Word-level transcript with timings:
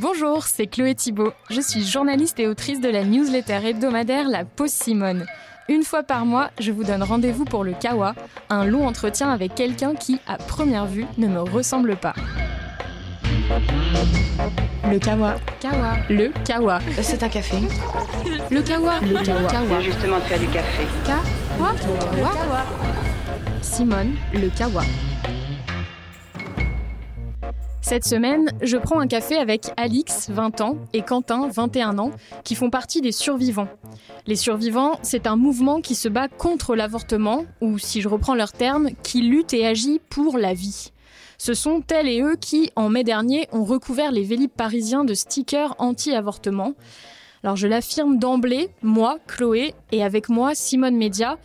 Bonjour, 0.00 0.44
c'est 0.46 0.68
Chloé 0.68 0.94
Thibault. 0.94 1.32
Je 1.50 1.60
suis 1.60 1.84
journaliste 1.84 2.38
et 2.38 2.46
autrice 2.46 2.80
de 2.80 2.88
la 2.88 3.02
newsletter 3.02 3.58
hebdomadaire 3.64 4.28
La 4.28 4.44
Pause 4.44 4.70
Simone. 4.70 5.26
Une 5.68 5.82
fois 5.82 6.04
par 6.04 6.24
mois, 6.24 6.50
je 6.60 6.70
vous 6.70 6.84
donne 6.84 7.02
rendez-vous 7.02 7.44
pour 7.44 7.64
le 7.64 7.72
Kawa, 7.72 8.14
un 8.48 8.64
long 8.64 8.86
entretien 8.86 9.28
avec 9.28 9.56
quelqu'un 9.56 9.96
qui, 9.96 10.20
à 10.28 10.36
première 10.36 10.86
vue, 10.86 11.04
ne 11.16 11.26
me 11.26 11.40
ressemble 11.40 11.96
pas. 11.96 12.14
Le 14.88 15.00
Kawa. 15.00 15.34
Kawa. 15.58 15.96
Le 16.08 16.30
Kawa. 16.44 16.78
C'est 17.02 17.24
un 17.24 17.28
café. 17.28 17.56
Le 18.52 18.62
Kawa. 18.62 19.00
Le 19.00 19.14
Kawa. 19.24 19.50
Kawa. 19.50 19.80
justement 19.80 20.18
de 20.18 20.22
faire 20.22 20.38
du 20.38 20.46
café. 20.46 20.84
Kawa. 21.04 21.74
Kawa. 22.14 22.64
Simone, 23.62 24.12
le 24.32 24.48
Kawa. 24.56 24.84
Cette 27.88 28.04
semaine, 28.04 28.50
je 28.60 28.76
prends 28.76 29.00
un 29.00 29.06
café 29.06 29.38
avec 29.38 29.70
Alix, 29.78 30.28
20 30.28 30.60
ans, 30.60 30.76
et 30.92 31.00
Quentin, 31.00 31.48
21 31.48 31.98
ans, 31.98 32.10
qui 32.44 32.54
font 32.54 32.68
partie 32.68 33.00
des 33.00 33.12
survivants. 33.12 33.70
Les 34.26 34.36
survivants, 34.36 34.98
c'est 35.00 35.26
un 35.26 35.36
mouvement 35.36 35.80
qui 35.80 35.94
se 35.94 36.10
bat 36.10 36.28
contre 36.28 36.76
l'avortement, 36.76 37.46
ou 37.62 37.78
si 37.78 38.02
je 38.02 38.08
reprends 38.08 38.34
leurs 38.34 38.52
termes, 38.52 38.90
qui 39.02 39.22
lutte 39.22 39.54
et 39.54 39.66
agit 39.66 40.02
pour 40.10 40.36
la 40.36 40.52
vie. 40.52 40.92
Ce 41.38 41.54
sont 41.54 41.82
elles 41.88 42.08
et 42.08 42.20
eux 42.20 42.36
qui, 42.38 42.70
en 42.76 42.90
mai 42.90 43.04
dernier, 43.04 43.48
ont 43.52 43.64
recouvert 43.64 44.12
les 44.12 44.22
vélib 44.22 44.50
parisiens 44.50 45.06
de 45.06 45.14
stickers 45.14 45.74
anti-avortement. 45.78 46.74
Alors 47.42 47.56
je 47.56 47.68
l'affirme 47.68 48.18
d'emblée, 48.18 48.68
moi, 48.82 49.16
Chloé, 49.26 49.72
et 49.92 50.04
avec 50.04 50.28
moi, 50.28 50.54
Simone 50.54 50.96
Média, 50.96 51.38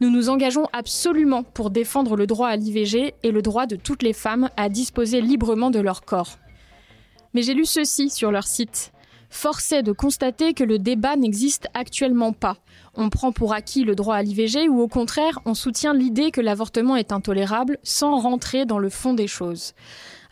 nous 0.00 0.10
nous 0.10 0.30
engageons 0.30 0.66
absolument 0.72 1.42
pour 1.42 1.70
défendre 1.70 2.16
le 2.16 2.26
droit 2.26 2.48
à 2.48 2.56
l'IVG 2.56 3.14
et 3.22 3.30
le 3.30 3.42
droit 3.42 3.66
de 3.66 3.76
toutes 3.76 4.02
les 4.02 4.14
femmes 4.14 4.48
à 4.56 4.68
disposer 4.68 5.20
librement 5.20 5.70
de 5.70 5.78
leur 5.78 6.02
corps. 6.02 6.38
Mais 7.34 7.42
j'ai 7.42 7.54
lu 7.54 7.66
ceci 7.66 8.10
sur 8.10 8.30
leur 8.30 8.46
site. 8.46 8.92
Force 9.28 9.70
est 9.70 9.84
de 9.84 9.92
constater 9.92 10.54
que 10.54 10.64
le 10.64 10.78
débat 10.78 11.14
n'existe 11.14 11.68
actuellement 11.72 12.32
pas. 12.32 12.56
On 12.94 13.10
prend 13.10 13.30
pour 13.30 13.52
acquis 13.52 13.84
le 13.84 13.94
droit 13.94 14.16
à 14.16 14.22
l'IVG 14.22 14.68
ou 14.68 14.80
au 14.80 14.88
contraire 14.88 15.38
on 15.44 15.54
soutient 15.54 15.94
l'idée 15.94 16.32
que 16.32 16.40
l'avortement 16.40 16.96
est 16.96 17.12
intolérable 17.12 17.78
sans 17.84 18.18
rentrer 18.18 18.64
dans 18.64 18.80
le 18.80 18.88
fond 18.88 19.14
des 19.14 19.28
choses. 19.28 19.74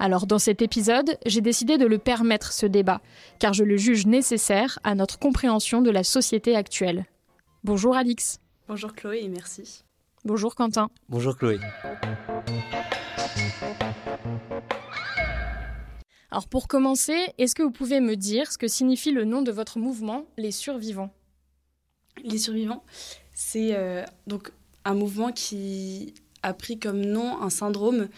Alors 0.01 0.27
dans 0.27 0.41
cet 0.41 0.62
épisode, 0.62 1.17
j'ai 1.27 1.41
décidé 1.41 1.79
de 1.79 1.87
le 1.87 1.98
permettre 1.98 2.53
ce 2.53 2.67
débat, 2.67 3.01
car 3.39 3.53
je 3.53 3.64
le 3.64 3.77
juge 3.77 4.07
nécessaire 4.07 4.81
à 4.83 4.97
notre 4.97 5.19
compréhension 5.19 5.81
de 5.81 5.91
la 5.91 6.03
société 6.03 6.57
actuelle. 6.57 7.07
Bonjour 7.62 7.97
Alix. 7.97 8.41
Bonjour 8.69 8.92
Chloé 8.92 9.20
et 9.22 9.28
merci. 9.28 9.83
Bonjour 10.27 10.55
Quentin. 10.55 10.91
Bonjour 11.08 11.34
Chloé. 11.34 11.58
Alors 16.30 16.47
pour 16.48 16.69
commencer, 16.69 17.16
est-ce 17.39 17.55
que 17.55 17.62
vous 17.62 17.70
pouvez 17.70 18.00
me 18.00 18.14
dire 18.14 18.52
ce 18.52 18.58
que 18.58 18.69
signifie 18.69 19.11
le 19.11 19.24
nom 19.24 19.41
de 19.41 19.50
votre 19.50 19.78
mouvement, 19.78 20.27
les 20.36 20.50
survivants? 20.50 21.14
Les 22.22 22.36
survivants, 22.36 22.84
c'est 23.33 23.74
euh, 23.74 24.05
donc 24.27 24.52
un 24.84 24.92
mouvement 24.92 25.33
qui 25.33 26.12
a 26.42 26.52
pris 26.52 26.78
comme 26.78 27.00
nom 27.00 27.41
un 27.41 27.48
syndrome 27.48 28.08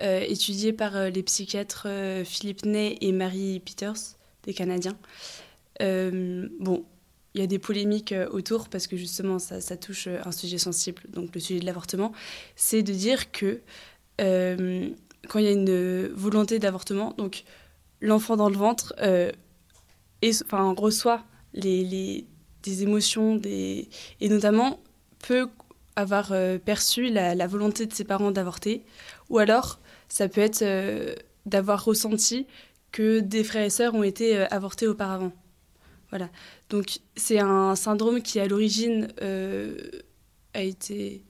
euh, 0.00 0.24
étudié 0.26 0.72
par 0.72 0.96
euh, 0.96 1.10
les 1.10 1.22
psychiatres 1.22 1.86
Philippe 2.24 2.64
Ney 2.64 2.98
et 3.00 3.12
Marie 3.12 3.60
Peters, 3.60 4.16
des 4.42 4.52
Canadiens. 4.52 4.98
bon, 5.78 6.84
il 7.34 7.40
y 7.40 7.44
a 7.44 7.46
des 7.46 7.58
polémiques 7.58 8.12
euh, 8.12 8.28
autour 8.30 8.68
parce 8.68 8.86
que 8.86 8.96
justement 8.96 9.38
ça, 9.38 9.76
touche 9.76 10.06
euh, 10.06 10.20
un 10.24 10.32
sujet 10.32 10.58
sensible, 10.58 11.02
donc 11.08 11.34
le 11.34 11.40
sujet 11.40 11.60
de 11.60 11.66
l'avortement, 11.66 12.12
c'est 12.56 12.82
de 12.82 12.92
dire 12.92 13.32
que 13.32 13.60
euh, 14.20 14.90
quand 15.28 15.38
il 15.38 15.44
y 15.44 15.48
a 15.48 15.52
une 15.52 16.08
volonté 16.08 16.58
d'avortement, 16.58 17.14
donc 17.16 17.44
l'enfant 18.00 18.36
dans 18.36 18.48
le 18.48 18.56
ventre 18.56 18.94
reçoit 20.22 21.24
des 21.54 22.26
émotions 22.82 23.40
et 23.44 23.88
notamment 24.20 24.80
peut 25.20 25.48
avoir 25.94 26.32
perçu 26.64 27.08
la, 27.08 27.34
la, 27.34 27.46
volonté 27.46 27.86
de 27.86 27.92
ses 27.92 28.04
parents 28.04 28.32
d'avorter, 28.32 28.84
ou 29.30 29.38
alors 29.38 29.78
ça 30.08 30.28
peut 30.28 30.40
être 30.40 30.64
d'avoir 31.46 31.84
ressenti 31.84 32.46
que 32.90 33.20
des 33.20 33.44
frères 33.44 33.64
et 33.64 33.70
sœurs 33.70 33.94
ont 33.94 34.02
été 34.02 34.36
avortés 34.36 34.88
auparavant. 34.88 35.32
Voilà. 36.12 36.28
Donc 36.68 36.98
c'est 37.16 37.40
un 37.40 37.74
syndrome 37.74 38.20
qui 38.20 38.38
à 38.38 38.46
l'origine 38.46 39.08
euh, 39.22 39.76
a 40.52 40.62
été 40.62 41.24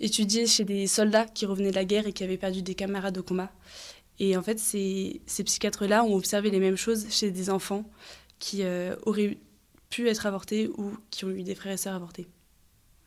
étudié 0.00 0.46
chez 0.46 0.64
des 0.64 0.86
soldats 0.86 1.26
qui 1.26 1.44
revenaient 1.44 1.70
de 1.70 1.76
la 1.76 1.84
guerre 1.84 2.06
et 2.06 2.12
qui 2.14 2.24
avaient 2.24 2.38
perdu 2.38 2.62
des 2.62 2.74
camarades 2.74 3.14
de 3.14 3.20
combat. 3.20 3.52
Et 4.18 4.36
en 4.36 4.42
fait, 4.42 4.58
ces, 4.58 5.20
ces 5.26 5.44
psychiatres-là 5.44 6.04
ont 6.04 6.14
observé 6.14 6.50
les 6.50 6.58
mêmes 6.58 6.76
choses 6.76 7.06
chez 7.10 7.30
des 7.30 7.50
enfants 7.50 7.84
qui 8.38 8.62
euh, 8.62 8.96
auraient 9.02 9.38
pu 9.90 10.08
être 10.08 10.24
avortés 10.24 10.68
ou 10.68 10.92
qui 11.10 11.26
ont 11.26 11.30
eu 11.30 11.42
des 11.42 11.54
frères 11.54 11.74
et 11.74 11.76
sœurs 11.76 11.94
avortés. 11.94 12.26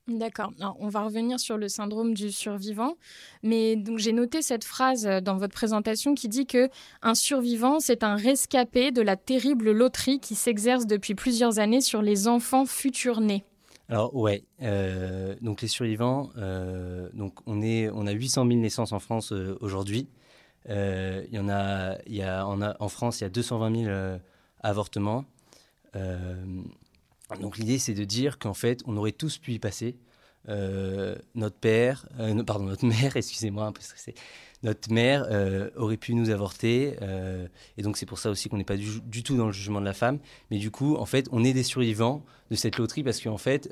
D'accord. 0.07 0.53
On 0.79 0.88
va 0.88 1.03
revenir 1.03 1.38
sur 1.38 1.57
le 1.57 1.68
syndrome 1.68 2.13
du 2.13 2.31
survivant, 2.31 2.94
mais 3.44 3.75
donc 3.75 3.97
j'ai 3.97 4.13
noté 4.13 4.41
cette 4.41 4.63
phrase 4.63 5.06
euh, 5.06 5.19
dans 5.19 5.35
votre 5.35 5.53
présentation 5.53 6.16
qui 6.16 6.29
dit 6.29 6.45
que 6.45 6.69
un 7.01 7.13
survivant, 7.13 7.81
c'est 7.81 8.03
un 8.03 8.16
rescapé 8.16 8.91
de 8.91 9.01
la 9.01 9.17
terrible 9.17 9.72
loterie 9.72 10.22
qui 10.22 10.35
s'exerce 10.35 10.88
depuis 10.88 11.13
plusieurs 11.13 11.59
années 11.59 11.81
sur 11.81 12.01
les 12.01 12.29
enfants 12.29 12.66
futurs 12.66 13.19
nés. 13.19 13.44
Alors 13.90 14.16
ouais, 14.16 14.46
euh, 14.62 15.35
donc 15.41 15.62
les 15.62 15.67
survivants, 15.67 16.29
euh, 16.38 17.09
donc 17.13 17.34
on 17.46 17.62
est, 17.62 17.90
on 17.90 18.07
a 18.07 18.12
800 18.12 18.47
000 18.47 18.59
naissances 18.62 18.94
en 18.94 19.00
France 19.00 19.34
aujourd'hui. 19.59 20.07
il 20.69 21.29
y 21.34 21.40
en 21.40 21.50
a, 21.50 21.97
il 22.06 22.16
y 22.16 22.22
a, 22.22 22.47
en, 22.47 22.62
en 22.62 22.90
France, 22.90 23.19
il 23.19 23.23
y 23.23 23.28
a 23.28 23.29
220 23.29 23.84
000 23.84 24.19
avortements. 24.62 25.25
Donc 27.42 27.58
l'idée, 27.58 27.78
c'est 27.78 27.94
de 27.94 28.04
dire 28.04 28.40
qu'en 28.40 28.54
fait, 28.54 28.82
on 28.86 28.96
aurait 28.98 29.12
tous 29.12 29.38
pu 29.38 29.54
y 29.54 29.60
passer. 29.60 29.98
Euh, 30.50 31.16
notre 31.36 31.58
père, 31.58 32.08
euh, 32.20 32.42
pardon, 32.44 32.66
notre 32.66 32.86
mère, 32.88 33.18
excusez-moi, 33.18 33.66
un 33.66 33.72
peu 33.74 33.82
stressé, 33.82 34.16
notre 34.64 34.92
mère 34.94 35.26
euh, 35.30 35.70
aurait 35.76 35.98
pu 35.98 36.14
nous 36.16 36.30
avorter. 36.30 36.96
et 37.78 37.82
donc 37.82 37.98
c'est 37.98 38.06
pour 38.06 38.18
ça 38.20 38.30
aussi 38.30 38.50
qu'on 38.50 38.58
n'est 38.58 38.64
pas 38.64 38.78
du, 38.78 39.24
tout 39.24 39.36
dans 39.36 39.48
le 39.48 39.52
jugement 39.52 39.82
de 39.82 39.86
la 39.86 39.94
femme. 39.94 40.20
Mais 40.52 40.58
du 40.58 40.72
coup, 40.72 40.96
en 40.96 41.06
fait, 41.06 41.28
on 41.32 41.44
est 41.44 41.54
des 41.54 41.64
survivants 41.64 42.24
de 42.50 42.56
cette 42.56 42.78
loterie 42.78 43.04
parce 43.04 43.22
qu'en 43.22 43.38
fait, 43.38 43.70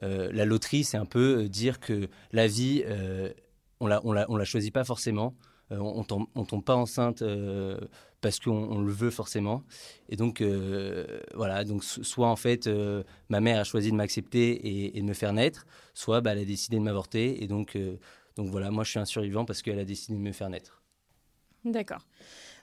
la 0.00 0.44
loterie, 0.44 0.84
c'est 0.84 0.96
un 0.96 1.06
peu 1.06 1.48
dire 1.48 1.78
que 1.78 2.08
la 2.32 2.46
vie, 2.46 2.84
on 3.80 3.86
la, 3.86 4.00
on 4.04 4.12
la, 4.12 4.30
on 4.30 4.36
la 4.36 4.44
choisit 4.44 4.72
pas 4.72 4.84
forcément. 4.84 5.34
on, 5.70 6.04
on 6.34 6.44
tombe 6.44 6.64
pas 6.64 6.74
enceinte 6.74 7.22
parce 8.22 8.38
qu'on 8.38 8.80
le 8.80 8.92
veut 8.92 9.10
forcément. 9.10 9.64
Et 10.08 10.16
donc, 10.16 10.40
euh, 10.40 11.20
voilà, 11.34 11.64
donc 11.64 11.84
soit 11.84 12.28
en 12.28 12.36
fait, 12.36 12.66
euh, 12.66 13.02
ma 13.28 13.40
mère 13.40 13.58
a 13.58 13.64
choisi 13.64 13.90
de 13.90 13.96
m'accepter 13.96 14.96
et, 14.96 15.00
de 15.00 15.06
me 15.06 15.12
faire 15.12 15.34
naître, 15.34 15.66
soit 15.92 16.22
bah, 16.22 16.32
elle 16.32 16.38
a 16.38 16.44
décidé 16.44 16.78
de 16.78 16.82
m'avorter. 16.82 17.42
Et 17.42 17.48
donc, 17.48 17.76
euh, 17.76 17.98
donc 18.36 18.48
voilà, 18.48 18.70
moi 18.70 18.84
je 18.84 18.90
suis 18.90 18.98
un 19.00 19.04
survivant 19.04 19.44
parce 19.44 19.60
qu'elle 19.60 19.78
a 19.78 19.84
décidé 19.84 20.14
de 20.14 20.22
me 20.22 20.32
faire 20.32 20.48
naître. 20.48 20.82
D'accord. 21.64 22.06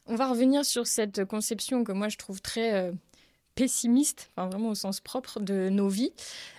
On 0.07 0.15
va 0.15 0.29
revenir 0.29 0.65
sur 0.65 0.87
cette 0.87 1.25
conception 1.25 1.83
que 1.83 1.91
moi 1.91 2.09
je 2.09 2.17
trouve 2.17 2.41
très 2.41 2.91
pessimiste, 3.59 4.29
enfin 4.31 4.47
vraiment 4.47 4.69
au 4.69 4.75
sens 4.75 5.01
propre 5.01 5.41
de 5.41 5.67
nos 5.67 5.89
vies. 5.89 6.13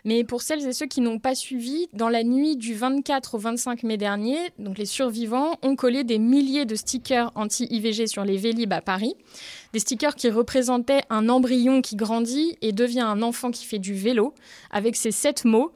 Mais 0.05 0.23
pour 0.23 0.43
celles 0.43 0.67
et 0.67 0.75
ceux 0.75 0.85
qui 0.85 1.01
n'ont 1.01 1.19
pas 1.19 1.35
suivi, 1.35 1.89
dans 1.95 2.11
la 2.11 2.23
nuit 2.23 2.59
du 2.59 2.75
24 2.75 3.37
au 3.37 3.39
25 3.39 3.85
mai 3.85 3.97
dernier, 3.97 4.37
donc 4.59 4.77
les 4.77 4.85
survivants 4.85 5.57
ont 5.63 5.77
collé 5.77 6.05
des 6.05 6.19
milliers 6.19 6.67
de 6.67 6.75
stickers 6.75 7.33
anti-IVG 7.37 8.07
sur 8.07 8.23
les 8.23 8.37
Vélib 8.37 8.71
à 8.75 8.83
Paris. 8.83 9.15
Des 9.73 9.79
stickers 9.79 10.15
qui 10.15 10.29
représentaient 10.29 11.01
un 11.09 11.31
embryon 11.31 11.81
qui 11.81 11.97
grandit 11.97 12.59
et 12.61 12.73
devient 12.73 13.01
un 13.01 13.23
enfant 13.23 13.51
qui 13.51 13.65
fait 13.65 13.79
du 13.79 13.95
vélo, 13.95 14.35
avec 14.71 14.95
ces 14.95 15.11
sept 15.11 15.47
mots 15.47 15.73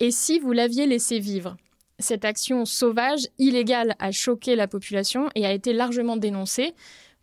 Et 0.00 0.10
si 0.10 0.40
vous 0.40 0.50
l'aviez 0.50 0.86
laissé 0.86 1.20
vivre? 1.20 1.56
Cette 2.00 2.24
action 2.24 2.64
sauvage, 2.64 3.28
illégale, 3.38 3.94
a 4.00 4.10
choqué 4.10 4.56
la 4.56 4.66
population 4.66 5.28
et 5.36 5.46
a 5.46 5.52
été 5.52 5.72
largement 5.72 6.16
dénoncée. 6.16 6.74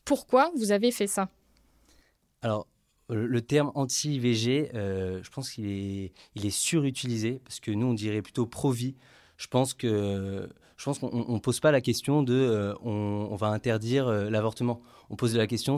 Pourquoi 0.05 0.51
vous 0.55 0.71
avez 0.71 0.91
fait 0.91 1.07
ça? 1.07 1.27
Alors, 2.41 2.65
le 3.15 3.41
terme 3.41 3.71
anti-IVG, 3.75 4.71
euh, 4.73 5.19
je 5.23 5.29
pense 5.29 5.51
qu'il 5.51 5.67
est, 5.67 6.13
il 6.35 6.45
est 6.45 6.51
surutilisé 6.51 7.41
parce 7.43 7.59
que 7.59 7.71
nous, 7.71 7.87
on 7.87 7.93
dirait 7.93 8.21
plutôt 8.21 8.45
pro-vie. 8.45 8.95
Je 9.37 9.47
pense 9.47 9.73
que 9.73 10.49
je 10.77 10.85
pense 10.85 10.97
qu'on 10.97 11.33
ne 11.33 11.39
pose 11.39 11.59
pas 11.59 11.71
la 11.71 11.81
question 11.81 12.23
de 12.23 12.33
euh, 12.33 12.73
on, 12.81 13.35
va 13.35 13.47
interdire 13.47 14.07
euh, 14.07 14.29
l'avortement. 14.29 14.81
On 15.09 15.15
pose 15.15 15.35
la 15.35 15.45
question, 15.45 15.75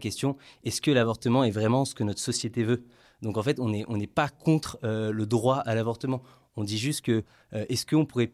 question 0.00 0.36
est-ce 0.64 0.82
que 0.82 0.90
l'avortement 0.90 1.44
est 1.44 1.50
vraiment 1.50 1.84
ce 1.84 1.94
que 1.94 2.04
notre 2.04 2.20
société 2.20 2.64
veut? 2.64 2.84
Donc 3.22 3.38
en 3.38 3.42
fait, 3.42 3.60
on 3.60 3.68
n'est 3.68 3.84
on 3.88 3.96
n'est 3.96 4.06
pas 4.08 4.28
contre 4.28 4.78
le 4.82 5.24
droit 5.26 5.58
à 5.58 5.74
l'avortement. 5.74 6.22
On 6.56 6.64
dit 6.64 6.78
juste 6.78 7.02
que 7.02 7.24
est-ce 7.52 7.86
qu'on 7.86 8.04
pourrait 8.04 8.32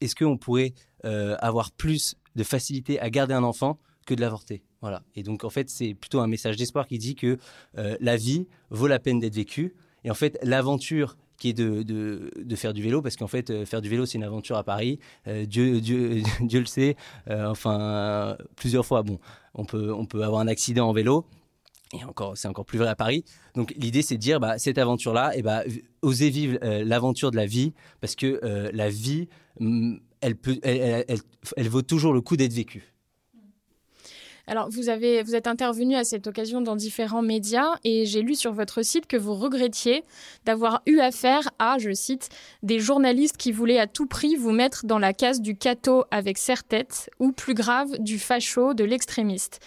est-ce 0.00 0.14
qu'on 0.14 0.36
pourrait 0.36 0.74
avoir 1.04 1.70
plus 1.72 2.16
de 2.36 2.44
facilité 2.44 3.00
à 3.00 3.08
garder 3.08 3.34
un 3.34 3.44
enfant 3.44 3.78
que 4.06 4.14
de 4.14 4.20
l'avorter? 4.20 4.62
Voilà. 4.80 5.02
Et 5.16 5.22
donc, 5.22 5.44
en 5.44 5.50
fait, 5.50 5.68
c'est 5.68 5.94
plutôt 5.94 6.20
un 6.20 6.26
message 6.26 6.56
d'espoir 6.56 6.86
qui 6.86 6.98
dit 6.98 7.14
que 7.14 7.38
euh, 7.76 7.96
la 8.00 8.16
vie 8.16 8.46
vaut 8.70 8.86
la 8.86 8.98
peine 8.98 9.18
d'être 9.18 9.34
vécue. 9.34 9.74
Et 10.04 10.10
en 10.10 10.14
fait, 10.14 10.38
l'aventure 10.42 11.16
qui 11.36 11.50
est 11.50 11.54
de, 11.54 11.82
de, 11.82 12.56
faire 12.56 12.72
du 12.72 12.82
vélo, 12.82 13.00
parce 13.00 13.14
qu'en 13.14 13.28
fait, 13.28 13.50
euh, 13.50 13.64
faire 13.64 13.80
du 13.80 13.88
vélo, 13.88 14.06
c'est 14.06 14.18
une 14.18 14.24
aventure 14.24 14.56
à 14.56 14.64
Paris. 14.64 14.98
Euh, 15.28 15.46
Dieu, 15.46 15.80
Dieu, 15.80 16.22
Dieu 16.40 16.60
le 16.60 16.66
sait. 16.66 16.96
enfin, 17.28 18.36
plusieurs 18.56 18.86
fois, 18.86 19.02
bon, 19.02 19.18
on 19.54 19.64
peut, 19.64 19.92
on 19.92 20.04
peut 20.04 20.22
avoir 20.22 20.40
un 20.40 20.48
accident 20.48 20.88
en 20.88 20.92
vélo. 20.92 21.26
Et 21.94 22.04
encore, 22.04 22.36
c'est 22.36 22.48
encore 22.48 22.66
plus 22.66 22.78
vrai 22.78 22.88
à 22.88 22.96
Paris. 22.96 23.24
Donc 23.54 23.72
l'idée, 23.76 24.02
c'est 24.02 24.16
de 24.16 24.20
dire, 24.20 24.40
bah, 24.40 24.58
cette 24.58 24.76
aventure-là, 24.76 25.34
et 25.34 25.38
eh 25.38 25.42
bah, 25.42 25.62
osez 26.02 26.28
vivre 26.28 26.58
l'aventure 26.62 27.30
de 27.30 27.36
la 27.36 27.46
vie, 27.46 27.72
parce 28.00 28.14
que 28.14 28.40
la 28.74 28.90
vie, 28.90 29.28
mm, 29.60 29.96
elle, 30.20 30.36
peut, 30.36 30.58
elle, 30.62 31.04
elle, 31.08 31.18
elle 31.56 31.68
vaut 31.68 31.82
toujours 31.82 32.12
le 32.12 32.20
coup 32.20 32.36
d'être 32.36 32.52
vécue. 32.52 32.92
Alors, 34.50 34.70
vous, 34.70 34.88
avez, 34.88 35.22
vous 35.22 35.34
êtes 35.34 35.46
intervenu 35.46 35.94
à 35.94 36.04
cette 36.04 36.26
occasion 36.26 36.62
dans 36.62 36.74
différents 36.74 37.20
médias 37.20 37.68
et 37.84 38.06
j'ai 38.06 38.22
lu 38.22 38.34
sur 38.34 38.54
votre 38.54 38.82
site 38.82 39.06
que 39.06 39.18
vous 39.18 39.34
regrettiez 39.34 40.04
d'avoir 40.46 40.80
eu 40.86 41.00
affaire 41.00 41.50
à, 41.58 41.76
je 41.76 41.92
cite, 41.92 42.30
des 42.62 42.80
journalistes 42.80 43.36
qui 43.36 43.52
voulaient 43.52 43.78
à 43.78 43.86
tout 43.86 44.06
prix 44.06 44.36
vous 44.36 44.52
mettre 44.52 44.86
dans 44.86 44.98
la 44.98 45.12
case 45.12 45.42
du 45.42 45.54
cato 45.54 46.04
avec 46.10 46.38
serre-tête 46.38 47.10
ou 47.18 47.30
plus 47.30 47.52
grave, 47.52 47.98
du 47.98 48.18
facho, 48.18 48.72
de 48.72 48.84
l'extrémiste. 48.84 49.60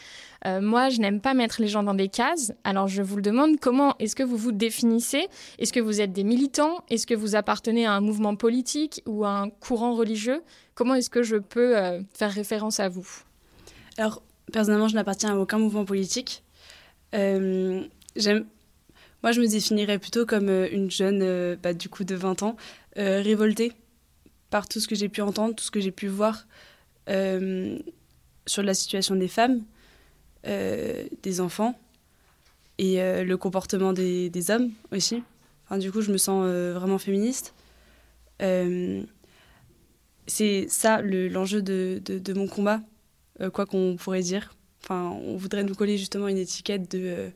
Euh, 0.48 0.62
moi, 0.62 0.90
je 0.90 1.00
n'aime 1.00 1.22
pas 1.22 1.36
mettre 1.36 1.62
les 1.62 1.68
gens 1.68 1.84
dans 1.84 1.94
des 1.94 2.10
cases. 2.10 2.52
Alors, 2.64 2.88
je 2.88 3.04
vous 3.04 3.18
le 3.18 3.22
demande, 3.22 3.60
comment 3.60 3.96
est-ce 4.00 4.16
que 4.16 4.24
vous 4.24 4.38
vous 4.38 4.52
définissez? 4.52 5.28
Est-ce 5.60 5.74
que 5.74 5.80
vous 5.80 6.02
êtes 6.02 6.12
des 6.12 6.24
militants? 6.24 6.84
Est-ce 6.90 7.06
que 7.06 7.14
vous 7.14 7.36
appartenez 7.36 7.86
à 7.86 7.94
un 7.94 8.02
mouvement 8.02 8.36
politique 8.36 9.04
ou 9.06 9.26
à 9.26 9.30
un 9.30 9.52
courant 9.52 9.94
religieux? 9.94 10.42
Comment 10.74 10.96
est-ce 10.96 11.12
que 11.12 11.22
je 11.22 11.38
peux 11.38 11.78
euh, 11.78 12.02
faire 12.16 12.32
référence 12.32 12.80
à 12.80 12.90
vous? 12.90 13.08
Personnellement, 14.52 14.88
je 14.88 14.96
n'appartiens 14.96 15.34
à 15.34 15.36
aucun 15.36 15.60
mouvement 15.60 15.86
politique. 15.86 16.44
Euh, 17.14 17.84
moi, 19.24 19.32
je 19.32 19.42
me 19.42 19.48
définirais 19.48 20.00
plutôt 20.00 20.26
comme 20.26 20.50
euh, 20.50 20.68
une 20.72 20.90
jeune, 20.90 21.22
euh, 21.22 21.56
bah, 21.62 21.74
du 21.74 21.90
coup, 21.90 22.04
de 22.04 22.16
20 22.16 22.44
ans, 22.44 22.56
révoltée 22.96 23.74
par 24.50 24.68
tout 24.68 24.80
ce 24.80 24.88
que 24.88 24.96
j'ai 24.96 25.08
pu 25.08 25.22
entendre, 25.22 25.56
tout 25.56 25.64
ce 25.64 25.72
que 25.72 25.80
j'ai 25.80 25.92
pu 25.92 26.08
voir 26.08 26.46
sur 27.08 28.64
la 28.64 28.74
situation 28.74 29.16
des 29.16 29.30
femmes, 29.30 29.64
des 30.44 31.40
enfants 31.40 31.80
et 32.78 32.98
le 33.24 33.36
comportement 33.36 33.94
des, 33.94 34.52
hommes 34.52 34.72
aussi. 34.92 35.24
Enfin, 35.66 35.78
du 35.78 35.90
coup, 35.90 36.02
je 36.02 36.12
me 36.12 36.18
sens 36.18 36.46
vraiment 36.46 36.98
féministe. 36.98 37.54
c'est 40.28 40.68
ça 40.68 41.02
l'enjeu 41.02 41.62
de, 41.62 42.34
mon 42.34 42.48
combat 42.48 42.82
quoi 43.54 43.66
qu'on 43.66 43.96
pourrait 43.98 44.22
dire. 44.22 44.54
Enfin, 44.84 45.16
on 45.26 45.38
voudrait 45.38 45.64
nous 45.64 45.76
coller 45.76 45.98
justement 45.98 46.28
une 46.28 46.38
étiquette 46.38 46.92
de. 46.92 47.00
Euh, 47.04 47.30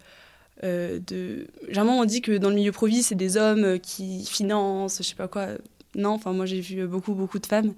euh, 0.63 0.99
de... 1.05 1.47
Généralement, 1.67 1.99
on 1.99 2.05
dit 2.05 2.21
que 2.21 2.37
dans 2.37 2.49
le 2.49 2.55
milieu 2.55 2.71
pro 2.71 2.87
c'est 3.01 3.15
des 3.15 3.37
hommes 3.37 3.79
qui 3.79 4.25
financent, 4.25 4.97
je 4.99 5.03
sais 5.03 5.15
pas 5.15 5.27
quoi. 5.27 5.49
Non, 5.95 6.11
enfin, 6.11 6.33
moi, 6.33 6.45
j'ai 6.45 6.61
vu 6.61 6.87
beaucoup, 6.87 7.13
beaucoup 7.13 7.39
de 7.39 7.45
femmes. 7.45 7.73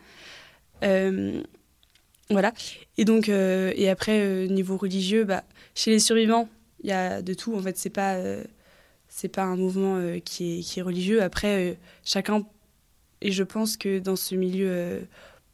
voilà. 2.29 2.53
Et 2.97 3.05
donc, 3.05 3.29
et 3.29 3.89
après, 3.89 4.47
niveau 4.47 4.77
religieux, 4.77 5.23
bah, 5.23 5.43
chez 5.75 5.91
les 5.91 5.99
survivants, 5.99 6.49
il 6.83 6.89
y 6.89 6.93
a 6.93 7.21
de 7.21 7.33
tout. 7.33 7.55
En 7.55 7.61
fait, 7.61 7.77
c'est 7.77 7.89
pas, 7.89 8.17
c'est 9.09 9.27
pas 9.27 9.43
un 9.43 9.55
mouvement 9.55 9.99
qui, 10.23 10.59
est, 10.59 10.61
qui 10.61 10.79
est 10.79 10.83
religieux. 10.83 11.21
Après, 11.21 11.77
chacun. 12.03 12.45
Et 13.21 13.31
je 13.31 13.43
pense 13.43 13.77
que 13.77 13.97
dans 13.99 14.15
ce 14.15 14.35
milieu 14.35 15.01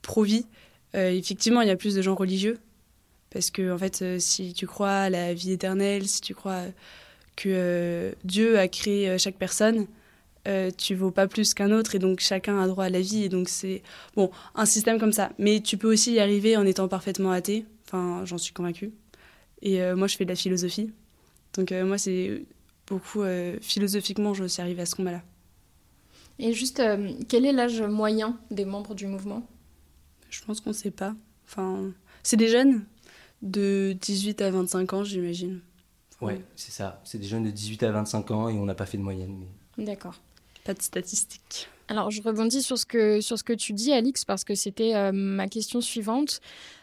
pro-vie, 0.01 0.45
euh, 0.45 0.62
effectivement, 0.93 1.61
il 1.61 1.67
y 1.67 1.71
a 1.71 1.75
plus 1.75 1.95
de 1.95 2.01
gens 2.01 2.15
religieux. 2.15 2.57
Parce 3.33 3.49
que, 3.49 3.73
en 3.73 3.77
fait, 3.77 4.01
euh, 4.03 4.19
si 4.19 4.53
tu 4.53 4.67
crois 4.67 4.91
à 4.91 5.09
la 5.09 5.33
vie 5.33 5.51
éternelle, 5.51 6.07
si 6.07 6.21
tu 6.21 6.35
crois 6.35 6.61
que 7.35 7.49
euh, 7.49 8.11
Dieu 8.23 8.59
a 8.59 8.67
créé 8.67 9.17
chaque 9.17 9.37
personne, 9.37 9.87
euh, 10.47 10.69
tu 10.77 10.93
vaux 10.93 11.09
pas 11.09 11.27
plus 11.27 11.55
qu'un 11.55 11.71
autre 11.71 11.95
et 11.95 11.99
donc 11.99 12.19
chacun 12.19 12.61
a 12.61 12.67
droit 12.67 12.85
à 12.85 12.89
la 12.89 12.99
vie 12.99 13.23
et 13.23 13.29
donc 13.29 13.47
c'est 13.47 13.81
bon 14.15 14.29
un 14.55 14.65
système 14.65 14.99
comme 14.99 15.13
ça. 15.13 15.31
Mais 15.39 15.61
tu 15.61 15.77
peux 15.77 15.91
aussi 15.91 16.13
y 16.13 16.19
arriver 16.19 16.57
en 16.57 16.65
étant 16.65 16.87
parfaitement 16.87 17.31
athée. 17.31 17.65
Enfin 17.87 18.23
j'en 18.25 18.37
suis 18.37 18.53
convaincue. 18.53 18.91
Et 19.61 19.79
moi 19.93 20.07
je 20.07 20.17
fais 20.17 20.25
de 20.25 20.29
la 20.29 20.35
philosophie. 20.35 20.91
Donc 21.53 21.71
moi 21.71 21.97
c'est 21.97 22.43
beaucoup 22.87 23.23
philosophiquement 23.61 24.33
je 24.33 24.43
suis 24.43 24.61
arrivée 24.61 24.81
à 24.81 24.85
ce 24.85 24.95
combat 24.95 25.13
là 25.13 25.21
et 26.39 26.51
juste 26.51 26.81
quel 27.29 27.45
est 27.45 27.53
l'âge 27.53 27.81
moyen 27.81 28.37
des 28.51 28.65
membres 28.65 28.95
du 28.95 29.07
mouvement? 29.07 29.47
Je 30.33 30.43
pense 30.43 30.61
qu'on 30.61 30.71
ne 30.71 30.75
sait 30.75 30.91
pas. 30.91 31.15
Enfin, 31.45 31.91
c'est 32.23 32.37
des 32.37 32.47
jeunes 32.47 32.85
de 33.41 33.95
18 33.99 34.41
à 34.41 34.51
25 34.51 34.93
ans, 34.93 35.03
j'imagine. 35.03 35.61
ouais, 36.21 36.41
c'est 36.55 36.71
ça. 36.71 37.01
C'est 37.03 37.19
des 37.19 37.27
jeunes 37.27 37.43
de 37.43 37.51
18 37.51 37.83
à 37.83 37.91
25 37.91 38.31
ans 38.31 38.49
et 38.49 38.53
on 38.53 38.65
n'a 38.65 38.75
pas 38.75 38.85
fait 38.85 38.97
de 38.97 39.03
moyenne. 39.03 39.45
D'accord. 39.77 40.15
Pas 40.63 40.73
de 40.73 40.81
statistiques. 40.81 41.67
Alors, 41.89 42.09
je 42.09 42.21
rebondis 42.21 42.63
sur 42.63 42.77
ce 42.77 42.85
que, 42.85 43.19
sur 43.19 43.37
ce 43.37 43.43
que 43.43 43.53
tu 43.53 43.73
dis, 43.73 43.91
Alix, 43.91 44.23
parce 44.23 44.45
que 44.45 44.55
c'était 44.55 44.95
euh, 44.95 45.11
ma 45.11 45.47
question 45.47 45.81
suivante. 45.81 46.39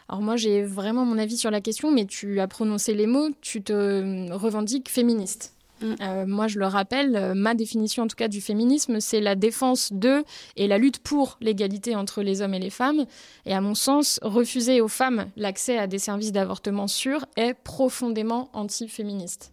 Alors, 0.07 0.21
moi, 0.21 0.37
j'ai 0.37 0.63
vraiment 0.63 1.03
mon 1.03 1.17
avis 1.17 1.37
sur 1.37 1.49
la 1.49 1.59
question, 1.59 1.91
mais 1.91 2.05
tu 2.05 2.39
as 2.39 2.47
prononcé 2.47 2.93
les 2.93 3.07
mots, 3.07 3.29
tu 3.41 3.63
te 3.63 4.31
revendiques 4.31 4.89
féministe. 4.89 5.55
Mm. 5.81 5.95
Euh, 6.01 6.25
moi, 6.25 6.47
je 6.47 6.59
le 6.59 6.65
rappelle, 6.65 7.15
euh, 7.15 7.33
ma 7.33 7.53
définition 7.53 8.03
en 8.03 8.07
tout 8.07 8.15
cas 8.15 8.27
du 8.27 8.41
féminisme, 8.41 8.99
c'est 8.99 9.19
la 9.19 9.35
défense 9.35 9.91
de 9.93 10.23
et 10.55 10.67
la 10.67 10.77
lutte 10.77 10.99
pour 10.99 11.37
l'égalité 11.41 11.95
entre 11.95 12.21
les 12.21 12.41
hommes 12.41 12.53
et 12.53 12.59
les 12.59 12.69
femmes. 12.69 13.05
Et 13.45 13.53
à 13.53 13.61
mon 13.61 13.75
sens, 13.75 14.19
refuser 14.21 14.81
aux 14.81 14.87
femmes 14.87 15.25
l'accès 15.35 15.77
à 15.77 15.87
des 15.87 15.99
services 15.99 16.31
d'avortement 16.31 16.87
sûrs 16.87 17.25
est 17.35 17.53
profondément 17.53 18.49
anti-féministe. 18.53 19.51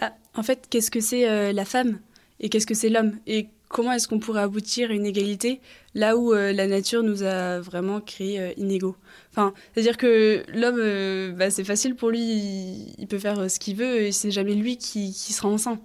Bah, 0.00 0.12
en 0.34 0.42
fait, 0.42 0.66
qu'est-ce 0.70 0.90
que 0.90 1.00
c'est 1.00 1.28
euh, 1.28 1.52
la 1.52 1.64
femme 1.64 1.98
et 2.40 2.48
qu'est-ce 2.48 2.66
que 2.66 2.74
c'est 2.74 2.88
l'homme? 2.88 3.18
Et 3.26 3.48
comment 3.68 3.92
est-ce 3.92 4.08
qu'on 4.08 4.18
pourrait 4.18 4.42
aboutir 4.42 4.90
à 4.90 4.94
une 4.94 5.06
égalité 5.06 5.60
là 5.94 6.16
où 6.16 6.32
la 6.32 6.66
nature 6.66 7.02
nous 7.02 7.22
a 7.22 7.60
vraiment 7.60 8.00
créés 8.00 8.54
inégaux 8.56 8.96
Enfin, 9.36 9.52
c'est-à-dire 9.72 9.96
que 9.96 10.44
l'homme, 10.54 10.78
euh, 10.78 11.32
bah, 11.32 11.50
c'est 11.50 11.64
facile 11.64 11.96
pour 11.96 12.10
lui, 12.10 12.94
il, 12.98 13.06
peut 13.08 13.18
faire 13.18 13.40
euh, 13.40 13.48
ce 13.48 13.58
qu'il 13.58 13.74
veut 13.76 14.02
et 14.02 14.12
c'est 14.12 14.30
jamais 14.30 14.54
lui 14.54 14.76
qui, 14.76 15.12
sera 15.12 15.48
enceint. 15.48 15.80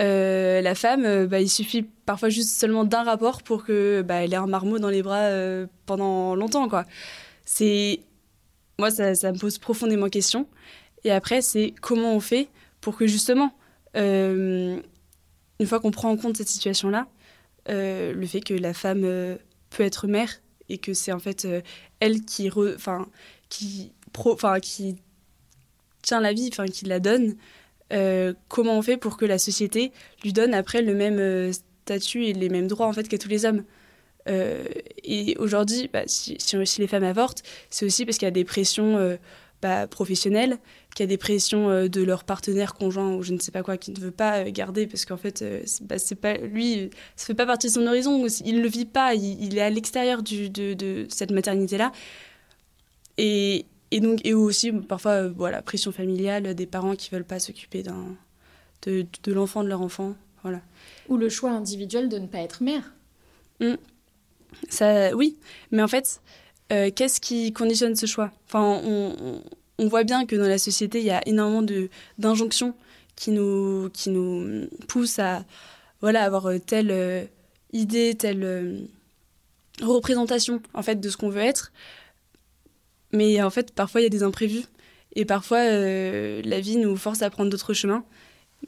Euh, 0.00 0.62
la 0.62 0.74
femme, 0.74 1.26
bah, 1.26 1.40
il 1.40 1.50
suffit 1.50 1.82
parfois 1.82 2.30
juste 2.30 2.58
seulement 2.58 2.84
d'un 2.84 3.02
rapport 3.02 3.42
pour 3.42 3.64
que 3.64 4.00
bah, 4.00 4.24
elle 4.24 4.32
ait 4.32 4.36
un 4.36 4.46
marmot 4.46 4.78
dans 4.78 4.88
les 4.88 5.02
bras 5.02 5.28
pendant 5.84 6.34
longtemps, 6.34 6.66
quoi. 6.68 6.84
C'est 7.44 8.00
moi, 8.78 8.90
ça, 8.90 9.14
ça, 9.14 9.32
me 9.32 9.38
pose 9.38 9.58
profondément 9.58 10.08
question. 10.08 10.46
Et 11.04 11.10
après, 11.10 11.42
c'est 11.42 11.74
comment 11.82 12.14
on 12.14 12.20
fait 12.20 12.48
pour 12.80 12.96
que 12.96 13.06
justement, 13.06 13.52
une 15.60 15.66
fois 15.66 15.80
qu'on 15.80 15.90
prend 15.90 16.10
en 16.10 16.16
compte 16.16 16.36
cette 16.36 16.48
situation-là, 16.48 17.08
le 17.68 18.26
fait 18.26 18.40
que 18.40 18.54
la 18.54 18.74
femme 18.74 19.02
peut 19.70 19.82
être 19.82 20.06
mère 20.06 20.40
et 20.68 20.78
que 20.78 20.94
c'est 20.94 21.12
en 21.12 21.18
fait 21.18 21.44
euh, 21.44 21.60
elle 22.00 22.24
qui, 22.24 22.50
enfin 22.50 23.08
qui, 23.48 23.92
pro, 24.12 24.36
qui 24.62 24.96
tient 26.02 26.20
la 26.20 26.32
vie, 26.32 26.50
qui 26.50 26.84
la 26.84 27.00
donne. 27.00 27.36
Euh, 27.92 28.34
comment 28.48 28.76
on 28.76 28.82
fait 28.82 28.98
pour 28.98 29.16
que 29.16 29.24
la 29.24 29.38
société 29.38 29.92
lui 30.22 30.32
donne 30.32 30.52
après 30.52 30.82
le 30.82 30.94
même 30.94 31.18
euh, 31.18 31.52
statut 31.52 32.26
et 32.26 32.34
les 32.34 32.50
mêmes 32.50 32.66
droits 32.66 32.86
en 32.86 32.92
fait 32.92 33.08
qu'à 33.08 33.18
tous 33.18 33.28
les 33.28 33.44
hommes? 33.44 33.64
Et 35.04 35.36
aujourd'hui, 35.38 35.88
bah, 35.90 36.02
si, 36.04 36.36
les 36.78 36.86
femmes 36.86 37.04
avortent, 37.04 37.42
c'est 37.70 37.86
aussi 37.86 38.04
parce 38.04 38.18
qu'il 38.18 38.26
y 38.26 38.28
a 38.28 38.30
des 38.30 38.44
pressions 38.44 39.16
bah, 39.62 39.86
professionnelles, 39.86 40.58
qu'il 40.94 41.04
y 41.04 41.06
a 41.06 41.08
des 41.08 41.18
pressions 41.18 41.86
de 41.86 42.02
leur 42.02 42.24
partenaire 42.24 42.74
conjoint 42.74 43.14
ou 43.14 43.22
je 43.22 43.32
ne 43.32 43.38
sais 43.38 43.50
pas 43.50 43.62
quoi 43.62 43.76
qui 43.76 43.92
ne 43.92 43.98
veut 43.98 44.10
pas 44.10 44.50
garder 44.50 44.86
parce 44.86 45.04
qu'en 45.04 45.16
fait, 45.16 45.44
bah, 45.82 45.98
c'est 45.98 46.14
pas 46.14 46.34
lui, 46.38 46.90
ça 47.16 47.26
fait 47.26 47.34
pas 47.34 47.46
partie 47.46 47.68
de 47.68 47.72
son 47.72 47.86
horizon. 47.86 48.26
Il 48.44 48.62
le 48.62 48.68
vit 48.68 48.84
pas, 48.84 49.14
il, 49.14 49.56
est 49.56 49.60
à 49.60 49.70
l'extérieur 49.70 50.22
de, 50.22 50.74
de, 50.74 51.06
cette 51.08 51.30
maternité 51.30 51.78
là. 51.78 51.92
Et, 53.18 53.66
et, 53.90 54.00
donc, 54.00 54.20
et 54.24 54.34
aussi, 54.34 54.72
parfois, 54.72 55.12
euh, 55.12 55.32
voilà, 55.36 55.60
pression 55.60 55.92
familiale 55.92 56.54
des 56.54 56.66
parents 56.66 56.94
qui 56.94 57.10
veulent 57.10 57.24
pas 57.24 57.40
s'occuper 57.40 57.82
de, 57.82 59.06
de 59.22 59.32
l'enfant 59.32 59.64
de 59.64 59.68
leur 59.68 59.82
enfant. 59.82 60.14
Voilà. 60.42 60.62
Ou 61.08 61.16
le 61.16 61.28
choix 61.28 61.50
individuel 61.50 62.08
de 62.08 62.18
ne 62.18 62.26
pas 62.26 62.38
être 62.38 62.62
mère. 62.62 62.94
Mmh. 63.60 63.74
Ça, 64.68 65.14
oui, 65.14 65.36
mais 65.72 65.82
en 65.82 65.88
fait, 65.88 66.22
euh, 66.72 66.90
qu'est-ce 66.94 67.20
qui 67.20 67.52
conditionne 67.52 67.96
ce 67.96 68.06
choix? 68.06 68.30
Enfin, 68.46 68.80
on, 68.84 69.88
voit 69.88 70.04
bien 70.04 70.26
que 70.26 70.36
dans 70.36 70.48
la 70.48 70.58
société, 70.58 70.98
il 70.98 71.06
y 71.06 71.10
a 71.10 71.26
énormément 71.26 71.66
d'injonctions 72.18 72.74
qui 73.16 73.30
nous, 73.30 73.90
qui 73.92 74.10
nous 74.10 74.68
poussent 74.86 75.18
à 75.18 75.44
voilà, 76.00 76.24
avoir 76.24 76.46
euh, 76.46 76.58
telle 76.58 77.28
idée, 77.72 78.14
telle 78.14 78.88
représentation 79.82 80.60
en 80.74 80.82
fait, 80.82 81.00
de 81.00 81.08
ce 81.08 81.16
qu'on 81.16 81.30
veut 81.30 81.40
être. 81.40 81.72
Mais 83.12 83.40
en 83.42 83.50
fait, 83.50 83.72
parfois, 83.72 84.00
il 84.00 84.04
y 84.04 84.06
a 84.06 84.10
des 84.10 84.22
imprévus. 84.22 84.64
Et 85.14 85.24
parfois, 85.24 85.58
euh, 85.58 86.42
la 86.44 86.60
vie 86.60 86.76
nous 86.76 86.96
force 86.96 87.22
à 87.22 87.30
prendre 87.30 87.50
d'autres 87.50 87.74
chemins. 87.74 88.04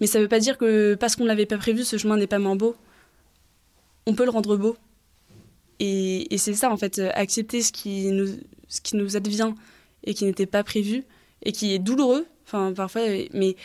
Mais 0.01 0.07
ça 0.07 0.19
ne 0.19 0.25
veut 0.25 0.29
pas 0.29 0.41
dire 0.41 0.57
que 0.57 0.95
parce 0.95 1.17
qu'on 1.17 1.25
ne 1.25 1.29
l'avait 1.29 1.47
pas 1.47 1.59
prévu, 1.59 1.85
ce 1.85 1.99
chemin 1.99 2.17
n'est 2.17 2.27
pas 2.27 2.39
moins 2.39 2.57
beau. 2.57 2.77
On 4.07 4.15
peut 4.15 4.25
le 4.25 4.31
rendre 4.31 4.57
beau. 4.57 4.77
Et, 5.81 6.37
c'est 6.37 6.55
ça, 6.55 6.71
en 6.71 6.77
fait, 6.77 6.99
euh, 6.99 7.11
accepter 7.15 7.63
ce 7.63 7.73
qui, 7.73 8.11
nous, 8.13 8.29
ce 8.69 8.81
qui 8.81 8.97
nous 8.97 9.17
advient 9.17 9.55
et 10.05 10.15
qui 10.15 10.25
n'était 10.25 10.47
pas 10.47 10.63
prévu 10.63 11.05
et 11.43 11.53
qui 11.53 11.75
est 11.75 11.79
douloureux, 11.79 12.27
enfin, 12.47 12.73
parfois, 12.75 13.03
mais 13.33 13.57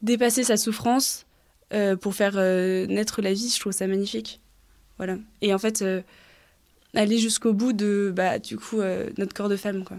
dépasser 0.00 0.44
sa 0.44 0.56
souffrance 0.56 1.26
euh, 1.72 1.96
pour 1.96 2.14
faire 2.14 2.34
naître 2.88 3.20
la 3.20 3.32
vie, 3.32 3.52
je 3.52 3.58
trouve 3.60 3.72
ça 3.72 3.86
magnifique. 3.88 4.40
Voilà. 4.98 5.18
Et 5.42 5.52
en 5.52 5.58
fait, 5.58 5.84
aller 6.94 7.18
jusqu'au 7.18 7.52
bout 7.52 7.72
de, 7.72 8.12
bah, 8.14 8.38
du 8.38 8.56
coup, 8.56 8.78
notre 9.18 9.34
corps 9.34 9.48
de 9.48 9.56
femme, 9.56 9.84
quoi. 9.84 9.98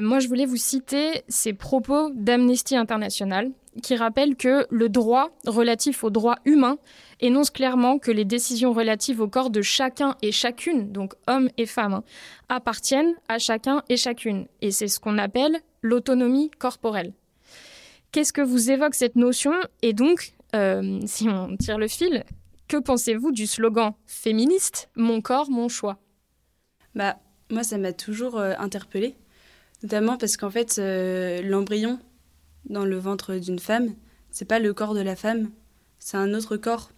Moi, 0.00 0.20
je 0.20 0.28
voulais 0.28 0.46
vous 0.46 0.56
citer 0.56 1.22
ces 1.28 1.52
propos 1.52 2.10
d'Amnesty 2.14 2.76
International 2.76 3.50
qui 3.80 3.96
rappellent 3.96 4.36
que 4.36 4.66
le 4.70 4.88
droit 4.88 5.30
relatif 5.46 6.04
aux 6.04 6.10
droits 6.10 6.38
humains 6.44 6.78
énonce 7.20 7.50
clairement 7.50 7.98
que 7.98 8.10
les 8.10 8.24
décisions 8.24 8.72
relatives 8.72 9.20
au 9.20 9.28
corps 9.28 9.50
de 9.50 9.62
chacun 9.62 10.16
et 10.22 10.32
chacune, 10.32 10.92
donc 10.92 11.14
hommes 11.26 11.48
et 11.56 11.66
femmes, 11.66 11.94
hein, 11.94 12.04
appartiennent 12.48 13.14
à 13.28 13.38
chacun 13.38 13.82
et 13.88 13.96
chacune. 13.96 14.46
Et 14.60 14.70
c'est 14.70 14.88
ce 14.88 15.00
qu'on 15.00 15.18
appelle 15.18 15.58
l'autonomie 15.82 16.50
corporelle. 16.58 17.12
Qu'est-ce 18.12 18.32
que 18.32 18.40
vous 18.40 18.70
évoque 18.70 18.94
cette 18.94 19.16
notion 19.16 19.52
Et 19.82 19.92
donc, 19.92 20.32
euh, 20.54 21.00
si 21.06 21.28
on 21.28 21.56
tire 21.56 21.78
le 21.78 21.88
fil, 21.88 22.24
que 22.68 22.76
pensez-vous 22.76 23.32
du 23.32 23.46
slogan 23.46 23.92
féministe 24.06 24.88
Mon 24.96 25.20
corps, 25.20 25.50
mon 25.50 25.68
choix 25.68 25.98
Bah, 26.94 27.18
moi, 27.50 27.62
ça 27.62 27.78
m'a 27.78 27.92
toujours 27.92 28.38
euh, 28.38 28.54
interpellée 28.58 29.16
Notamment 29.82 30.16
parce 30.16 30.36
qu'en 30.36 30.50
fait, 30.50 30.78
euh, 30.78 31.40
l'embryon 31.42 32.00
dans 32.68 32.84
le 32.84 32.98
ventre 32.98 33.36
d'une 33.36 33.58
femme, 33.58 33.94
c'est 34.30 34.44
pas 34.44 34.58
le 34.58 34.74
corps 34.74 34.94
de 34.94 35.00
la 35.00 35.16
femme, 35.16 35.50
c'est 35.98 36.16
un 36.16 36.34
autre 36.34 36.56
corps. 36.56 36.90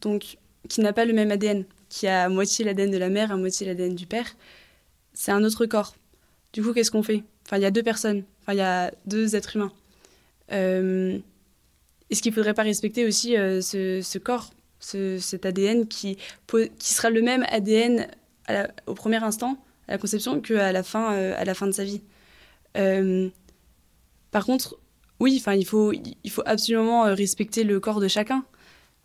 Donc, 0.00 0.38
qui 0.68 0.80
n'a 0.80 0.92
pas 0.92 1.04
le 1.04 1.12
même 1.12 1.30
ADN, 1.30 1.64
qui 1.88 2.06
a 2.06 2.24
à 2.24 2.28
moitié 2.28 2.64
l'ADN 2.64 2.90
de 2.90 2.98
la 2.98 3.08
mère, 3.08 3.32
à 3.32 3.36
moitié 3.36 3.66
l'ADN 3.66 3.94
du 3.94 4.06
père. 4.06 4.36
C'est 5.12 5.32
un 5.32 5.44
autre 5.44 5.66
corps. 5.66 5.94
Du 6.52 6.62
coup, 6.62 6.72
qu'est-ce 6.72 6.90
qu'on 6.90 7.02
fait? 7.02 7.24
Enfin, 7.46 7.58
il 7.58 7.62
y 7.62 7.66
a 7.66 7.70
deux 7.70 7.82
personnes, 7.82 8.24
enfin, 8.42 8.52
il 8.52 8.58
y 8.58 8.62
a 8.62 8.92
deux 9.06 9.36
êtres 9.36 9.56
humains. 9.56 9.72
Euh, 10.52 11.18
est-ce 12.10 12.22
qu'il 12.22 12.30
ne 12.30 12.34
faudrait 12.34 12.54
pas 12.54 12.62
respecter 12.62 13.04
aussi 13.06 13.36
euh, 13.36 13.60
ce, 13.60 14.18
corps, 14.18 14.50
cet 14.78 15.46
ADN 15.46 15.86
qui, 15.86 16.16
qui 16.78 16.94
sera 16.94 17.10
le 17.10 17.22
même 17.22 17.44
ADN 17.48 18.08
au 18.86 18.94
premier 18.94 19.22
instant 19.22 19.56
la 19.86 19.98
conception 19.98 20.40
qu'à 20.40 20.72
la 20.72 20.82
fin, 20.82 21.12
euh, 21.14 21.34
à 21.36 21.44
la 21.44 21.54
fin 21.54 21.66
de 21.66 21.72
sa 21.72 21.84
vie? 21.84 22.02
Par 24.30 24.46
contre, 24.46 24.79
oui, 25.20 25.36
enfin, 25.38 25.54
il 25.54 25.64
faut, 25.64 25.92
il 25.92 26.30
faut 26.30 26.42
absolument 26.46 27.06
euh, 27.06 27.14
respecter 27.14 27.64
le 27.64 27.78
corps 27.80 28.00
de 28.00 28.08
chacun. 28.08 28.44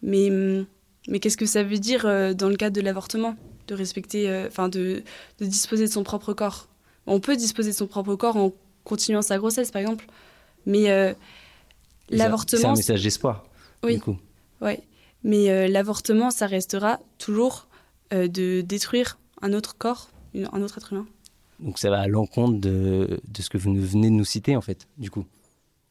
Mais, 0.02 0.30
hum, 0.30 0.66
mais 1.08 1.20
qu'est-ce 1.20 1.38
que 1.38 1.46
ça 1.46 1.64
veut 1.64 1.78
dire 1.78 2.04
dans 2.36 2.50
le 2.50 2.56
cadre 2.56 2.76
de 2.76 2.82
l'avortement 2.82 3.36
de 3.68 3.74
respecter, 3.74 4.46
enfin, 4.48 4.70
de, 4.70 5.04
de, 5.40 5.46
disposer 5.46 5.86
de 5.86 5.92
son 5.92 6.04
propre 6.04 6.34
corps? 6.34 6.68
On 7.08 7.20
peut 7.20 7.36
disposer 7.36 7.72
de 7.72 7.76
son 7.76 7.88
propre 7.88 8.16
corps 8.16 8.38
en 8.38 8.52
continuant 8.84 9.22
sa 9.22 9.38
grossesse, 9.38 9.72
par 9.72 9.82
exemple, 9.82 10.06
mais 10.66 11.16
l'avortement. 12.10 12.62
C'est 12.62 12.68
un 12.68 12.76
message 12.76 13.04
d'espoir. 13.04 13.46
Oui. 13.84 13.96
Du 13.96 14.02
coup. 14.02 14.18
Ouais. 14.62 14.82
Mais 15.24 15.68
l'avortement, 15.68 16.32
ça 16.32 16.48
restera 16.48 17.00
toujours 17.20 17.68
de 18.12 18.62
détruire 18.62 19.18
un 19.42 19.54
autre 19.54 19.78
corps 19.78 20.10
un 20.52 20.62
autre 20.62 20.78
être 20.78 20.94
humain. 20.94 21.08
Donc 21.60 21.80
ça 21.80 21.90
va 21.90 22.02
à 22.02 22.08
l'encontre 22.08 22.60
de, 22.60 23.20
de, 23.28 23.42
ce 23.42 23.50
que 23.50 23.58
vous 23.58 23.74
venez 23.74 24.10
de 24.10 24.16
nous 24.16 24.26
citer, 24.26 24.56
en 24.56 24.62
fait, 24.62 24.88
du 24.98 25.10
coup, 25.10 25.26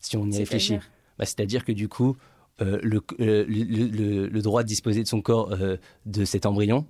si 0.05 0.17
on 0.17 0.31
y 0.31 0.37
réfléchit. 0.39 0.79
Bah, 1.19 1.25
C'est-à-dire 1.25 1.65
que 1.65 1.73
du 1.73 1.89
coup, 1.89 2.17
euh, 2.61 2.77
euh, 2.77 2.81
le, 2.83 3.03
le, 3.19 4.27
le, 4.29 4.43
droit 4.43 4.63
de 4.63 4.69
disposer 4.69 5.03
de 5.03 5.09
son 5.09 5.23
corps 5.23 5.53
euh, 5.53 5.77
de 6.07 6.25
cet 6.25 6.47
embryon, 6.47 6.87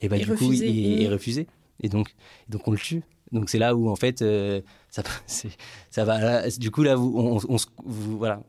et 0.00 0.06
eh 0.06 0.08
bah, 0.08 0.18
du 0.18 0.26
coup, 0.26 0.52
il, 0.52 1.02
est 1.02 1.08
refusé. 1.08 1.46
Et 1.82 1.88
donc, 1.88 2.14
donc 2.48 2.66
on 2.66 2.72
le 2.72 2.78
tue. 2.78 3.02
Donc 3.32 3.50
c'est 3.50 3.58
là 3.58 3.76
où, 3.76 3.88
en 3.88 3.96
fait, 3.96 4.24
ça, 4.90 5.02
ça 5.90 6.04
va. 6.04 6.48
du 6.50 6.70
coup, 6.70 6.82
là, 6.82 6.94
vous, 6.96 7.12
on, 7.16 7.54
on, 7.54 7.56
vous, 7.84 8.18
voilà, 8.18 8.42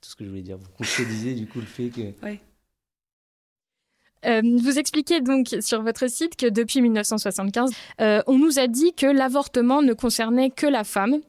tout 0.00 0.10
ce 0.10 0.16
que 0.16 0.24
je 0.24 0.30
voulais 0.30 0.42
dire. 0.42 0.58
Vous 0.58 0.68
contredisez 0.76 1.34
du 1.34 1.46
coup 1.46 1.60
le 1.60 1.66
fait 1.66 1.88
que. 1.88 2.24
Ouais. 2.24 2.40
Euh, 4.24 4.40
vous 4.42 4.78
expliquez 4.78 5.20
donc 5.20 5.48
sur 5.60 5.82
votre 5.82 6.08
site 6.08 6.36
que 6.36 6.46
depuis 6.46 6.80
1975, 6.80 7.70
euh, 8.00 8.22
on 8.26 8.38
nous 8.38 8.58
a 8.58 8.68
dit 8.68 8.92
que 8.92 9.06
l'avortement 9.06 9.82
ne 9.82 9.94
concernait 9.94 10.50
que 10.50 10.66
la 10.66 10.84
femme. 10.84 11.20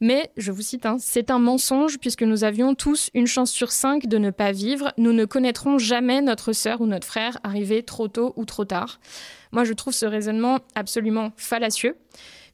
Mais, 0.00 0.30
je 0.36 0.52
vous 0.52 0.62
cite, 0.62 0.84
hein, 0.84 0.96
c'est 0.98 1.30
un 1.30 1.38
mensonge 1.38 1.98
puisque 1.98 2.22
nous 2.22 2.44
avions 2.44 2.74
tous 2.74 3.10
une 3.14 3.26
chance 3.26 3.50
sur 3.50 3.72
cinq 3.72 4.06
de 4.06 4.18
ne 4.18 4.30
pas 4.30 4.52
vivre. 4.52 4.92
Nous 4.98 5.12
ne 5.12 5.24
connaîtrons 5.24 5.78
jamais 5.78 6.20
notre 6.20 6.52
sœur 6.52 6.82
ou 6.82 6.86
notre 6.86 7.06
frère 7.06 7.38
arrivé 7.42 7.82
trop 7.82 8.08
tôt 8.08 8.34
ou 8.36 8.44
trop 8.44 8.64
tard. 8.66 9.00
Moi, 9.52 9.64
je 9.64 9.72
trouve 9.72 9.94
ce 9.94 10.04
raisonnement 10.04 10.58
absolument 10.74 11.32
fallacieux, 11.36 11.96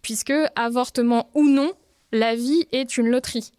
puisque, 0.02 0.32
avortement 0.54 1.30
ou 1.34 1.48
non, 1.48 1.72
la 2.12 2.36
vie 2.36 2.66
est 2.70 2.96
une 2.96 3.08
loterie. 3.08 3.50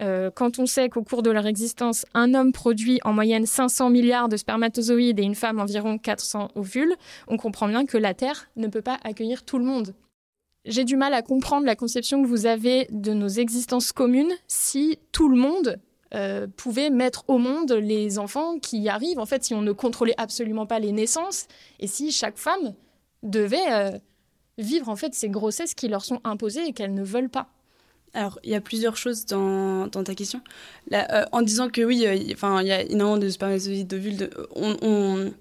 Euh, 0.00 0.30
quand 0.30 0.58
on 0.58 0.66
sait 0.66 0.88
qu'au 0.88 1.02
cours 1.02 1.22
de 1.22 1.30
leur 1.30 1.46
existence, 1.46 2.06
un 2.14 2.34
homme 2.34 2.52
produit 2.52 3.00
en 3.04 3.12
moyenne 3.12 3.46
500 3.46 3.90
milliards 3.90 4.28
de 4.28 4.36
spermatozoïdes 4.36 5.18
et 5.18 5.24
une 5.24 5.34
femme 5.34 5.60
environ 5.60 5.98
400 5.98 6.50
ovules, 6.54 6.94
on 7.26 7.36
comprend 7.36 7.68
bien 7.68 7.86
que 7.86 7.98
la 7.98 8.14
Terre 8.14 8.48
ne 8.56 8.68
peut 8.68 8.82
pas 8.82 8.98
accueillir 9.02 9.44
tout 9.44 9.58
le 9.58 9.64
monde. 9.64 9.94
J'ai 10.66 10.84
du 10.84 10.96
mal 10.96 11.14
à 11.14 11.22
comprendre 11.22 11.64
la 11.64 11.74
conception 11.74 12.22
que 12.22 12.28
vous 12.28 12.46
avez 12.46 12.86
de 12.90 13.12
nos 13.12 13.28
existences 13.28 13.92
communes 13.92 14.32
si 14.46 14.98
tout 15.10 15.28
le 15.28 15.36
monde 15.36 15.80
euh, 16.14 16.46
pouvait 16.56 16.90
mettre 16.90 17.24
au 17.28 17.38
monde 17.38 17.72
les 17.72 18.18
enfants 18.18 18.58
qui 18.58 18.88
arrivent, 18.88 19.18
en 19.18 19.26
fait, 19.26 19.44
si 19.44 19.54
on 19.54 19.62
ne 19.62 19.72
contrôlait 19.72 20.14
absolument 20.18 20.66
pas 20.66 20.78
les 20.78 20.92
naissances 20.92 21.46
et 21.78 21.86
si 21.86 22.12
chaque 22.12 22.36
femme 22.36 22.74
devait 23.22 23.72
euh, 23.72 23.90
vivre 24.58 24.88
en 24.88 24.96
fait 24.96 25.14
ces 25.14 25.28
grossesses 25.28 25.74
qui 25.74 25.88
leur 25.88 26.04
sont 26.04 26.20
imposées 26.24 26.66
et 26.66 26.72
qu'elles 26.72 26.94
ne 26.94 27.04
veulent 27.04 27.30
pas. 27.30 27.48
Alors, 28.12 28.40
il 28.42 28.50
y 28.50 28.54
a 28.56 28.60
plusieurs 28.60 28.96
choses 28.96 29.24
dans, 29.24 29.88
ta 29.88 30.14
question. 30.14 30.42
Euh, 30.92 31.24
en 31.30 31.42
disant 31.42 31.68
que 31.68 31.80
oui, 31.82 32.04
enfin, 32.34 32.60
il 32.60 32.66
y 32.66 32.72
a 32.72 32.82
énormément 32.82 33.18
de 33.18 33.28
spermatozoïdes, 33.28 33.86
d'ovules. 33.86 34.30
On, 34.56 34.76
on, 34.82 35.32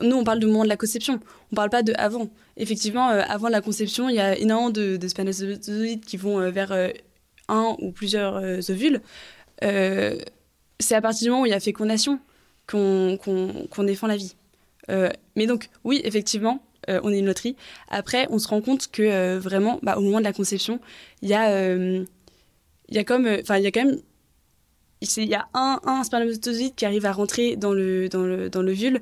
nous, 0.00 0.16
on 0.16 0.24
parle 0.24 0.38
du 0.38 0.46
moment 0.46 0.64
de 0.64 0.68
la 0.68 0.76
conception. 0.76 1.20
On 1.52 1.56
parle 1.56 1.70
pas 1.70 1.82
de 1.82 1.92
avant. 1.96 2.28
Effectivement, 2.56 3.10
euh, 3.10 3.22
avant 3.28 3.48
la 3.48 3.60
conception, 3.60 4.08
il 4.08 4.16
y 4.16 4.20
a 4.20 4.36
énormément 4.36 4.70
de, 4.70 4.96
de 4.96 5.08
spermatozoïdes 5.08 6.04
qui 6.04 6.16
vont 6.16 6.50
vers 6.50 6.72
un 7.48 7.76
ou 7.80 7.92
plusieurs 7.92 8.36
ovules. 8.70 9.00
C'est 9.60 10.94
à 10.94 11.00
partir 11.00 11.26
du 11.26 11.30
moment 11.30 11.42
où 11.42 11.46
il 11.46 11.50
y 11.50 11.54
a 11.54 11.60
fécondation 11.60 12.18
qu'on 12.66 13.84
défend 13.84 14.06
la 14.06 14.16
vie. 14.16 14.34
mais 14.88 15.46
donc, 15.46 15.68
oui, 15.84 16.00
effectivement, 16.04 16.62
euh, 16.90 17.00
on 17.04 17.12
est 17.12 17.18
une 17.18 17.26
loterie. 17.26 17.56
Après, 17.88 18.26
on 18.30 18.38
se 18.38 18.48
rend 18.48 18.60
compte 18.60 18.90
que 18.90 19.02
euh, 19.02 19.38
vraiment, 19.38 19.78
bah, 19.82 19.96
au 19.98 20.00
moment 20.00 20.18
de 20.18 20.24
la 20.24 20.32
conception, 20.32 20.80
il 21.22 21.28
y 21.28 21.34
a, 21.34 21.50
euh, 21.50 22.04
y 22.90 22.98
a 22.98 23.04
comme, 23.04 23.26
enfin, 23.26 23.58
il 23.58 23.64
y 23.64 23.66
a 23.66 23.70
quand 23.70 23.84
même, 23.84 23.98
il 25.00 25.28
y 25.28 25.34
a 25.34 25.48
un, 25.54 25.80
un 25.84 26.04
spermatozoïde 26.04 26.74
qui 26.74 26.84
arrive 26.84 27.06
à 27.06 27.12
rentrer 27.12 27.56
dans 27.56 27.72
le, 27.72 28.08
dans 28.08 28.22
le, 28.22 28.50
dans 28.50 28.62
l'ovule. 28.62 29.00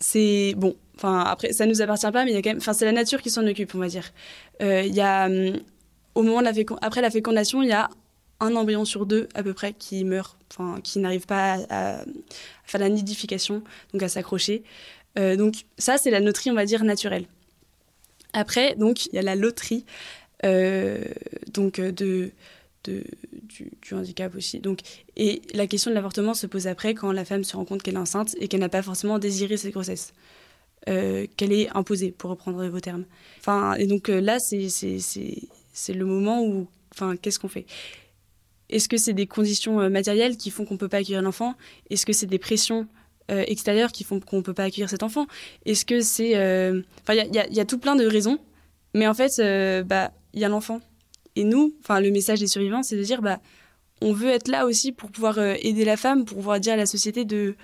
C'est 0.00 0.54
bon. 0.56 0.76
Enfin, 0.96 1.20
après, 1.20 1.52
ça 1.52 1.66
nous 1.66 1.82
appartient 1.82 2.10
pas, 2.10 2.24
mais 2.24 2.30
il 2.30 2.34
y 2.34 2.36
a 2.36 2.42
quand 2.42 2.50
même, 2.50 2.58
enfin, 2.58 2.72
c'est 2.72 2.84
la 2.84 2.92
nature 2.92 3.20
qui 3.20 3.30
s'en 3.30 3.46
occupe, 3.46 3.74
on 3.74 3.78
va 3.78 3.88
dire. 3.88 4.12
Il 4.60 4.94
y 4.94 5.00
a, 5.00 5.28
au 6.14 6.22
moment 6.22 6.40
de 6.40 6.44
la 6.44 6.52
après 6.82 7.00
la 7.00 7.10
fécondation, 7.10 7.62
il 7.62 7.68
y 7.68 7.72
a 7.72 7.90
un 8.40 8.54
embryon 8.56 8.84
sur 8.84 9.06
deux 9.06 9.28
à 9.34 9.42
peu 9.42 9.54
près 9.54 9.72
qui 9.72 10.04
meurt, 10.04 10.38
enfin, 10.50 10.80
qui 10.82 10.98
n'arrive 10.98 11.26
pas 11.26 11.58
à, 11.70 12.04
faire 12.64 12.80
la 12.80 12.88
nidification, 12.88 13.62
donc 13.92 14.02
à 14.02 14.08
s'accrocher. 14.08 14.62
Euh, 15.18 15.36
donc 15.36 15.64
ça, 15.78 15.98
c'est 15.98 16.10
la 16.10 16.20
loterie, 16.20 16.50
on 16.50 16.54
va 16.54 16.64
dire, 16.64 16.84
naturelle. 16.84 17.26
Après, 18.32 18.74
donc, 18.74 19.06
il 19.06 19.14
y 19.14 19.18
a 19.18 19.22
la 19.22 19.36
loterie 19.36 19.84
euh, 20.44 21.04
donc, 21.52 21.78
euh, 21.78 21.92
de, 21.92 22.32
du, 22.88 23.94
handicap 23.94 24.34
aussi. 24.34 24.60
Donc, 24.60 24.80
et 25.16 25.42
la 25.54 25.66
question 25.66 25.90
de 25.90 25.94
l'avortement 25.94 26.34
se 26.34 26.46
pose 26.46 26.66
après 26.66 26.94
quand 26.94 27.12
la 27.12 27.24
femme 27.24 27.44
se 27.44 27.56
rend 27.56 27.64
compte 27.64 27.82
qu'elle 27.82 27.94
est 27.94 27.98
enceinte 27.98 28.34
et 28.40 28.48
qu'elle 28.48 28.60
n'a 28.60 28.68
pas 28.68 28.82
forcément 28.82 29.18
désiré 29.18 29.56
cette 29.56 29.72
grossesse. 29.72 30.12
qu'elle 30.86 31.52
est 31.52 31.68
imposée, 31.74 32.10
pour 32.12 32.30
reprendre 32.30 32.66
vos 32.66 32.80
termes. 32.80 33.04
Enfin, 33.38 33.74
et 33.74 33.86
donc 33.86 34.08
là, 34.08 34.38
c'est 34.38 35.94
le 35.94 36.04
moment 36.04 36.44
où, 36.44 36.66
enfin, 36.92 37.16
qu'est-ce 37.16 37.38
qu'on 37.38 37.48
fait? 37.48 37.66
Est-ce 38.68 38.88
que 38.88 38.96
c'est 38.96 39.12
des 39.12 39.26
conditions 39.26 39.88
matérielles 39.90 40.36
qui 40.36 40.50
font 40.50 40.64
qu'on 40.64 40.74
ne 40.74 40.78
peut 40.78 40.88
pas 40.88 40.98
accueillir 40.98 41.22
l'enfant? 41.22 41.54
Est-ce 41.90 42.04
que 42.06 42.12
c'est 42.12 42.26
des 42.26 42.38
pressions 42.38 42.86
euh, 43.30 43.42
extérieures 43.46 43.90
qui 43.90 44.04
font 44.04 44.20
qu'on 44.20 44.38
ne 44.38 44.42
peut 44.42 44.52
pas 44.52 44.64
accueillir 44.64 44.90
cet 44.90 45.02
enfant? 45.02 45.26
Est-ce 45.64 45.86
que 45.86 46.02
c'est... 46.02 46.36
Euh, 46.36 46.82
enfin, 47.02 47.14
il 47.14 47.34
y, 47.34 47.60
a, 47.60 47.64
tout 47.64 47.78
plein 47.78 47.96
de 47.96 48.04
raisons, 48.04 48.38
mais 48.92 49.06
en 49.06 49.14
fait, 49.14 49.38
euh, 49.38 49.82
bah, 49.82 50.12
il 50.34 50.40
y 50.40 50.44
a 50.44 50.48
l'enfant. 50.48 50.80
Et 51.36 51.44
nous, 51.44 51.74
enfin, 51.80 52.00
le 52.00 52.10
message 52.10 52.40
des 52.40 52.46
survivants, 52.46 52.82
c'est 52.82 52.96
de 52.96 53.02
dire, 53.02 53.22
bah, 53.22 53.40
on 54.00 54.12
veut 54.12 54.28
être 54.28 54.48
là 54.48 54.66
aussi 54.66 54.92
pour 54.92 55.10
pouvoir 55.10 55.38
aider 55.38 55.84
la 55.84 55.96
femme, 55.96 56.24
pour 56.24 56.36
pouvoir 56.38 56.60
dire 56.60 56.74
à 56.74 56.76
la 56.76 56.86
société 56.86 57.24
de 57.24 57.56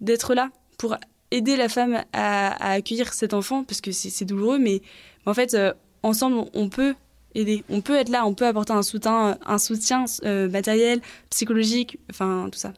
d'être 0.00 0.34
là, 0.34 0.50
pour 0.76 0.96
aider 1.32 1.56
la 1.56 1.68
femme 1.68 2.04
à, 2.12 2.72
accueillir 2.72 3.12
cet 3.12 3.34
enfant, 3.34 3.64
parce 3.64 3.80
que 3.80 3.90
c'est 3.90 4.24
douloureux, 4.24 4.58
mais 4.58 4.80
en 5.26 5.34
fait, 5.34 5.56
ensemble, 6.04 6.48
on 6.54 6.68
peut 6.68 6.94
aider, 7.34 7.64
on 7.68 7.80
peut 7.80 7.96
être 7.96 8.10
là, 8.10 8.24
on 8.26 8.34
peut 8.34 8.46
apporter 8.46 8.72
un 8.72 8.84
soutien, 8.84 9.38
un 9.44 9.58
soutien 9.58 10.04
matériel, 10.22 11.00
psychologique, 11.30 11.98
enfin, 12.10 12.48
tout 12.52 12.60
ça. 12.60 12.72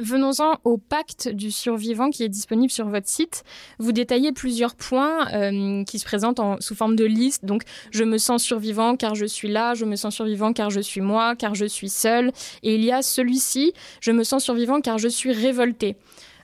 Venons-en 0.00 0.58
au 0.64 0.78
pacte 0.78 1.28
du 1.28 1.52
survivant 1.52 2.10
qui 2.10 2.24
est 2.24 2.28
disponible 2.28 2.70
sur 2.70 2.88
votre 2.88 3.08
site. 3.08 3.44
Vous 3.78 3.92
détaillez 3.92 4.32
plusieurs 4.32 4.74
points 4.74 5.32
euh, 5.32 5.84
qui 5.84 6.00
se 6.00 6.04
présentent 6.04 6.40
en, 6.40 6.60
sous 6.60 6.74
forme 6.74 6.96
de 6.96 7.04
liste. 7.04 7.44
Donc, 7.44 7.62
je 7.92 8.02
me 8.02 8.18
sens 8.18 8.42
survivant 8.42 8.96
car 8.96 9.14
je 9.14 9.26
suis 9.26 9.48
là, 9.48 9.74
je 9.74 9.84
me 9.84 9.94
sens 9.94 10.14
survivant 10.14 10.52
car 10.52 10.70
je 10.70 10.80
suis 10.80 11.00
moi, 11.00 11.36
car 11.36 11.54
je 11.54 11.66
suis 11.66 11.88
seul. 11.88 12.32
Et 12.64 12.74
il 12.74 12.84
y 12.84 12.90
a 12.90 13.02
celui-ci, 13.02 13.74
je 14.00 14.10
me 14.10 14.24
sens 14.24 14.42
survivant 14.42 14.80
car 14.80 14.98
je 14.98 15.08
suis 15.08 15.32
révolté. 15.32 15.96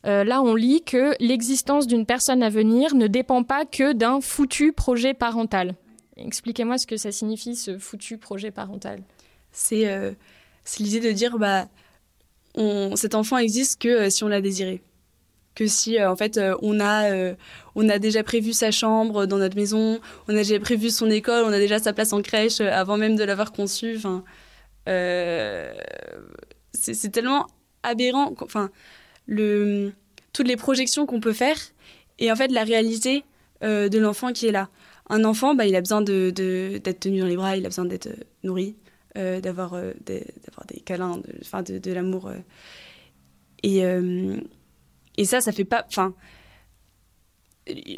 Euh, 0.06 0.24
là, 0.24 0.42
on 0.42 0.54
lit 0.54 0.82
que 0.82 1.14
l'existence 1.20 1.86
d'une 1.86 2.06
personne 2.06 2.42
à 2.42 2.48
venir 2.48 2.94
ne 2.94 3.06
dépend 3.06 3.42
pas 3.42 3.64
que 3.64 3.92
d'un 3.92 4.20
foutu 4.20 4.72
projet 4.72 5.14
parental. 5.14 5.74
Expliquez-moi 6.16 6.78
ce 6.78 6.86
que 6.86 6.96
ça 6.96 7.10
signifie, 7.10 7.56
ce 7.56 7.78
foutu 7.78 8.18
projet 8.18 8.50
parental. 8.50 9.02
C'est 9.50 9.88
euh, 9.88 10.12
l'idée 10.78 11.00
de 11.00 11.12
dire, 11.12 11.38
bah, 11.38 11.66
cet 12.96 13.14
enfant 13.14 13.38
existe 13.38 13.80
que 13.80 13.88
euh, 13.88 14.10
si 14.10 14.24
on 14.24 14.28
l'a 14.28 14.40
désiré. 14.40 14.82
Que 15.54 15.66
si, 15.66 15.98
euh, 15.98 16.10
en 16.10 16.16
fait, 16.16 16.38
euh, 16.38 16.54
on, 16.62 16.80
a, 16.80 17.34
on 17.74 17.88
a 17.88 17.98
déjà 17.98 18.22
prévu 18.22 18.52
sa 18.52 18.70
chambre 18.70 19.26
dans 19.26 19.38
notre 19.38 19.56
maison, 19.56 20.00
on 20.28 20.32
a 20.32 20.38
déjà 20.38 20.58
prévu 20.60 20.90
son 20.90 21.10
école, 21.10 21.44
on 21.44 21.52
a 21.52 21.58
déjà 21.58 21.78
sa 21.78 21.92
place 21.92 22.12
en 22.12 22.22
crèche 22.22 22.60
avant 22.60 22.96
même 22.96 23.16
de 23.16 23.24
l'avoir 23.24 23.52
conçu. 23.52 23.96
Enfin, 23.96 24.24
c'est 26.72 27.10
tellement 27.12 27.46
aberrant. 27.82 28.32
Enfin, 28.40 28.70
toutes 29.28 30.48
les 30.48 30.56
projections 30.56 31.06
qu'on 31.06 31.20
peut 31.20 31.32
faire 31.34 31.56
et 32.18 32.32
en 32.32 32.36
fait 32.36 32.48
la 32.50 32.64
réalité 32.64 33.24
de 33.62 33.98
l'enfant 33.98 34.32
qui 34.32 34.46
est 34.46 34.52
là. 34.52 34.68
Un 35.10 35.24
enfant, 35.24 35.54
bah, 35.54 35.66
il 35.66 35.76
a 35.76 35.80
besoin 35.80 36.00
de- 36.00 36.30
d'être 36.30 37.00
tenu 37.00 37.20
dans 37.20 37.26
les 37.26 37.36
bras, 37.36 37.56
il 37.56 37.66
a 37.66 37.68
besoin 37.68 37.84
d'être 37.84 38.08
nourri, 38.42 38.76
d'avoir 39.14 39.74
euh, 39.74 39.92
des, 40.06 40.26
des 40.68 40.80
câlins, 40.80 41.18
de, 41.18 41.78
de, 41.78 41.92
l'amour. 41.92 42.28
euh. 42.28 42.36
Et, 43.62 43.84
euh, 43.84 44.36
et 45.16 45.24
ça, 45.24 45.40
ça 45.40 45.52
fait 45.52 45.64
pas. 45.64 45.84
Enfin, 45.88 46.14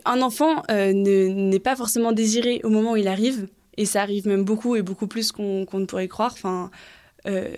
un 0.05 0.21
enfant 0.21 0.63
euh, 0.71 0.93
ne- 0.93 1.29
n'est 1.29 1.59
pas 1.61 1.77
forcément 1.77 2.13
désiré 2.13 2.61
au 2.65 2.69
moment 2.69 2.93
où 2.93 2.97
il 2.97 3.09
arrive, 3.09 3.49
et 3.77 3.87
ça 3.87 4.03
arrive 4.03 4.27
même 4.29 4.45
beaucoup 4.45 4.77
et 4.77 4.83
beaucoup 4.83 5.07
plus 5.07 5.33
qu'on 5.33 5.67
ne 5.73 5.85
pourrait 5.87 6.09
croire. 6.09 6.33
Enfin, 6.35 6.71
euh, 7.27 7.55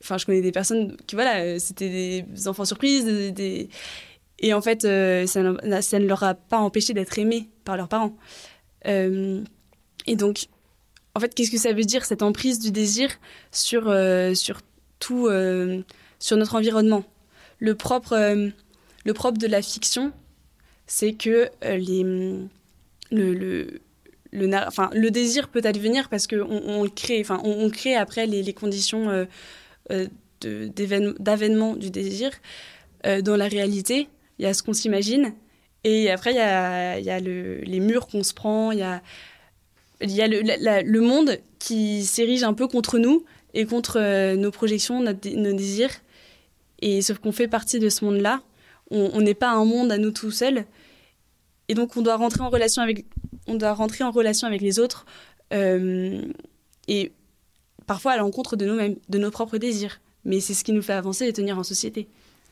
enfin, 0.00 0.16
je 0.18 0.24
connais 0.26 0.40
des 0.40 0.52
personnes 0.52 0.96
qui, 1.06 1.14
voilà, 1.14 1.40
euh, 1.42 1.58
c'était 1.58 2.22
des 2.22 2.48
enfants 2.48 2.64
surprises, 2.64 3.06
et 4.38 4.54
en 4.54 4.60
fait, 4.60 4.84
euh, 4.84 5.26
ça, 5.26 5.42
ne- 5.42 6.06
leur 6.06 6.22
a 6.22 6.34
pas 6.34 6.58
empêché 6.58 6.94
d'être 6.94 7.18
aimés 7.18 7.48
par 7.64 7.76
leurs 7.76 7.88
parents. 7.88 8.16
Euh, 8.86 9.42
et 10.06 10.16
donc, 10.16 10.46
en 11.16 11.20
fait, 11.20 11.34
qu'est-ce 11.34 11.50
que 11.50 11.58
ça 11.58 11.72
veut 11.72 11.84
dire 11.84 12.04
cette 12.04 12.22
emprise 12.22 12.58
du 12.58 12.70
désir 12.70 13.08
sur 13.50 13.88
euh, 13.88 14.34
sur 14.34 14.60
tout, 14.98 15.28
euh, 15.28 15.82
sur 16.18 16.36
notre 16.36 16.54
environnement? 16.54 17.04
Le 17.58 17.74
propre, 17.74 18.12
euh, 18.12 18.50
le 19.06 19.14
propre 19.14 19.38
de 19.38 19.46
la 19.46 19.62
fiction, 19.62 20.12
c'est 20.86 21.14
que 21.14 21.48
les 21.62 22.02
le, 23.10 23.80
le 24.30 24.54
enfin, 24.66 24.90
le 24.92 25.10
désir 25.10 25.48
peut 25.48 25.62
advenir 25.64 26.10
parce 26.10 26.26
qu'on 26.26 26.46
on 26.50 26.86
crée, 26.88 27.20
enfin, 27.22 27.40
on, 27.44 27.70
crée 27.70 27.94
après 27.94 28.26
les, 28.26 28.42
les 28.42 28.52
conditions 28.52 29.26
d'avènement 30.40 31.76
du 31.76 31.90
désir. 31.90 32.30
Dans 33.04 33.36
la 33.36 33.48
réalité, 33.48 34.08
il 34.38 34.44
y 34.44 34.46
a 34.46 34.52
ce 34.52 34.62
qu'on 34.62 34.74
s'imagine, 34.74 35.32
et 35.84 36.10
après, 36.10 36.32
il 36.32 36.36
y 36.36 36.40
a, 36.40 36.98
y 36.98 37.10
a 37.10 37.20
le- 37.20 37.60
les 37.60 37.78
murs 37.78 38.08
qu'on 38.08 38.24
se 38.24 38.34
prend, 38.34 38.72
il 38.72 38.80
y 38.80 38.82
a, 38.82 39.00
il 40.00 40.12
y 40.12 40.22
a 40.22 40.28
le, 40.28 41.00
monde 41.00 41.38
qui 41.58 42.04
s'érige 42.04 42.42
un 42.42 42.54
peu 42.54 42.68
contre 42.68 42.98
nous 42.98 43.24
et 43.54 43.64
contre 43.66 43.98
euh, 43.98 44.36
nos 44.36 44.50
projections, 44.50 45.00
nos 45.00 45.12
désirs. 45.12 45.90
Et 46.80 47.00
sauf 47.02 47.18
qu'on 47.18 47.32
fait 47.32 47.48
partie 47.48 47.78
de 47.78 47.88
ce 47.88 48.04
monde-là, 48.04 48.42
on 48.90 49.10
on 49.14 49.20
n'est 49.20 49.34
pas 49.34 49.50
un 49.50 49.64
monde 49.64 49.90
à 49.90 49.98
nous 49.98 50.10
tout 50.10 50.30
seuls, 50.30 50.66
et 51.68 51.74
donc 51.74 51.96
on 51.96 52.02
doit 52.02 52.16
rentrer 52.16 52.42
en 52.42 52.50
relation 52.50 52.82
avec, 52.82 53.06
on 53.46 53.54
doit 53.54 53.72
rentrer 53.72 54.04
en 54.04 54.10
relation 54.10 54.46
avec 54.46 54.60
les 54.60 54.78
autres, 54.78 55.06
euh, 55.52 56.20
et 56.86 57.12
parfois 57.86 58.12
à 58.12 58.16
l'encontre 58.18 58.56
de 58.56 58.66
nous-mêmes, 58.66 58.96
de 59.08 59.18
nos 59.18 59.30
propres 59.30 59.58
désirs. 59.58 60.00
Mais 60.24 60.40
c'est 60.40 60.54
ce 60.54 60.64
qui 60.64 60.72
nous 60.72 60.82
fait 60.82 60.92
avancer 60.92 61.26
et 61.26 61.32
tenir 61.32 61.58
en 61.58 61.62
société. 61.62 62.08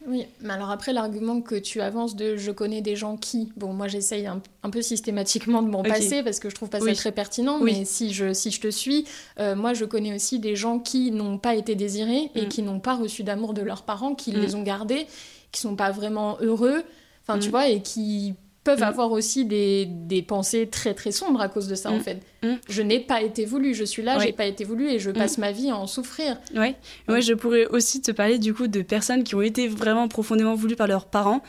Oui, 0.07 0.27
mais 0.43 0.53
alors 0.53 0.71
après, 0.71 0.93
l'argument 0.93 1.41
que 1.41 1.55
tu 1.55 1.81
avances 1.81 2.15
de 2.15 2.37
je 2.37 2.51
connais 2.51 2.83
des 2.83 2.95
gens 2.95 3.17
qui. 3.17 3.53
Bon, 3.57 3.73
moi 3.73 3.89
j'essaye 3.89 4.27
un, 4.27 4.43
un 4.63 4.71
peu 4.71 4.83
systématiquement 4.83 5.63
de 5.63 5.69
m'en 5.71 5.83
passer 5.83 6.23
parce 6.23 6.41
que 6.41 6.51
je 6.51 6.55
trouve 6.55 6.69
pas 6.69 6.81
ça 6.81 6.93
très 6.95 7.13
pertinent, 7.13 7.59
Oui. 7.61 7.73
mais 7.79 7.85
si 7.85 8.13
je, 8.13 8.33
si 8.35 8.51
je 8.51 8.61
te 8.61 8.69
suis, 8.71 9.07
euh, 9.41 9.57
moi 9.57 9.73
je 9.73 9.85
connais 9.87 10.15
aussi 10.15 10.39
des 10.39 10.57
gens 10.57 10.79
qui 10.79 11.11
n'ont 11.11 11.39
pas 11.39 11.55
été 11.55 11.75
désirés 11.75 12.31
et 12.35 12.43
Mm. 12.47 12.49
qui 12.49 12.63
n'ont 12.63 12.81
pas 12.81 12.95
reçu 12.97 13.25
d'amour 13.25 13.55
de 13.55 13.63
leurs 13.63 13.83
parents, 13.83 14.15
qui 14.15 14.33
Mm. 14.33 14.41
les 14.41 14.55
ont 14.55 14.63
gardés, 14.63 15.07
qui 15.53 15.61
sont 15.61 15.77
pas 15.77 15.91
vraiment 15.91 16.37
heureux, 16.41 16.83
enfin 17.27 17.39
tu 17.39 17.49
Mm. 17.49 17.51
vois, 17.51 17.69
et 17.69 17.81
qui 17.81 18.35
peuvent 18.65 18.81
Mm. 18.81 18.85
avoir 18.85 19.13
aussi 19.13 19.45
des, 19.45 19.87
des 19.87 20.23
pensées 20.23 20.67
très 20.69 20.95
très 20.95 21.13
sombres 21.13 21.41
à 21.41 21.49
cause 21.49 21.69
de 21.69 21.75
ça 21.75 21.91
en 21.91 21.99
Mm. 21.99 22.01
fait. 22.01 22.21
Mm. 22.43 22.55
Je 22.69 22.83
n'ai 22.83 22.99
pas 23.01 23.23
été 23.23 23.45
voulu, 23.45 23.75
je 23.75 23.85
suis 23.85 24.03
là, 24.03 24.17
Oui. 24.19 24.25
j'ai 24.27 24.33
pas 24.33 24.47
été 24.47 24.65
voulu 24.65 24.89
et 24.91 24.99
je 24.99 25.11
passe 25.11 25.37
ma 25.39 25.53
vie 25.53 25.69
à 25.71 25.77
en 25.77 25.87
souffrir. 25.87 26.39
Ouais. 26.57 26.75
Moi, 27.07 27.21
je 27.21 27.35
pourrais 27.35 27.67
aussi 27.67 28.01
te 28.01 28.11
parler 28.11 28.39
du 28.39 28.55
coup 28.55 28.67
de 28.67 28.83
personnes 28.83 29.23
qui 29.23 29.35
ont 29.35 29.43
été 29.43 29.69
vraiment 29.69 30.09
profondément 30.09 30.55
voulues 30.55 30.77
par 30.77 30.87
leurs 30.87 31.07
parents 31.07 31.43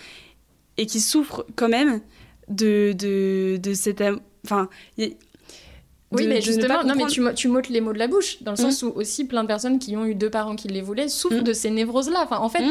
et 0.77 0.85
qui 0.85 0.99
souffrent 0.99 1.45
quand 1.55 1.69
même 1.69 2.01
de, 2.49 2.93
de, 2.93 3.57
de 3.57 3.73
cet 3.73 4.03
Enfin, 4.43 4.69
y- 4.97 5.15
Oui, 6.11 6.27
mais 6.27 6.39
justement, 6.41 6.83
non, 6.83 6.93
mais 6.95 7.05
tu, 7.07 7.47
m'ôtes 7.47 7.69
les 7.69 7.81
mots 7.81 7.93
de 7.93 7.97
la 7.97 8.07
bouche, 8.07 8.43
dans 8.43 8.51
le 8.51 8.57
sens 8.57 8.83
où 8.83 8.91
aussi 8.95 9.25
plein 9.25 9.41
de 9.43 9.47
personnes 9.47 9.79
qui 9.79 9.97
ont 9.97 10.05
eu 10.05 10.15
deux 10.15 10.29
parents 10.29 10.55
qui 10.55 10.67
les 10.67 10.81
voulaient 10.81 11.07
souffrent 11.09 11.43
de 11.43 11.53
ces 11.53 11.71
névroses-là. 11.71 12.21
Enfin, 12.23 12.37
en 12.37 12.49
fait, 12.49 12.63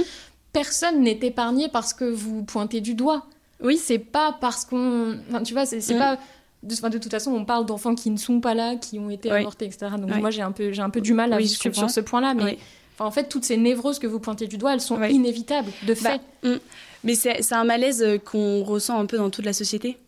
personne 0.53 1.01
n'est 1.03 1.19
épargné 1.23 1.69
parce 1.69 1.93
que 1.93 2.05
vous 2.05 2.45
pointez 2.45 2.81
du 2.81 2.95
doigt. 2.95 3.27
Oui. 3.63 3.77
C'est 3.79 3.99
pas 3.99 4.37
parce 4.41 4.65
qu'on. 4.65 5.17
Enfin, 5.29 5.43
tu 5.43 5.53
vois, 5.55 5.67
c'est 5.67 5.79
Mm. 5.95 5.99
pas. 5.99 6.19
De, 6.63 6.73
enfin, 6.75 6.89
de 6.91 6.99
toute 6.99 7.11
façon, 7.11 7.31
on 7.33 7.45
parle 7.45 7.67
d'enfants 7.67 7.95
qui 7.95 8.11
ne 8.11 8.17
sont 8.17 8.41
pas 8.41 8.55
là, 8.55 8.77
qui 8.77 8.99
ont 8.99 9.11
été 9.11 9.31
Oui. 9.31 9.39
avortés, 9.41 9.67
etc. 9.67 9.87
Donc, 9.99 10.11
Oui. 10.13 10.21
moi, 10.21 10.31
j'ai 10.31 10.41
un, 10.43 10.53
peu, 10.53 10.73
j'ai 10.73 10.81
un 10.83 10.89
peu 10.91 11.01
du 11.03 11.13
mal 11.13 11.33
à 11.33 11.37
Oui, 11.37 11.47
sur 11.49 11.91
ce 11.91 12.01
point-là. 12.01 12.33
Mais 12.35 12.59
enfin, 12.95 13.05
en 13.05 13.11
fait, 13.11 13.29
toutes 13.29 13.45
ces 13.45 13.57
névroses 13.59 13.99
que 13.99 14.07
vous 14.07 14.19
pointez 14.21 14.47
du 14.47 14.57
doigt, 14.57 14.73
elles 14.73 14.81
sont 14.81 15.03
inévitables, 15.03 15.71
de 15.87 15.95
fait. 15.95 16.21
Bah, 16.43 16.49
mm. 16.51 16.59
Mais 17.05 17.15
c'est 17.15 17.53
un 17.53 17.65
malaise 17.65 18.03
euh, 18.03 18.17
qu'on 18.19 18.63
ressent 18.65 18.99
un 18.99 19.05
peu 19.05 19.19
dans 19.19 19.29
toute 19.29 19.45
la 19.45 19.53
société. 19.53 19.99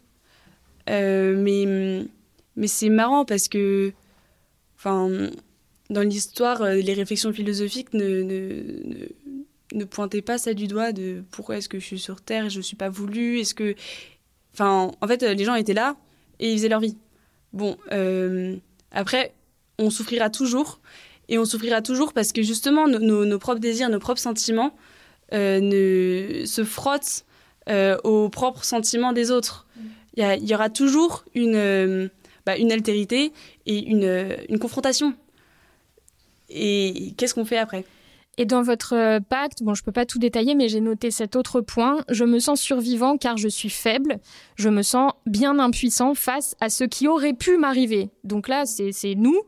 Euh, 0.88 1.34
mais 1.36 1.66
mm, 2.02 2.08
mais 2.56 2.68
c'est 2.68 2.88
marrant 2.88 3.26
parce 3.26 3.48
que, 3.48 3.92
enfin, 4.78 5.10
dans 5.90 6.00
l'histoire, 6.00 6.62
euh, 6.62 6.76
les 6.76 6.94
réflexions 6.94 7.32
philosophiques 7.34 7.92
ne, 7.92 8.22
ne, 8.22 8.32
ne, 8.32 8.96
ne 9.76 9.84
pointaient 9.84 10.22
pas 10.22 10.38
ça 10.38 10.54
du 10.54 10.66
doigt 10.66 10.92
de 10.92 11.22
pourquoi 11.30 11.58
est-ce 11.58 11.68
que 11.68 11.78
je 11.78 11.84
suis 11.84 11.98
sur 11.98 12.20
Terre 12.20 12.48
je 12.48 12.58
ne 12.58 12.62
suis 12.62 12.76
pas 12.76 12.88
voulu. 12.88 13.40
Est-ce 13.40 13.54
que, 13.54 13.74
enfin, 14.54 14.90
en 15.00 15.06
fait, 15.06 15.22
les 15.22 15.44
gens 15.44 15.54
étaient 15.54 15.74
là 15.74 15.96
et 16.40 16.50
ils 16.50 16.58
faisaient 16.58 16.68
leur 16.68 16.80
vie. 16.80 16.96
Bon, 17.52 17.76
euh, 17.92 18.56
après, 18.90 19.32
on 19.78 19.90
souffrira 19.90 20.30
toujours. 20.30 20.80
Et 21.28 21.38
on 21.38 21.44
souffrira 21.44 21.82
toujours 21.82 22.12
parce 22.12 22.32
que 22.32 22.42
justement, 22.42 22.86
nos, 22.86 23.38
propres 23.38 23.60
désirs, 23.60 23.88
nos 23.88 23.98
propres 23.98 24.20
sentiments 24.20 24.76
euh, 25.32 26.46
se 26.46 26.62
frottent 26.62 27.24
euh, 27.68 27.96
aux 28.04 28.28
propres 28.28 28.64
sentiments 28.64 29.12
des 29.12 29.30
autres. 29.30 29.66
Il 30.16 30.48
y, 30.48 30.54
aura 30.54 30.70
toujours 30.70 31.24
une, 31.34 32.08
bah, 32.46 32.52
altérité 32.52 33.32
et 33.66 33.78
une 33.86 34.58
confrontation. 34.58 35.14
Et 36.48 37.12
qu'est-ce 37.16 37.34
qu'on 37.34 37.44
fait 37.44 37.58
après? 37.58 37.84
Et 38.38 38.44
dans 38.44 38.62
votre 38.62 38.94
euh, 38.94 39.20
pacte, 39.20 39.62
bon, 39.62 39.74
je 39.74 39.82
peux 39.82 39.92
pas 39.92 40.04
tout 40.04 40.18
détailler, 40.18 40.54
mais 40.54 40.68
j'ai 40.68 40.80
noté 40.80 41.10
cet 41.10 41.36
autre 41.36 41.60
point. 41.60 42.04
Je 42.10 42.24
me 42.24 42.38
sens 42.38 42.60
survivant 42.60 43.16
car 43.16 43.36
je 43.36 43.48
suis 43.48 43.70
faible. 43.70 44.18
Je 44.56 44.68
me 44.68 44.82
sens 44.82 45.12
bien 45.24 45.58
impuissant 45.58 46.14
face 46.14 46.54
à 46.60 46.68
ce 46.68 46.84
qui 46.84 47.08
aurait 47.08 47.32
pu 47.32 47.56
m'arriver. 47.56 48.10
Donc 48.24 48.48
là, 48.48 48.64
c'est 48.66 49.14
nous 49.14 49.40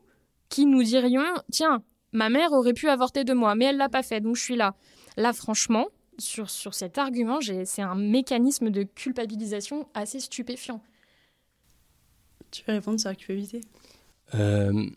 qui 0.49 0.65
nous 0.65 0.83
dirions 0.83 1.23
tiens, 1.53 1.83
ma 2.13 2.31
mère 2.31 2.53
aurait 2.53 2.73
pu 2.73 2.89
avorter 2.89 3.25
de 3.25 3.35
moi, 3.35 3.55
mais 3.55 3.67
elle 3.67 3.77
l'a 3.77 3.89
pas 3.89 4.03
fait, 4.03 4.21
donc 4.21 4.37
je 4.37 4.43
suis 4.43 4.57
là. 4.57 4.75
Là, 5.17 5.33
franchement, 5.33 5.89
sur, 6.19 6.49
sur 6.49 6.75
cet 6.75 6.99
argument, 6.99 7.39
c'est 7.65 7.83
un 7.83 7.95
mécanisme 7.95 8.71
de 8.71 8.83
culpabilisation 8.83 9.87
assez 9.95 10.21
stupéfiant. 10.21 10.83
Tu 12.51 12.63
veux 12.67 12.73
répondre 12.73 12.99
sur 12.99 13.11
la 13.11 13.15
culpabilité? 13.15 13.61
Euh, 14.35 14.89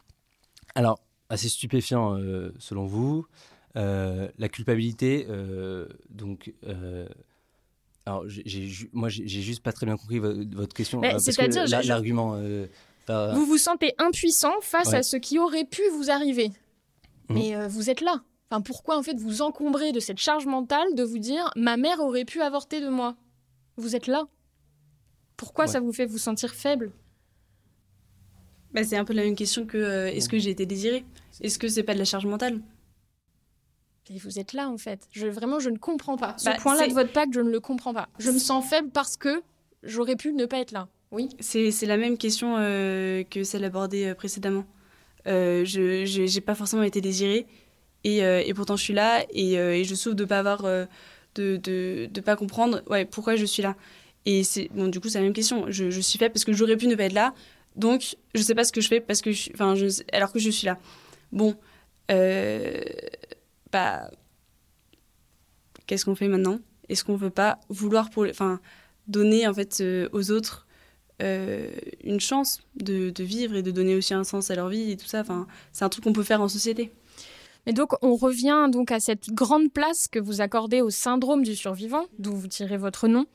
alors, 0.75 0.99
assez 1.29 1.49
stupéfiant 1.49 2.17
euh, 2.17 2.53
selon 2.59 2.85
vous. 2.85 3.25
Euh, 3.77 4.27
la 4.37 4.49
culpabilité, 4.49 5.25
euh, 5.29 5.87
donc. 6.09 6.53
euh, 6.67 7.07
alors, 8.05 8.25
moi, 8.93 9.09
j'ai 9.09 9.27
juste 9.41 9.61
pas 9.63 9.71
très 9.71 9.85
bien 9.85 9.95
compris 9.95 10.19
vo- 10.19 10.33
votre 10.55 10.73
question. 10.75 10.99
Que 11.01 11.19
c'est-à-dire, 11.19 11.65
l'argument. 11.85 12.33
euh, 12.35 12.65
Vous 13.33 13.45
vous 13.45 13.57
sentez 13.57 13.93
impuissant 13.97 14.53
face 14.61 14.89
Ouais. 14.89 14.95
à 14.97 15.03
ce 15.03 15.17
qui 15.17 15.37
aurait 15.39 15.65
pu 15.65 15.81
vous 15.93 16.09
arriver. 16.09 16.47
Mhm. 17.29 17.35
Mais 17.37 17.55
euh, 17.55 17.67
vous 17.67 17.89
êtes 17.89 18.01
là. 18.01 18.21
Enfin, 18.49 18.61
pourquoi 18.61 18.97
en 18.97 19.03
fait 19.03 19.17
vous 19.17 19.41
encombrez 19.41 19.91
de 19.93 19.99
cette 20.01 20.17
charge 20.17 20.45
mentale 20.45 20.93
de 20.95 21.03
vous 21.03 21.19
dire 21.19 21.49
ma 21.55 21.77
mère 21.77 21.99
aurait 22.01 22.25
pu 22.25 22.41
avorter 22.41 22.81
de 22.81 22.89
moi 22.89 23.15
Vous 23.77 23.95
êtes 23.95 24.07
là. 24.07 24.25
Pourquoi 25.37 25.65
Ouais. 25.65 25.71
ça 25.71 25.79
vous 25.79 25.93
fait 25.93 26.05
vous 26.05 26.17
sentir 26.17 26.53
faible? 26.53 26.91
Bah, 28.73 28.83
C'est 28.83 28.97
un 28.97 29.05
peu 29.05 29.13
la 29.13 29.23
même 29.23 29.35
question 29.35 29.65
que 29.65 29.77
euh, 29.77 30.07
est-ce 30.11 30.27
que 30.29 30.37
j'ai 30.39 30.49
été 30.49 30.65
désirée? 30.65 31.05
Est-ce 31.41 31.59
que 31.59 31.67
c'est 31.67 31.83
pas 31.83 31.93
de 31.93 31.99
la 31.99 32.05
charge 32.05 32.25
mentale? 32.25 32.61
Vous 34.23 34.39
êtes 34.39 34.53
là 34.53 34.69
en 34.69 34.77
fait. 34.77 35.07
Je, 35.11 35.27
vraiment, 35.27 35.59
je 35.59 35.69
ne 35.69 35.77
comprends 35.77 36.17
pas. 36.17 36.35
Ce 36.37 36.45
Bah, 36.45 36.57
point-là 36.59 36.87
de 36.87 36.93
votre 36.93 37.11
pacte, 37.11 37.33
je 37.33 37.39
ne 37.41 37.49
le 37.49 37.59
comprends 37.59 37.93
pas. 37.93 38.09
Je 38.19 38.31
me 38.31 38.39
sens 38.39 38.67
faible 38.67 38.89
parce 38.91 39.17
que 39.17 39.41
j'aurais 39.83 40.15
pu 40.15 40.33
ne 40.33 40.45
pas 40.45 40.59
être 40.59 40.71
là. 40.71 40.87
Oui. 41.11 41.29
C'est 41.39 41.71
la 41.85 41.97
même 41.97 42.17
question 42.17 42.55
euh, 42.57 43.23
que 43.23 43.43
celle 43.43 43.63
abordée 43.65 44.05
euh, 44.05 44.15
précédemment. 44.15 44.65
Euh, 45.27 45.63
je 45.65 46.05
j'ai 46.05 46.41
pas 46.41 46.55
forcément 46.55 46.83
été 46.83 46.99
désirée 47.01 47.45
et, 48.03 48.23
euh, 48.23 48.41
et 48.45 48.53
pourtant 48.55 48.75
je 48.75 48.83
suis 48.83 48.93
là 48.93 49.23
et, 49.29 49.53
et 49.53 49.83
je 49.83 49.93
souffre 49.93 50.15
de 50.15 50.25
pas 50.25 50.39
avoir 50.39 50.63
de 50.63 50.87
de, 51.35 52.07
de 52.11 52.21
pas 52.21 52.35
comprendre 52.35 52.81
ouais 52.87 53.05
pourquoi 53.05 53.35
je 53.35 53.45
suis 53.45 53.61
là 53.61 53.75
et 54.25 54.43
c'est 54.43 54.69
bon 54.73 54.87
du 54.87 54.99
coup 54.99 55.09
c'est 55.09 55.19
la 55.19 55.23
même 55.25 55.33
question 55.33 55.65
je, 55.69 55.91
je 55.91 56.01
suis 56.01 56.17
faible 56.17 56.33
parce 56.33 56.43
que 56.43 56.53
j'aurais 56.53 56.75
pu 56.75 56.87
ne 56.87 56.95
pas 56.95 57.03
être 57.03 57.13
là 57.13 57.35
donc 57.75 58.15
je 58.33 58.41
sais 58.41 58.55
pas 58.55 58.63
ce 58.63 58.71
que 58.71 58.81
je 58.81 58.87
fais 58.87 58.99
parce 58.99 59.21
que 59.21 59.31
je, 59.31 59.51
enfin 59.53 59.75
je, 59.75 59.85
alors 60.11 60.33
que 60.33 60.39
je 60.39 60.49
suis 60.49 60.65
là 60.65 60.79
bon 61.31 61.55
euh, 62.09 62.81
bah 63.71 64.09
qu'est-ce 65.85 66.05
qu'on 66.05 66.15
fait 66.15 66.27
maintenant 66.27 66.59
est-ce 66.89 67.05
qu'on 67.05 67.15
veut 67.15 67.29
pas 67.29 67.59
vouloir 67.69 68.09
pour 68.09 68.25
enfin 68.29 68.59
donner 69.07 69.47
en 69.47 69.53
fait 69.53 69.79
euh, 69.81 70.09
aux 70.11 70.31
autres 70.31 70.67
euh, 71.21 71.71
une 72.03 72.19
chance 72.19 72.61
de, 72.75 73.11
de, 73.11 73.23
vivre 73.23 73.55
et 73.55 73.63
de 73.63 73.71
donner 73.71 73.95
aussi 73.95 74.13
un 74.13 74.23
sens 74.23 74.49
à 74.51 74.55
leur 74.55 74.69
vie 74.69 74.91
et 74.91 74.97
tout 74.97 75.05
ça. 75.05 75.21
Enfin 75.21 75.47
c'est 75.71 75.85
un 75.85 75.89
truc 75.89 76.03
qu'on 76.03 76.13
peut 76.13 76.23
faire 76.23 76.41
en 76.41 76.47
société 76.47 76.91
mais 77.65 77.73
donc, 77.73 77.91
on 78.01 78.15
revient 78.15 78.67
donc 78.71 78.91
à 78.91 78.99
cette 78.99 79.29
grande 79.29 79.71
place 79.71 80.07
que 80.07 80.19
vous 80.19 80.41
accordez 80.41 80.81
au 80.81 80.89
syndrome 80.89 81.43
du 81.43 81.55
survivant, 81.55 82.05
d'où 82.17 82.33
vous 82.33 82.47
tirez 82.47 82.77
votre 82.77 83.07
nom. 83.07 83.25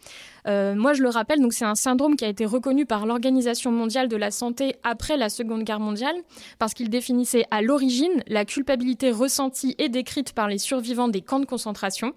Euh, 0.48 0.74
moi, 0.74 0.94
je 0.94 1.02
le 1.02 1.08
rappelle, 1.08 1.40
donc 1.40 1.52
c'est 1.52 1.64
un 1.64 1.76
syndrome 1.76 2.16
qui 2.16 2.24
a 2.24 2.28
été 2.28 2.44
reconnu 2.44 2.86
par 2.86 3.06
l'Organisation 3.06 3.70
mondiale 3.70 4.08
de 4.08 4.16
la 4.16 4.30
santé 4.30 4.76
après 4.82 5.16
la 5.16 5.28
Seconde 5.28 5.62
Guerre 5.62 5.80
mondiale, 5.80 6.16
parce 6.58 6.74
qu'il 6.74 6.90
définissait 6.90 7.44
à 7.50 7.62
l'origine 7.62 8.22
la 8.26 8.44
culpabilité 8.44 9.10
ressentie 9.10 9.76
et 9.78 9.88
décrite 9.88 10.32
par 10.32 10.48
les 10.48 10.58
survivants 10.58 11.08
des 11.08 11.20
camps 11.20 11.40
de 11.40 11.46
concentration. 11.46 12.12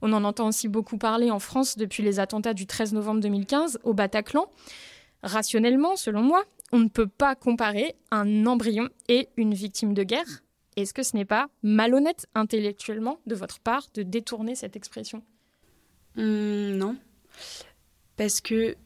On 0.00 0.12
en 0.14 0.24
entend 0.24 0.48
aussi 0.48 0.68
beaucoup 0.68 0.96
parler 0.96 1.30
en 1.30 1.40
France 1.40 1.76
depuis 1.76 2.02
les 2.02 2.20
attentats 2.20 2.54
du 2.54 2.66
13 2.66 2.94
novembre 2.94 3.20
2015 3.20 3.80
au 3.84 3.92
Bataclan. 3.92 4.46
Rationnellement, 5.22 5.96
selon 5.96 6.22
moi, 6.22 6.44
on 6.72 6.78
ne 6.78 6.88
peut 6.88 7.08
pas 7.08 7.34
comparer 7.34 7.96
un 8.10 8.46
embryon 8.46 8.88
et 9.08 9.28
une 9.36 9.52
victime 9.52 9.92
de 9.92 10.02
guerre 10.02 10.42
est-ce 10.80 10.94
que 10.94 11.02
ce 11.02 11.16
n'est 11.16 11.24
pas 11.24 11.48
malhonnête 11.62 12.26
intellectuellement 12.34 13.20
de 13.26 13.34
votre 13.34 13.60
part 13.60 13.86
de 13.94 14.02
détourner 14.02 14.54
cette 14.54 14.76
expression 14.76 15.22
mmh, 16.16 16.76
Non. 16.76 16.96
Parce 18.16 18.40
que 18.40 18.76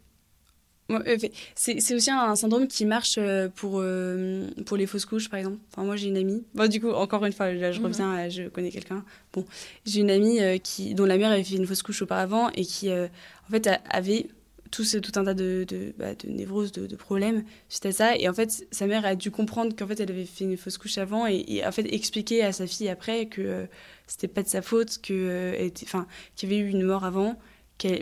euh, 0.90 1.16
c'est 1.54 1.94
aussi 1.94 2.10
un 2.10 2.36
syndrome 2.36 2.68
qui 2.68 2.84
marche 2.84 3.16
euh, 3.18 3.48
pour, 3.48 3.78
euh, 3.80 4.48
pour 4.66 4.76
les 4.76 4.86
fausses 4.86 5.06
couches, 5.06 5.30
par 5.30 5.38
exemple. 5.38 5.58
Enfin, 5.72 5.84
moi, 5.84 5.96
j'ai 5.96 6.08
une 6.08 6.16
amie. 6.16 6.44
Bon, 6.54 6.68
du 6.68 6.80
coup, 6.80 6.90
encore 6.90 7.24
une 7.24 7.32
fois, 7.32 7.52
là, 7.52 7.72
je 7.72 7.80
mmh. 7.80 7.84
reviens, 7.84 8.28
je 8.28 8.42
connais 8.48 8.70
quelqu'un. 8.70 9.04
Bon, 9.32 9.46
j'ai 9.86 10.00
une 10.00 10.10
amie 10.10 10.40
qui, 10.60 10.94
dont 10.94 11.06
la 11.06 11.16
mère 11.16 11.30
avait 11.30 11.44
fait 11.44 11.56
une 11.56 11.66
fausse 11.66 11.82
couche 11.82 12.02
auparavant 12.02 12.50
et 12.50 12.64
qui, 12.64 12.92
en 12.92 13.50
fait, 13.50 13.68
avait 13.90 14.28
tout, 14.74 15.00
tout 15.00 15.20
un 15.20 15.24
tas 15.24 15.34
de, 15.34 15.64
de, 15.68 15.94
bah, 15.96 16.14
de 16.14 16.28
névroses, 16.28 16.72
de, 16.72 16.86
de, 16.86 16.96
problèmes 16.96 17.44
suite 17.68 17.86
à 17.86 17.92
ça. 17.92 18.16
Et 18.16 18.28
en 18.28 18.34
fait, 18.34 18.66
sa 18.72 18.86
mère 18.86 19.04
a 19.04 19.14
dû 19.14 19.30
comprendre 19.30 19.74
qu'en 19.76 19.86
fait, 19.86 20.00
elle 20.00 20.10
avait 20.10 20.24
fait 20.24 20.44
une 20.44 20.56
fausse 20.56 20.78
couche 20.78 20.98
avant 20.98 21.26
et, 21.26 21.64
en 21.64 21.70
fait, 21.70 21.86
expliquer 21.92 22.42
à 22.42 22.52
sa 22.52 22.66
fille 22.66 22.88
après 22.88 23.26
que 23.26 23.40
euh, 23.40 23.66
c'était 24.06 24.28
pas 24.28 24.42
de 24.42 24.48
sa 24.48 24.62
faute, 24.62 25.00
que, 25.00 25.12
euh, 25.12 25.70
enfin, 25.84 26.06
qu'il 26.34 26.50
y 26.50 26.52
avait 26.52 26.62
eu 26.62 26.68
une 26.68 26.82
mort 26.82 27.04
avant, 27.04 27.38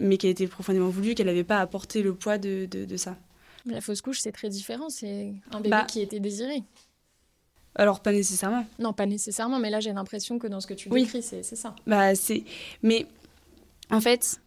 mais 0.01 0.17
qu'elle 0.17 0.31
était 0.31 0.47
profondément 0.47 0.89
voulue, 0.89 1.15
qu'elle 1.15 1.27
n'avait 1.27 1.45
pas 1.45 1.61
apporté 1.61 2.03
le 2.03 2.15
poids 2.15 2.39
de, 2.39 2.67
de, 2.67 2.97
ça. 2.97 3.17
La 3.67 3.81
fausse 3.81 4.01
couche, 4.01 4.21
c'est 4.21 4.33
très 4.33 4.49
différent. 4.49 4.89
C'est 4.89 5.35
un 5.53 5.59
bébé 5.59 5.71
bah, 5.71 5.85
qui 5.85 6.01
était 6.01 6.21
désiré. 6.21 6.63
Alors, 7.75 8.01
pas 8.01 8.13
nécessairement. 8.13 8.67
Non, 8.79 8.93
pas 8.93 9.07
nécessairement, 9.07 9.59
mais 9.59 9.71
là, 9.71 9.81
j'ai 9.81 9.93
l'impression 9.93 10.39
que 10.39 10.47
dans 10.47 10.61
ce 10.61 10.67
que 10.67 10.75
tu 10.75 10.89
décris, 10.89 11.23
c'est 11.23 11.43
ça. 11.43 11.75
Bah, 11.87 12.15
c'est. 12.15 12.45
Mais 12.83 13.07
en 13.91 14.01
fait, 14.01 14.41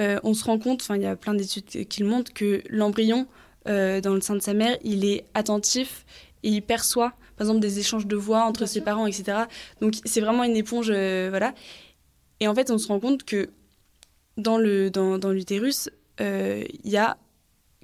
euh, 0.00 0.18
on 0.22 0.34
se 0.34 0.44
rend 0.44 0.58
compte, 0.58 0.86
il 0.94 1.02
y 1.02 1.06
a 1.06 1.16
plein 1.16 1.34
d'études 1.34 1.86
qui 1.88 2.00
le 2.02 2.08
montrent, 2.08 2.32
que 2.32 2.62
l'embryon 2.70 3.26
euh, 3.68 4.00
dans 4.00 4.14
le 4.14 4.20
sein 4.20 4.34
de 4.34 4.42
sa 4.42 4.54
mère, 4.54 4.76
il 4.82 5.04
est 5.04 5.24
attentif 5.34 6.04
et 6.42 6.48
il 6.48 6.62
perçoit, 6.62 7.12
par 7.36 7.46
exemple, 7.46 7.60
des 7.60 7.78
échanges 7.78 8.06
de 8.06 8.16
voix 8.16 8.44
entre 8.44 8.66
ses 8.66 8.80
parents, 8.80 9.06
etc. 9.06 9.44
Donc 9.80 9.94
c'est 10.04 10.20
vraiment 10.20 10.44
une 10.44 10.56
éponge, 10.56 10.90
euh, 10.90 11.28
voilà. 11.30 11.54
Et 12.40 12.48
en 12.48 12.54
fait, 12.54 12.70
on 12.70 12.78
se 12.78 12.88
rend 12.88 13.00
compte 13.00 13.24
que 13.24 13.50
dans 14.36 14.56
le 14.56 14.90
dans, 14.90 15.18
dans 15.18 15.30
l'utérus, 15.30 15.90
il 16.18 16.90
y 16.90 16.96
a 16.96 17.18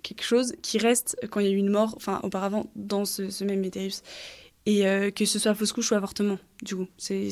quelque 0.03 0.23
chose 0.23 0.55
qui 0.63 0.79
reste 0.79 1.17
quand 1.31 1.41
il 1.41 1.47
y 1.47 1.51
a 1.51 1.53
eu 1.53 1.57
une 1.57 1.71
mort, 1.71 1.95
enfin 1.97 2.21
auparavant 2.23 2.67
dans 2.77 3.05
ce, 3.05 3.31
ce 3.31 3.45
même 3.45 3.65
utérus 3.65 4.03
et 4.69 4.87
euh, 4.87 5.11
que 5.11 5.25
ce 5.25 5.39
soit 5.39 5.55
fausse 5.55 5.73
couche 5.73 5.91
ou 5.93 5.95
avortement 5.95 6.39
du 6.63 6.77
coup 6.77 6.87
c'est 6.99 7.31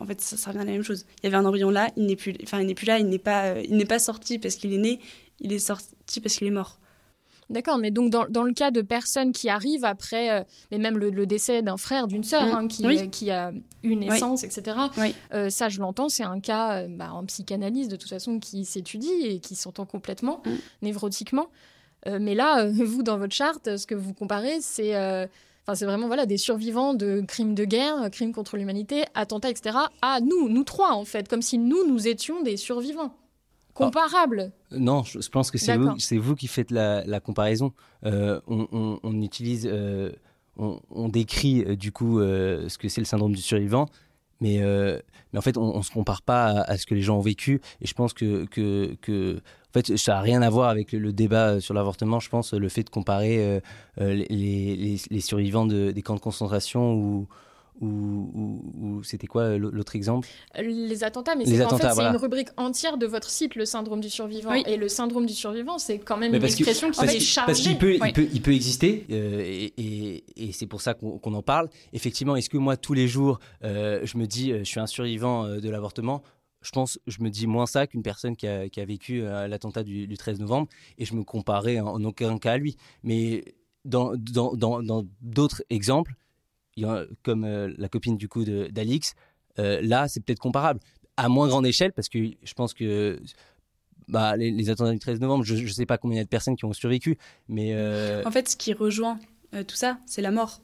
en 0.00 0.06
fait 0.06 0.20
ça, 0.20 0.36
ça, 0.36 0.50
revient 0.50 0.60
à 0.60 0.64
la 0.66 0.72
même 0.72 0.82
chose 0.82 1.06
il 1.22 1.24
y 1.24 1.26
avait 1.26 1.36
un 1.36 1.46
embryon 1.46 1.70
là 1.70 1.88
il 1.96 2.04
n'est 2.04 2.14
plus 2.14 2.36
enfin 2.42 2.60
il 2.60 2.66
n'est 2.66 2.74
plus 2.74 2.86
là 2.86 2.98
il 2.98 3.08
n'est 3.08 3.18
pas 3.18 3.46
euh, 3.46 3.62
il 3.66 3.76
n'est 3.78 3.86
pas 3.86 3.98
sorti 3.98 4.38
parce 4.38 4.56
qu'il 4.56 4.74
est 4.74 4.78
né 4.78 5.00
il 5.40 5.50
est 5.52 5.58
sorti 5.58 6.20
parce 6.20 6.36
qu'il 6.36 6.46
est 6.46 6.52
mort 6.52 6.78
D'accord, 7.50 7.78
mais 7.78 7.90
donc 7.90 8.10
dans, 8.10 8.26
dans, 8.28 8.42
le 8.42 8.52
cas 8.52 8.70
de 8.70 8.82
personnes 8.82 9.32
qui 9.32 9.48
arrivent 9.48 9.86
après, 9.86 10.30
euh, 10.30 10.44
mais 10.70 10.76
même 10.76 10.98
le, 10.98 11.24
décès 11.24 11.62
d'un 11.62 11.78
frère, 11.78 12.06
d'une 12.06 12.22
sœur, 12.22 12.44
mmh. 12.44 12.50
hein, 12.50 12.68
qui, 12.68 13.08
qui, 13.08 13.30
a 13.30 13.52
eu 13.82 13.96
naissance, 13.96 14.44
etc., 14.44 14.76
ça 15.48 15.70
je 15.70 15.80
l'entends, 15.80 16.10
c'est 16.10 16.24
un 16.24 16.40
cas 16.40 16.86
bah, 16.86 17.10
en 17.14 17.24
psychanalyse 17.24 17.88
de 17.88 17.96
toute 17.96 18.10
façon 18.10 18.38
qui 18.38 18.66
s'étudie 18.66 19.22
et 19.24 19.40
qui 19.40 19.54
s'entend 19.54 19.86
complètement, 19.86 20.42
mmh. 20.44 20.50
névrotiquement. 20.82 21.48
mais 22.04 22.34
là, 22.34 22.66
vous, 22.70 23.02
dans 23.02 23.16
votre 23.16 23.34
charte, 23.34 23.78
ce 23.78 23.86
que 23.86 23.94
vous 23.94 24.12
comparez, 24.12 24.60
c'est 24.60 24.92
c'est 25.74 25.84
vraiment 25.84 26.06
voilà, 26.06 26.26
des 26.26 26.38
survivants 26.38 26.94
de 26.94 27.22
crimes 27.26 27.54
de 27.54 27.64
guerre, 27.64 28.10
crimes 28.10 28.32
contre 28.32 28.56
l'humanité, 28.56 29.04
attentats, 29.14 29.50
etc. 29.50 29.76
à 30.02 30.20
nous, 30.20 30.48
nous 30.48 30.64
trois, 30.64 30.92
en 30.92 31.04
fait, 31.04 31.28
comme 31.28 31.42
si 31.42 31.58
nous, 31.58 31.86
nous 31.86 32.08
étions 32.08 32.42
des 32.42 32.56
survivants. 32.56 33.14
Comparables. 33.78 34.52
non, 34.72 35.04
je, 35.04 35.28
pense 35.28 35.50
que 35.50 35.58
c'est 35.58 35.76
vous, 35.76 35.94
vous, 36.20 36.34
qui 36.34 36.48
faites 36.48 36.70
la, 36.70 37.20
comparaison. 37.20 37.72
Euh, 38.04 38.40
on, 38.48 39.22
utilise, 39.22 39.68
euh, 39.70 40.10
on, 40.56 41.08
décrit 41.08 41.62
euh, 41.64 41.76
du 41.76 41.92
coup 41.92 42.20
ce 42.20 42.76
que 42.76 42.88
c'est 42.88 43.00
le 43.00 43.04
syndrome 43.04 43.34
du 43.34 43.42
survivant, 43.42 43.86
mais, 44.40 44.60
mais 45.32 45.38
en 45.38 45.42
fait, 45.42 45.56
on 45.56 45.78
ne 45.78 45.82
se 45.82 45.90
compare 45.90 46.22
pas 46.22 46.46
à, 46.62 46.76
ce 46.76 46.86
que 46.86 46.94
les 46.94 47.02
gens 47.02 47.18
ont 47.18 47.22
vécu. 47.22 47.60
Et 47.80 47.86
je 47.86 47.94
pense 47.94 48.12
que, 48.12 48.46
que, 48.46 48.96
que 49.00 49.40
fait, 49.82 49.96
ça 49.96 50.12
n'a 50.14 50.20
rien 50.20 50.42
à 50.42 50.50
voir 50.50 50.68
avec 50.68 50.92
le, 50.92 51.12
débat 51.12 51.60
sur 51.60 51.74
l'avortement. 51.74 52.20
Je 52.20 52.28
pense 52.28 52.52
le 52.52 52.68
fait 52.68 52.84
de 52.84 52.90
comparer 52.90 53.38
euh, 53.38 53.60
euh, 54.00 54.24
les, 54.28 54.98
les, 55.10 55.20
survivants 55.20 55.66
de, 55.66 55.90
des 55.90 56.02
camps 56.02 56.14
de 56.14 56.20
concentration 56.20 56.94
ou, 56.94 57.26
ou, 57.80 59.02
c'était 59.04 59.28
quoi 59.28 59.56
l'autre 59.56 59.94
exemple? 59.94 60.28
Les 60.58 61.04
attentats, 61.04 61.36
mais 61.36 61.46
c'est 61.46 61.64
en 61.64 61.76
fait 61.76 61.88
c'est 61.94 62.02
une 62.02 62.16
rubrique 62.16 62.48
entière 62.56 62.98
de 62.98 63.06
votre 63.06 63.30
site, 63.30 63.54
le 63.54 63.64
syndrome 63.64 64.00
du 64.00 64.10
survivant. 64.10 64.52
Et 64.52 64.76
le 64.76 64.88
syndrome 64.88 65.26
du 65.26 65.34
survivant, 65.34 65.78
c'est 65.78 65.98
quand 65.98 66.16
même 66.16 66.34
une 66.34 66.42
expression 66.42 66.90
qui 66.90 67.04
est 67.04 67.20
chargée. 67.20 67.46
Parce 67.46 67.60
qu'il 67.60 67.78
peut, 67.78 67.94
il 67.94 68.12
peut, 68.12 68.26
il 68.32 68.42
peut 68.42 68.52
exister, 68.52 69.06
euh, 69.10 69.40
et, 69.40 70.24
et, 70.36 70.52
c'est 70.52 70.66
pour 70.66 70.80
ça 70.80 70.94
qu'on 70.94 71.34
en 71.34 71.42
parle. 71.42 71.68
Effectivement, 71.92 72.34
est-ce 72.34 72.50
que 72.50 72.58
moi, 72.58 72.76
tous 72.76 72.94
les 72.94 73.06
jours, 73.06 73.38
je 73.62 74.18
me 74.18 74.26
dis, 74.26 74.52
je 74.52 74.64
suis 74.64 74.80
un 74.80 74.86
survivant 74.86 75.46
de 75.46 75.70
l'avortement? 75.70 76.22
Je 76.60 76.70
pense, 76.70 76.98
je 77.06 77.22
me 77.22 77.30
dis 77.30 77.46
moins 77.46 77.66
ça 77.66 77.86
qu'une 77.86 78.02
personne 78.02 78.36
qui 78.36 78.46
a, 78.46 78.68
qui 78.68 78.80
a 78.80 78.84
vécu 78.84 79.22
euh, 79.22 79.46
l'attentat 79.46 79.82
du, 79.84 80.16
13 80.16 80.40
novembre 80.40 80.68
et 80.98 81.04
je 81.04 81.14
me 81.14 81.22
comparais 81.22 81.80
en, 81.80 82.02
aucun 82.04 82.38
cas 82.38 82.52
à 82.52 82.58
lui. 82.58 82.76
Mais 83.02 83.44
dans 83.84 84.14
d'autres 84.16 84.56
dans, 84.56 84.82
dans, 84.82 85.48
exemples, 85.70 86.14
comme 87.22 87.44
euh, 87.44 87.72
la 87.78 87.88
copine 87.88 88.16
du 88.16 88.28
coup 88.28 88.44
d'Alix, 88.44 89.14
euh, 89.58 89.80
là 89.82 90.08
c'est 90.08 90.20
peut-être 90.20 90.40
comparable. 90.40 90.80
À 91.16 91.28
moins 91.28 91.48
grande 91.48 91.66
échelle, 91.66 91.92
parce 91.92 92.08
que 92.08 92.18
je 92.42 92.54
pense 92.54 92.74
que 92.74 93.20
bah, 94.06 94.36
les, 94.36 94.70
attentats 94.70 94.92
du 94.92 95.00
13 95.00 95.20
novembre, 95.20 95.44
je 95.44 95.54
ne 95.54 95.68
sais 95.68 95.86
pas 95.86 95.98
combien 95.98 96.16
il 96.16 96.18
y 96.18 96.20
a 96.20 96.24
de 96.24 96.28
personnes 96.28 96.56
qui 96.56 96.64
ont 96.64 96.72
survécu, 96.72 97.18
mais... 97.48 97.74
En 98.24 98.30
fait, 98.30 98.48
ce 98.48 98.56
qui 98.56 98.72
rejoint 98.72 99.18
tout 99.50 99.74
ça, 99.74 99.98
c'est 100.06 100.22
la 100.22 100.30
mort. 100.30 100.60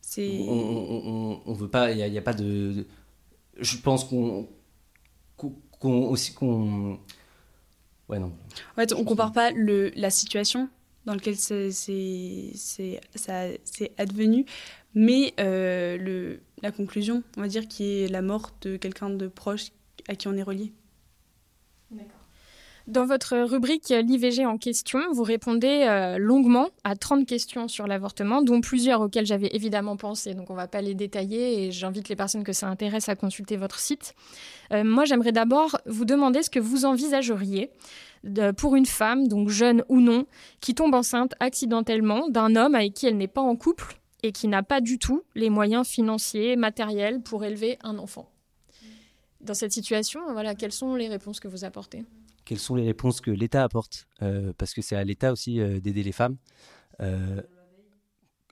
C'est... 0.00 0.38
On, 0.48 1.42
on, 1.44 1.52
veut 1.52 1.68
pas, 1.68 1.92
il 1.92 1.96
n'y 1.96 2.16
a, 2.16 2.20
a, 2.20 2.22
pas 2.22 2.32
de... 2.32 2.86
Je 3.58 3.76
pense 3.76 4.04
qu'on 4.04 4.48
qu'on 5.36 6.04
aussi 6.04 6.34
qu'on 6.34 6.98
ouais 8.08 8.18
non. 8.18 8.32
En 8.72 8.74
fait 8.76 8.92
on 8.92 9.04
compare 9.04 9.32
pas 9.32 9.50
le 9.50 9.90
la 9.96 10.10
situation 10.10 10.68
dans 11.04 11.14
laquelle 11.14 11.36
c'est 11.36 11.70
c'est 11.72 13.00
advenu 13.98 14.46
mais 14.94 15.34
euh, 15.38 15.96
le 15.98 16.40
la 16.62 16.72
conclusion 16.72 17.22
on 17.36 17.42
va 17.42 17.48
dire 17.48 17.68
qui 17.68 18.02
est 18.02 18.08
la 18.08 18.22
mort 18.22 18.52
de 18.62 18.76
quelqu'un 18.76 19.10
de 19.10 19.28
proche 19.28 19.72
à 20.08 20.14
qui 20.14 20.28
on 20.28 20.34
est 20.34 20.42
relié 20.42 20.72
dans 22.86 23.04
votre 23.04 23.36
rubrique 23.36 23.88
L'IVG 23.88 24.46
en 24.46 24.58
question, 24.58 25.00
vous 25.12 25.22
répondez 25.22 25.86
euh, 25.88 26.18
longuement 26.18 26.68
à 26.84 26.94
30 26.94 27.26
questions 27.26 27.68
sur 27.68 27.86
l'avortement, 27.86 28.42
dont 28.42 28.60
plusieurs 28.60 29.00
auxquelles 29.00 29.26
j'avais 29.26 29.48
évidemment 29.52 29.96
pensé. 29.96 30.34
Donc 30.34 30.50
on 30.50 30.52
ne 30.52 30.58
va 30.58 30.68
pas 30.68 30.80
les 30.80 30.94
détailler 30.94 31.64
et 31.64 31.72
j'invite 31.72 32.08
les 32.08 32.16
personnes 32.16 32.44
que 32.44 32.52
ça 32.52 32.68
intéresse 32.68 33.08
à 33.08 33.16
consulter 33.16 33.56
votre 33.56 33.78
site. 33.78 34.14
Euh, 34.72 34.84
moi, 34.84 35.04
j'aimerais 35.04 35.32
d'abord 35.32 35.78
vous 35.86 36.04
demander 36.04 36.42
ce 36.42 36.50
que 36.50 36.60
vous 36.60 36.84
envisageriez 36.84 37.70
pour 38.56 38.74
une 38.74 38.86
femme, 38.86 39.28
donc 39.28 39.50
jeune 39.50 39.84
ou 39.88 40.00
non, 40.00 40.26
qui 40.60 40.74
tombe 40.74 40.94
enceinte 40.94 41.34
accidentellement 41.38 42.28
d'un 42.28 42.56
homme 42.56 42.74
avec 42.74 42.94
qui 42.94 43.06
elle 43.06 43.16
n'est 43.16 43.28
pas 43.28 43.40
en 43.40 43.54
couple 43.54 43.98
et 44.22 44.32
qui 44.32 44.48
n'a 44.48 44.62
pas 44.62 44.80
du 44.80 44.98
tout 44.98 45.22
les 45.34 45.50
moyens 45.50 45.86
financiers, 45.86 46.56
matériels 46.56 47.20
pour 47.20 47.44
élever 47.44 47.78
un 47.82 47.98
enfant. 47.98 48.28
Dans 49.40 49.54
cette 49.54 49.72
situation, 49.72 50.20
voilà, 50.32 50.54
quelles 50.54 50.72
sont 50.72 50.96
les 50.96 51.08
réponses 51.08 51.38
que 51.38 51.46
vous 51.46 51.64
apportez? 51.64 52.04
Quelles 52.46 52.60
sont 52.60 52.76
les 52.76 52.86
réponses 52.86 53.20
que 53.20 53.30
l'État 53.30 53.62
apporte, 53.62 54.08
euh, 54.22 54.52
parce 54.56 54.72
que 54.72 54.80
c'est 54.80 54.96
à 54.96 55.04
l'État 55.04 55.32
aussi 55.32 55.60
euh, 55.60 55.80
d'aider 55.80 56.02
les 56.02 56.12
femmes. 56.12 56.38
Euh, 57.00 57.42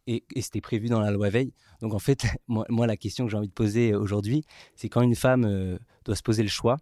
et, 0.06 0.24
c'était 0.36 0.60
prévu 0.60 0.88
dans 0.88 1.00
la 1.00 1.10
loi 1.10 1.30
Veil. 1.30 1.54
Donc 1.80 1.94
en 1.94 1.98
fait, 1.98 2.26
moi, 2.48 2.86
la 2.86 2.96
question 2.98 3.24
que 3.24 3.30
j'ai 3.30 3.38
envie 3.38 3.48
de 3.48 3.52
poser 3.52 3.94
aujourd'hui, 3.94 4.44
c'est 4.74 4.90
quand 4.90 5.00
une 5.00 5.14
femme 5.14 5.78
doit 6.04 6.16
se 6.16 6.22
poser 6.22 6.42
le 6.42 6.50
choix 6.50 6.76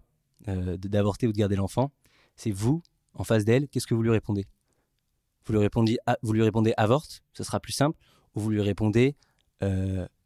d'avorter 0.48 1.28
ou 1.28 1.32
de 1.32 1.38
garder 1.38 1.54
l'enfant, 1.54 1.92
c'est 2.34 2.50
vous, 2.50 2.82
en 3.14 3.22
face 3.22 3.44
d'elle, 3.44 3.68
qu'est-ce 3.68 3.86
que 3.86 3.94
vous 3.94 4.02
lui 4.02 4.10
répondez? 4.10 4.46
Vous 5.44 5.52
lui, 5.52 5.60
répondez, 5.60 5.98
vous 6.22 6.34
avorte, 6.76 7.22
ce 7.32 7.44
sera 7.44 7.60
plus 7.60 7.72
simple, 7.72 7.96
ou 8.34 8.40
vous 8.40 8.50
lui 8.50 8.62
répondez 8.62 9.14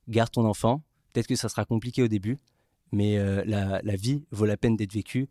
garde 0.08 0.30
ton 0.30 0.46
enfant, 0.46 0.82
peut-être 1.12 1.26
que 1.26 1.36
ça 1.36 1.50
sera 1.50 1.66
compliqué 1.66 2.02
au 2.02 2.08
début, 2.08 2.38
mais 2.92 3.18
la, 3.44 3.96
vie 3.96 4.24
vaut 4.30 4.46
la 4.46 4.56
peine 4.56 4.76
d'être 4.76 4.94
vécue. 4.94 5.28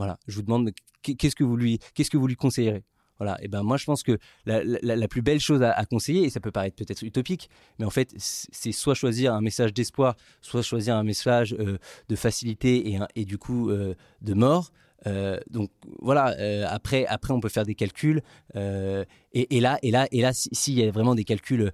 Voilà, 0.00 0.18
je 0.26 0.36
vous 0.36 0.42
demande 0.42 0.70
qu'est-ce 1.02 1.36
que 1.36 1.44
vous 1.44 1.58
lui, 1.58 1.78
qu'est-ce 1.92 2.08
que 2.08 2.16
vous 2.16 2.26
lui 2.26 2.34
conseillerez? 2.34 2.84
Voilà. 3.18 3.36
Et 3.42 3.48
ben 3.48 3.62
moi, 3.62 3.76
je 3.76 3.84
pense 3.84 4.02
que 4.02 4.16
la, 4.46 5.08
plus 5.08 5.20
belle 5.20 5.40
chose 5.40 5.62
à, 5.62 5.84
conseiller, 5.84 6.24
et 6.24 6.30
ça 6.30 6.40
peut 6.40 6.50
paraître 6.50 6.74
peut-être 6.74 7.02
utopique, 7.02 7.50
mais 7.78 7.84
en 7.84 7.90
fait, 7.90 8.14
c'est 8.16 8.72
soit 8.72 8.94
choisir 8.94 9.34
un 9.34 9.42
message 9.42 9.74
d'espoir, 9.74 10.16
soit 10.40 10.62
choisir 10.62 10.96
un 10.96 11.04
message 11.04 11.54
euh, 11.60 11.76
de 12.08 12.16
facilité 12.16 12.98
et, 13.14 13.26
du 13.26 13.36
coup 13.36 13.68
euh, 13.68 13.94
de 14.22 14.32
mort. 14.32 14.72
Euh, 15.06 15.38
donc 15.50 15.70
voilà. 16.00 16.34
après, 16.70 17.04
après, 17.04 17.34
on 17.34 17.40
peut 17.40 17.50
faire 17.50 17.66
des 17.66 17.74
calculs. 17.74 18.22
Et, 18.54 19.60
là, 19.60 19.78
et 19.82 19.90
là, 19.90 20.08
et 20.12 20.22
là, 20.22 20.30
s'il 20.32 20.78
y 20.78 20.82
a 20.82 20.90
vraiment 20.90 21.14
des 21.14 21.24
calculs 21.24 21.72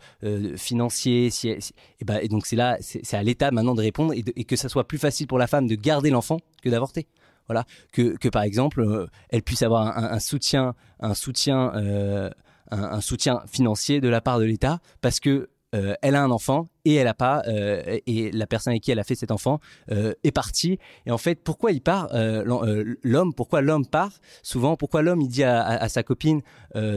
financiers, 0.56 1.28
et, 1.44 2.04
ben, 2.04 2.18
et 2.20 2.26
donc 2.26 2.44
c'est 2.44 2.56
là, 2.56 2.76
c'est 2.80 3.14
à 3.14 3.22
l'État 3.22 3.52
maintenant 3.52 3.76
de 3.76 3.82
répondre 3.82 4.12
et, 4.14 4.24
et 4.34 4.42
que 4.42 4.56
ça 4.56 4.68
soit 4.68 4.88
plus 4.88 4.98
facile 4.98 5.28
pour 5.28 5.38
la 5.38 5.46
femme 5.46 5.68
de 5.68 5.76
garder 5.76 6.10
l'enfant 6.10 6.40
que 6.60 6.70
d'avorter 6.70 7.06
voilà, 7.48 7.64
que, 7.92 8.16
que 8.16 8.28
par 8.28 8.42
exemple, 8.42 8.80
euh, 8.80 9.06
elle 9.30 9.42
puisse 9.42 9.62
avoir 9.62 9.96
un, 9.96 10.18
soutien, 10.18 10.74
un 11.00 11.14
soutien, 11.14 11.72
euh, 11.76 12.30
un, 12.70 13.00
soutien 13.00 13.42
financier 13.46 14.00
de 14.00 14.08
la 14.08 14.20
part 14.20 14.38
de 14.38 14.44
l'État, 14.44 14.80
parce 15.00 15.20
que 15.20 15.48
euh, 15.74 15.94
elle 16.00 16.14
a 16.14 16.22
un 16.22 16.30
enfant 16.30 16.68
et 16.84 16.94
elle 16.94 17.08
a 17.08 17.14
pas 17.14 17.42
et 17.46 18.30
la 18.30 18.46
personne 18.46 18.70
avec 18.70 18.84
qui 18.84 18.92
elle 18.92 19.00
a 19.00 19.04
fait 19.04 19.16
cet 19.16 19.32
enfant 19.32 19.58
est 19.88 20.30
partie 20.30 20.78
et 21.06 21.10
en 21.10 21.18
fait 21.18 21.42
pourquoi 21.42 21.72
il 21.72 21.82
part 21.82 22.08
l'homme 22.14 23.34
pourquoi 23.34 23.62
l'homme 23.62 23.84
part 23.84 24.12
souvent 24.44 24.76
pourquoi 24.76 25.02
l'homme 25.02 25.20
il 25.20 25.28
dit 25.28 25.42
à, 25.42 25.62
à 25.64 25.88
sa 25.88 26.04
copine 26.04 26.40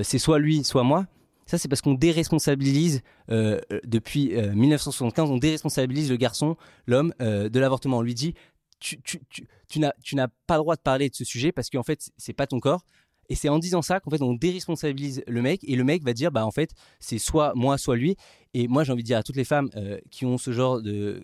c'est 0.04 0.20
soit 0.20 0.38
lui 0.38 0.64
soit 0.64 0.84
moi? 0.84 1.08
Ça, 1.48 1.58
c'est 1.58 1.68
parce 1.68 1.82
qu'on 1.82 1.96
déresponsabilise, 1.96 3.02
depuis 3.28 4.36
1975, 4.36 5.32
on 5.32 5.38
déresponsabilise 5.38 6.12
le 6.12 6.16
garçon, 6.16 6.58
l'homme, 6.86 7.12
de 7.20 7.60
l'avortement. 7.60 7.98
On 7.98 8.02
lui 8.04 8.14
dit, 8.14 8.36
tu, 8.80 9.80
n'as 9.80 10.28
pas 10.48 10.56
le 10.56 10.62
droit 10.62 10.76
de 10.76 10.82
parler 10.82 11.10
de 11.10 11.16
ce 11.16 11.24
sujet 11.24 11.52
parce 11.52 11.70
qu'en 11.70 11.84
fait, 11.84 12.10
c'est 12.18 12.34
pas 12.34 12.48
ton 12.48 12.60
corps. 12.60 12.86
Et 13.32 13.36
c'est 13.36 13.50
en 13.50 13.60
disant 13.60 13.84
ça 13.84 14.00
qu'en 14.00 14.10
fait, 14.10 14.22
on 14.24 14.34
déresponsabilise 14.34 15.24
le 15.28 15.42
mec 15.44 15.64
et 15.64 15.76
le 15.76 15.84
mec 15.84 16.04
va 16.04 16.14
dire, 16.14 16.32
bah 16.32 16.46
en 16.46 16.52
fait, 16.52 16.72
c'est 17.00 17.20
soit 17.20 17.54
moi, 17.56 17.78
soit 17.78 17.96
lui. 17.96 18.16
Et 18.56 18.68
moi, 18.68 18.84
j'ai 18.84 18.92
envie 18.92 19.04
de 19.04 19.08
dire 19.08 19.20
à 19.20 19.24
toutes 19.24 19.36
les 19.36 19.44
femmes 19.44 19.70
euh, 19.76 20.00
qui 20.10 20.26
ont 20.26 20.40
ce 20.40 20.52
genre 20.52 20.82
de, 20.82 21.24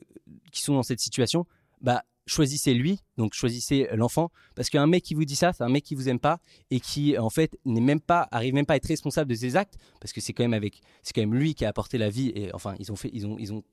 qui 0.51 0.61
sont 0.61 0.75
dans 0.75 0.83
cette 0.83 0.99
situation, 0.99 1.47
bah 1.81 2.03
choisissez 2.25 2.73
lui, 2.73 2.99
donc 3.17 3.33
choisissez 3.33 3.87
l'enfant, 3.93 4.31
parce 4.55 4.69
qu'un 4.69 4.87
mec 4.87 5.03
qui 5.03 5.13
vous 5.13 5.25
dit 5.25 5.35
ça, 5.35 5.53
c'est 5.53 5.63
un 5.63 5.69
mec 5.69 5.83
qui 5.83 5.95
vous 5.95 6.09
aime 6.09 6.19
pas 6.19 6.39
et 6.71 6.79
qui 6.79 7.17
en 7.17 7.29
fait 7.29 7.57
n'est 7.65 7.81
même 7.81 8.01
pas, 8.01 8.27
arrive 8.31 8.53
même 8.53 8.65
pas 8.65 8.73
à 8.73 8.77
être 8.77 8.87
responsable 8.87 9.29
de 9.29 9.35
ses 9.35 9.55
actes, 9.55 9.75
parce 10.01 10.11
que 10.11 10.21
c'est 10.21 10.33
quand 10.33 10.43
même 10.43 10.53
avec, 10.53 10.81
c'est 11.03 11.13
quand 11.13 11.21
même 11.21 11.35
lui 11.35 11.53
qui 11.53 11.65
a 11.65 11.69
apporté 11.69 11.97
la 11.97 12.09
vie 12.09 12.31
et 12.35 12.53
enfin 12.53 12.75
ils 12.79 12.91
ont 12.91 12.95
fait, 12.95 13.09
ils 13.13 13.27
ont, 13.27 13.37
ils 13.39 13.53
ont, 13.53 13.63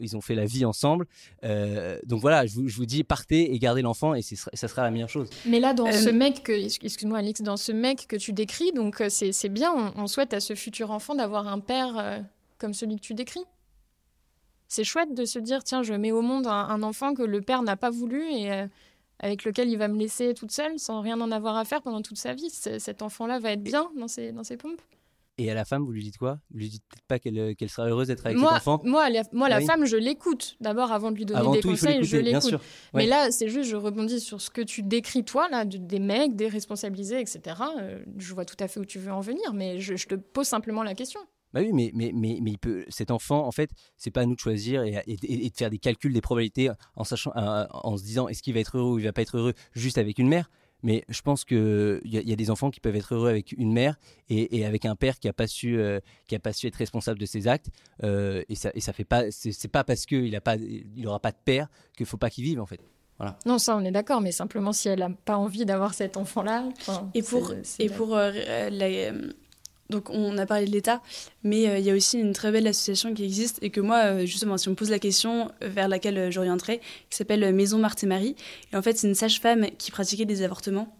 ils 0.00 0.16
ont 0.16 0.20
fait 0.20 0.34
la 0.34 0.44
vie 0.44 0.64
ensemble. 0.64 1.06
Euh, 1.44 1.98
donc 2.04 2.20
voilà, 2.20 2.46
je 2.46 2.54
vous, 2.54 2.68
je 2.68 2.76
vous, 2.76 2.86
dis 2.86 3.04
partez 3.04 3.54
et 3.54 3.58
gardez 3.58 3.82
l'enfant 3.82 4.14
et 4.14 4.22
ça 4.22 4.68
sera 4.68 4.82
la 4.82 4.90
meilleure 4.90 5.08
chose. 5.08 5.28
Mais 5.46 5.60
là, 5.60 5.72
dans 5.72 5.86
euh, 5.86 5.92
ce 5.92 6.10
mec 6.10 6.42
que, 6.42 6.52
excuse-moi 6.52 7.18
Alix, 7.18 7.42
dans 7.42 7.56
ce 7.56 7.72
mec 7.72 8.06
que 8.06 8.16
tu 8.16 8.32
décris, 8.32 8.72
donc 8.72 9.00
euh, 9.00 9.08
c'est 9.08 9.48
bien, 9.48 9.72
on, 9.72 10.02
on, 10.02 10.06
souhaite 10.06 10.34
à 10.34 10.40
ce 10.40 10.54
futur 10.54 10.90
enfant 10.90 11.14
d'avoir 11.14 11.48
un 11.48 11.60
père 11.60 12.24
comme 12.58 12.74
celui 12.74 12.96
que 12.96 13.02
tu 13.02 13.14
décris 13.14 13.44
c'est 14.68 14.84
chouette 14.84 15.14
de 15.14 15.24
se 15.24 15.38
dire 15.38 15.64
tiens, 15.64 15.82
je 15.82 15.94
mets 15.94 16.12
au 16.12 16.22
monde 16.22 16.46
un, 16.46 16.82
enfant 16.82 17.14
que 17.14 17.22
le 17.22 17.40
père 17.40 17.62
n'a 17.62 17.76
pas 17.76 17.90
voulu 17.90 18.22
et 18.30 18.52
euh, 18.52 18.66
avec 19.18 19.44
lequel 19.44 19.68
il 19.68 19.78
va 19.78 19.88
me 19.88 19.98
laisser 19.98 20.34
toute 20.34 20.52
seule 20.52 20.78
sans 20.78 21.00
rien 21.00 21.20
en 21.20 21.32
avoir 21.32 21.56
à 21.56 21.64
faire 21.64 21.82
pendant 21.82 22.02
toute 22.02 22.18
sa 22.18 22.34
vie. 22.34 22.50
cet 22.50 23.02
enfant-là 23.02 23.38
va 23.38 23.52
être 23.52 23.62
bien 23.62 23.90
dans 23.96 24.08
ses, 24.08 24.32
dans 24.32 24.44
ses 24.44 24.56
pompes. 24.56 24.80
Et 25.40 25.48
à 25.52 25.54
la 25.54 25.64
femme, 25.64 25.84
vous 25.84 25.92
lui 25.92 26.02
dites 26.02 26.18
quoi? 26.18 26.40
Vous 26.50 26.58
lui 26.58 26.68
dites 26.68 26.82
peut-être 26.88 27.06
pas 27.06 27.20
qu'elle 27.20 27.54
qu'elle 27.54 27.68
sera 27.68 27.86
heureuse 27.86 28.08
d'être 28.08 28.26
avec 28.26 28.36
moi, 28.36 28.54
cet 28.54 28.66
enfant? 28.66 28.82
Moi, 28.84 29.08
la, 29.08 29.22
moi, 29.32 29.48
la 29.48 29.60
femme, 29.60 29.86
je 29.86 29.96
l'écoute. 29.96 30.56
D'abord, 30.60 30.90
avant 30.90 31.12
de 31.12 31.16
lui 31.16 31.26
donner 31.26 31.48
des 31.52 31.62
conseils, 31.62 32.02
je 32.02 32.16
l'écoute. 32.16 32.56
Mais 32.92 33.06
là, 33.06 33.30
c'est 33.30 33.48
juste, 33.48 33.70
je 33.70 33.76
rebondis 33.76 34.18
sur 34.18 34.40
ce 34.40 34.50
que 34.50 34.60
tu 34.60 34.82
décris, 34.82 35.24
toi, 35.24 35.48
là, 35.48 35.64
des 35.64 36.00
mecs 36.00 36.34
déresponsabilisés, 36.34 37.20
etc. 37.20 37.40
Euh, 37.78 38.02
je 38.16 38.34
vois 38.34 38.44
tout 38.44 38.56
à 38.58 38.66
fait 38.66 38.80
où 38.80 38.84
tu 38.84 38.98
veux 38.98 39.12
en 39.12 39.20
venir, 39.20 39.54
mais 39.54 39.78
je 39.78 39.94
te 40.08 40.16
pose 40.16 40.48
simplement 40.48 40.82
la 40.82 40.94
question. 40.94 41.20
Bah 41.52 41.60
oui, 41.62 41.70
mais, 41.72 41.90
mais, 41.94 42.12
mais, 42.14 42.38
mais 42.42 42.50
il 42.52 42.58
peut, 42.58 42.84
cet 42.88 43.10
enfant, 43.10 43.46
en 43.46 43.52
fait, 43.52 43.70
c'est 43.96 44.10
pas 44.10 44.22
à 44.22 44.26
nous 44.26 44.34
de 44.34 44.40
choisir 44.40 44.82
et, 44.82 45.02
et, 45.06 45.50
de 45.50 45.56
faire 45.56 45.70
des 45.70 45.78
calculs 45.78 46.12
des 46.12 46.20
probabilités 46.20 46.70
en, 46.94 47.04
sachant, 47.04 47.32
euh, 47.36 47.66
en 47.70 47.96
se 47.96 48.02
disant 48.02 48.28
est-ce 48.28 48.42
qu'il 48.42 48.54
va 48.54 48.60
être 48.60 48.76
heureux 48.76 48.94
ou 48.94 48.98
il 48.98 49.04
va 49.04 49.12
pas 49.12 49.22
être 49.22 49.38
heureux 49.38 49.54
juste 49.72 49.98
avec 49.98 50.18
une 50.18 50.28
mère? 50.28 50.50
Mais 50.82 51.04
je 51.08 51.22
pense 51.22 51.44
qu'il 51.44 52.00
y, 52.04 52.18
y, 52.18 52.32
a 52.32 52.36
des 52.36 52.50
enfants 52.50 52.70
qui 52.70 52.78
peuvent 52.78 52.94
être 52.94 53.14
heureux 53.14 53.28
avec 53.28 53.52
une 53.52 53.72
mère 53.72 53.96
et, 54.28 54.58
et 54.58 54.64
avec 54.64 54.84
un 54.84 54.94
père 54.94 55.18
qui 55.18 55.26
n'a 55.26 55.32
pas, 55.32 55.48
su, 55.48 55.76
euh, 55.76 55.98
qui 56.28 56.36
a 56.36 56.38
pas 56.38 56.52
su 56.52 56.68
être 56.68 56.76
responsable 56.76 57.18
de 57.18 57.26
ses 57.26 57.48
actes. 57.48 57.70
Euh, 58.04 58.44
et, 58.48 58.54
ça, 58.54 58.70
et 58.74 58.80
ça 58.80 58.92
fait 58.92 59.04
pas. 59.04 59.24
C'est 59.30 59.68
pas 59.68 59.82
parce 59.82 60.06
qu'il 60.06 60.30
n'aura 60.30 60.40
pas, 60.40 60.56
il 60.56 61.06
aura 61.06 61.18
pas 61.18 61.32
de 61.32 61.38
père 61.44 61.68
qu'il 61.96 62.06
faut 62.06 62.16
pas 62.16 62.30
qu'il 62.30 62.44
vive, 62.44 62.60
en 62.60 62.66
fait. 62.66 62.80
Voilà. 63.16 63.36
Non, 63.44 63.58
ça 63.58 63.76
on 63.76 63.84
est 63.84 63.90
d'accord, 63.90 64.20
mais 64.20 64.30
simplement 64.30 64.72
si 64.72 64.88
elle 64.88 65.00
n'a 65.00 65.10
pas 65.10 65.36
envie 65.36 65.64
d'avoir 65.64 65.94
cet 65.94 66.16
enfant-là. 66.16 66.68
Et 67.14 67.22
pour, 67.24 67.52
et 67.80 67.88
pour 67.88 68.14
la, 68.14 69.12
donc 69.90 70.10
on 70.10 70.36
a 70.36 70.44
parlé 70.44 70.66
de 70.66 70.70
l'État, 70.70 71.00
mais 71.42 71.66
euh, 71.66 71.78
il 71.78 71.84
y 71.84 71.90
a 71.90 71.94
aussi 71.94 72.18
une 72.18 72.34
très 72.34 72.52
belle 72.52 72.66
association 72.66 73.14
qui 73.14 73.24
existe 73.24 73.58
et 73.62 73.70
que 73.70 73.80
moi, 73.80 74.04
euh, 74.04 74.26
justement, 74.26 74.58
si 74.58 74.68
on 74.68 74.72
me 74.72 74.76
pose 74.76 74.90
la 74.90 74.98
question 74.98 75.50
euh, 75.62 75.68
vers 75.68 75.88
laquelle 75.88 76.30
j'orienterai, 76.30 76.80
qui 77.08 77.16
s'appelle 77.16 77.54
Maison 77.54 77.78
Marthe 77.78 78.04
et 78.04 78.06
Marie. 78.06 78.36
Et 78.72 78.76
en 78.76 78.82
fait, 78.82 78.98
c'est 78.98 79.08
une 79.08 79.14
sage-femme 79.14 79.66
qui 79.78 79.90
pratiquait 79.90 80.26
des 80.26 80.42
avortements, 80.42 80.94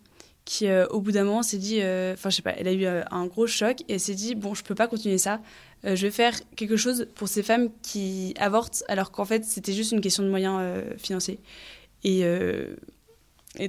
qui 0.46 0.66
au 0.88 1.03
bout 1.03 1.12
d'un 1.12 1.24
moment 1.24 1.42
s'est 1.42 1.59
dit, 1.59 1.77
enfin 1.77 2.31
je 2.31 2.37
sais 2.37 2.42
pas, 2.42 2.55
elle 2.57 2.68
a 2.68 2.72
eu 2.72 2.87
un 2.87 3.27
gros 3.27 3.46
choc 3.46 3.83
et 3.83 3.94
elle 3.94 4.01
s'est 4.01 4.14
dit, 4.14 4.35
bon, 4.35 4.55
je 4.55 4.64
peux 4.64 4.74
pas 4.74 4.87
continuer 4.88 5.18
ça, 5.18 5.42
je 5.85 5.94
vais 5.94 6.11
faire 6.11 6.33
quelque 6.57 6.79
chose 6.79 7.07
pour 7.16 7.29
ces 7.29 7.42
femmes 7.42 7.68
qui 7.83 8.33
avortent 8.38 8.83
alors 8.88 9.11
qu'en 9.11 9.27
fait 9.27 9.44
c'était 9.44 9.74
juste 9.74 9.92
une 9.92 10.01
question 10.01 10.22
de 10.22 10.31
moyens 10.31 10.59
financiers. 10.96 11.38
Et, 12.03 12.24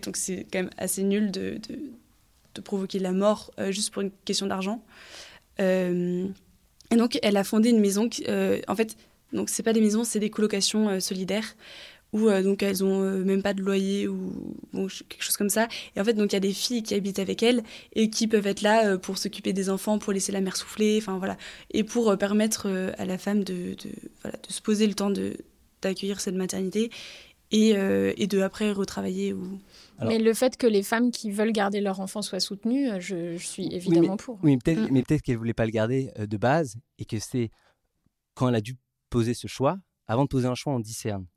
donc 0.01 0.15
c'est 0.15 0.47
quand 0.53 0.59
même 0.59 0.69
assez 0.77 1.03
nul 1.03 1.31
de 1.31 1.59
provoquer 2.59 2.99
la 2.99 3.11
mort 3.11 3.51
euh, 3.59 3.71
juste 3.71 3.91
pour 3.91 4.01
une 4.01 4.11
question 4.25 4.47
d'argent. 4.47 4.83
Euh, 5.59 6.27
et 6.91 6.95
donc, 6.95 7.19
elle 7.21 7.37
a 7.37 7.43
fondé 7.43 7.69
une 7.69 7.79
maison. 7.79 8.09
Qui, 8.09 8.25
euh, 8.27 8.59
en 8.67 8.75
fait, 8.75 8.95
donc 9.33 9.49
c'est 9.49 9.63
pas 9.63 9.73
des 9.73 9.81
maisons, 9.81 10.03
c'est 10.03 10.19
des 10.19 10.29
colocations 10.29 10.99
solidaires 10.99 11.55
où 12.11 12.27
donc 12.27 12.63
elles 12.63 12.83
ont 12.83 13.01
même 13.03 13.43
pas 13.43 13.53
de 13.53 13.61
loyer 13.61 14.07
ou 14.07 14.33
quelque 14.73 15.21
chose 15.21 15.37
comme 15.37 15.51
ça. 15.51 15.67
Et 15.95 16.01
en 16.01 16.03
fait, 16.03 16.15
donc 16.15 16.31
il 16.31 16.35
y 16.35 16.37
a 16.37 16.39
des 16.39 16.53
filles 16.53 16.81
qui 16.81 16.95
habitent 16.95 17.19
avec 17.19 17.43
elles 17.43 17.61
et 17.93 18.09
qui 18.09 18.25
peuvent 18.25 18.47
être 18.47 18.63
là 18.63 18.97
pour 18.97 19.19
s'occuper 19.19 19.53
des 19.53 19.69
enfants, 19.69 19.99
pour 19.99 20.11
laisser 20.11 20.31
la 20.31 20.41
mère 20.41 20.57
souffler, 20.57 20.97
enfin 20.99 21.19
voilà, 21.19 21.37
et 21.69 21.83
pour 21.83 22.17
permettre 22.17 22.67
à 22.97 23.05
la 23.05 23.19
femme 23.19 23.43
de, 23.43 23.75
voilà, 24.23 24.37
de 24.37 24.51
se 24.51 24.59
poser 24.59 24.87
le 24.87 24.95
temps 24.95 25.11
de 25.11 25.37
d'accueillir 25.83 26.19
cette 26.19 26.33
maternité 26.33 26.89
et, 27.51 27.75
et 28.17 28.25
de 28.25 28.41
après 28.41 28.71
retravailler 28.71 29.35
mais 30.05 30.19
le 30.19 30.33
fait 30.33 30.57
que 30.57 30.67
les 30.67 30.83
femmes 30.83 31.11
qui 31.11 31.31
veulent 31.31 31.51
garder 31.51 31.81
leur 31.81 31.99
enfant 31.99 32.21
soient 32.21 32.39
soutenues, 32.39 32.89
euh, 32.89 32.99
je, 32.99 33.37
suis 33.37 33.73
évidemment 33.73 34.17
pour. 34.17 34.39
Oui, 34.43 34.57
peut-être, 34.57 34.81
mm. 34.81 34.87
mais 34.91 35.03
peut-être 35.03 35.21
qu'elle 35.21 35.37
voulait 35.37 35.53
pas 35.53 35.65
le 35.65 35.71
garder 35.71 36.11
euh, 36.17 36.25
de 36.25 36.37
base 36.37 36.77
et 36.97 37.05
que 37.05 37.19
c'est 37.19 37.49
quand 38.35 38.49
elle 38.49 38.55
a 38.55 38.61
dû 38.61 38.75
poser 39.09 39.33
ce 39.33 39.47
choix. 39.47 39.77
Avant 40.07 40.23
de 40.23 40.29
poser 40.29 40.47
un 40.47 40.55
choix, 40.55 40.73
on 40.73 40.79
discerne. 40.79 41.27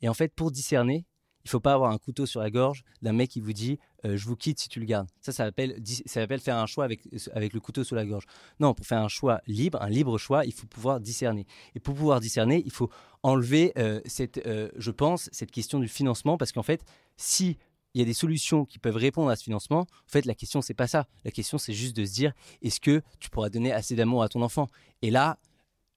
Et 0.00 0.08
en 0.08 0.14
fait, 0.14 0.32
pour 0.34 0.50
discerner, 0.50 1.06
il 1.44 1.50
faut 1.50 1.60
pas 1.60 1.74
avoir 1.74 1.90
un 1.90 1.98
couteau 1.98 2.24
sur 2.24 2.40
la 2.40 2.50
gorge 2.50 2.84
d'un 3.02 3.12
mec 3.12 3.30
qui 3.30 3.40
vous 3.40 3.52
dit 3.52 3.78
euh, 4.04 4.16
je 4.16 4.26
vous 4.26 4.36
quitte 4.36 4.60
si 4.60 4.68
tu 4.68 4.78
le 4.78 4.86
gardes. 4.86 5.08
Ça, 5.20 5.32
ça 5.32 5.46
s'appelle 5.46 5.76
ça 6.06 6.22
appelle 6.22 6.40
faire 6.40 6.56
un 6.56 6.66
choix 6.66 6.84
avec 6.84 7.00
avec 7.34 7.52
le 7.52 7.60
couteau 7.60 7.82
sur 7.82 7.96
la 7.96 8.06
gorge. 8.06 8.24
Non, 8.60 8.74
pour 8.74 8.86
faire 8.86 9.00
un 9.00 9.08
choix 9.08 9.40
libre, 9.46 9.82
un 9.82 9.90
libre 9.90 10.18
choix, 10.18 10.44
il 10.44 10.52
faut 10.52 10.66
pouvoir 10.66 11.00
discerner. 11.00 11.46
Et 11.74 11.80
pour 11.80 11.94
pouvoir 11.94 12.20
discerner, 12.20 12.62
il 12.64 12.70
faut 12.70 12.90
enlever 13.24 13.72
cette, 14.04 14.40
je 14.76 14.90
pense, 14.90 15.28
cette 15.32 15.50
question 15.50 15.78
du 15.78 15.88
financement 15.88 16.36
parce 16.38 16.52
qu'en 16.52 16.62
fait, 16.62 16.82
si 17.16 17.58
il 17.94 18.00
y 18.00 18.02
a 18.02 18.04
des 18.04 18.14
solutions 18.14 18.64
qui 18.64 18.78
peuvent 18.78 18.96
répondre 18.96 19.30
à 19.30 19.36
ce 19.36 19.44
financement. 19.44 19.80
En 19.80 20.08
fait, 20.08 20.24
la 20.24 20.34
question, 20.34 20.62
c'est 20.62 20.74
pas 20.74 20.86
ça. 20.86 21.06
La 21.24 21.30
question, 21.30 21.58
c'est 21.58 21.72
juste 21.72 21.96
de 21.96 22.04
se 22.04 22.12
dire, 22.12 22.32
est-ce 22.62 22.80
que 22.80 23.02
tu 23.18 23.30
pourras 23.30 23.50
donner 23.50 23.72
assez 23.72 23.94
d'amour 23.94 24.22
à 24.22 24.28
ton 24.28 24.42
enfant? 24.42 24.68
Et 25.02 25.10
là, 25.10 25.38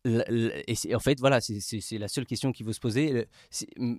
et 0.05 0.95
en 0.95 0.99
fait, 0.99 1.19
voilà, 1.19 1.41
c'est 1.41 1.97
la 1.97 2.07
seule 2.07 2.25
question 2.25 2.51
qu'il 2.51 2.65
faut 2.65 2.73
se 2.73 2.79
poser. 2.79 3.27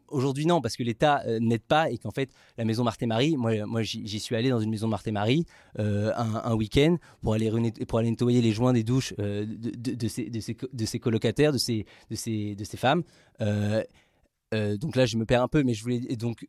Aujourd'hui, 0.08 0.46
non, 0.46 0.60
parce 0.60 0.76
que 0.76 0.82
l'État 0.82 1.22
euh, 1.26 1.40
n'aide 1.40 1.62
pas 1.62 1.90
et 1.90 1.98
qu'en 1.98 2.12
fait, 2.12 2.30
la 2.56 2.64
maison 2.64 2.84
Marthe 2.84 3.02
et 3.02 3.06
Marie, 3.06 3.36
moi, 3.36 3.66
moi 3.66 3.82
j'y 3.82 4.20
suis 4.20 4.36
allé 4.36 4.50
dans 4.50 4.60
une 4.60 4.70
maison 4.70 4.86
Marthe 4.86 5.08
et 5.08 5.12
Marie 5.12 5.46
euh, 5.78 6.12
un, 6.14 6.54
week-end 6.54 6.96
pour 7.22 7.34
aller, 7.34 7.50
pour 7.88 7.98
aller 7.98 8.10
nettoyer 8.10 8.40
les 8.40 8.52
joints 8.52 8.72
des 8.72 8.84
douches 8.84 9.14
euh, 9.18 9.44
de, 9.46 9.70
de, 9.70 9.94
de, 9.94 10.08
ces, 10.08 10.30
de, 10.30 10.40
ces, 10.40 10.54
de, 10.54 10.98
colocataires, 10.98 11.52
de 11.52 11.58
ces, 11.58 11.86
de 12.10 12.14
ces, 12.14 12.54
de 12.54 12.64
ces 12.64 12.76
femmes. 12.76 13.02
donc 13.40 14.96
là, 14.96 15.06
je 15.06 15.16
me 15.16 15.24
perds 15.26 15.42
un 15.42 15.48
peu, 15.48 15.64
mais 15.64 15.74
je 15.74 15.82
voulais. 15.82 15.98
Donc, 16.16 16.46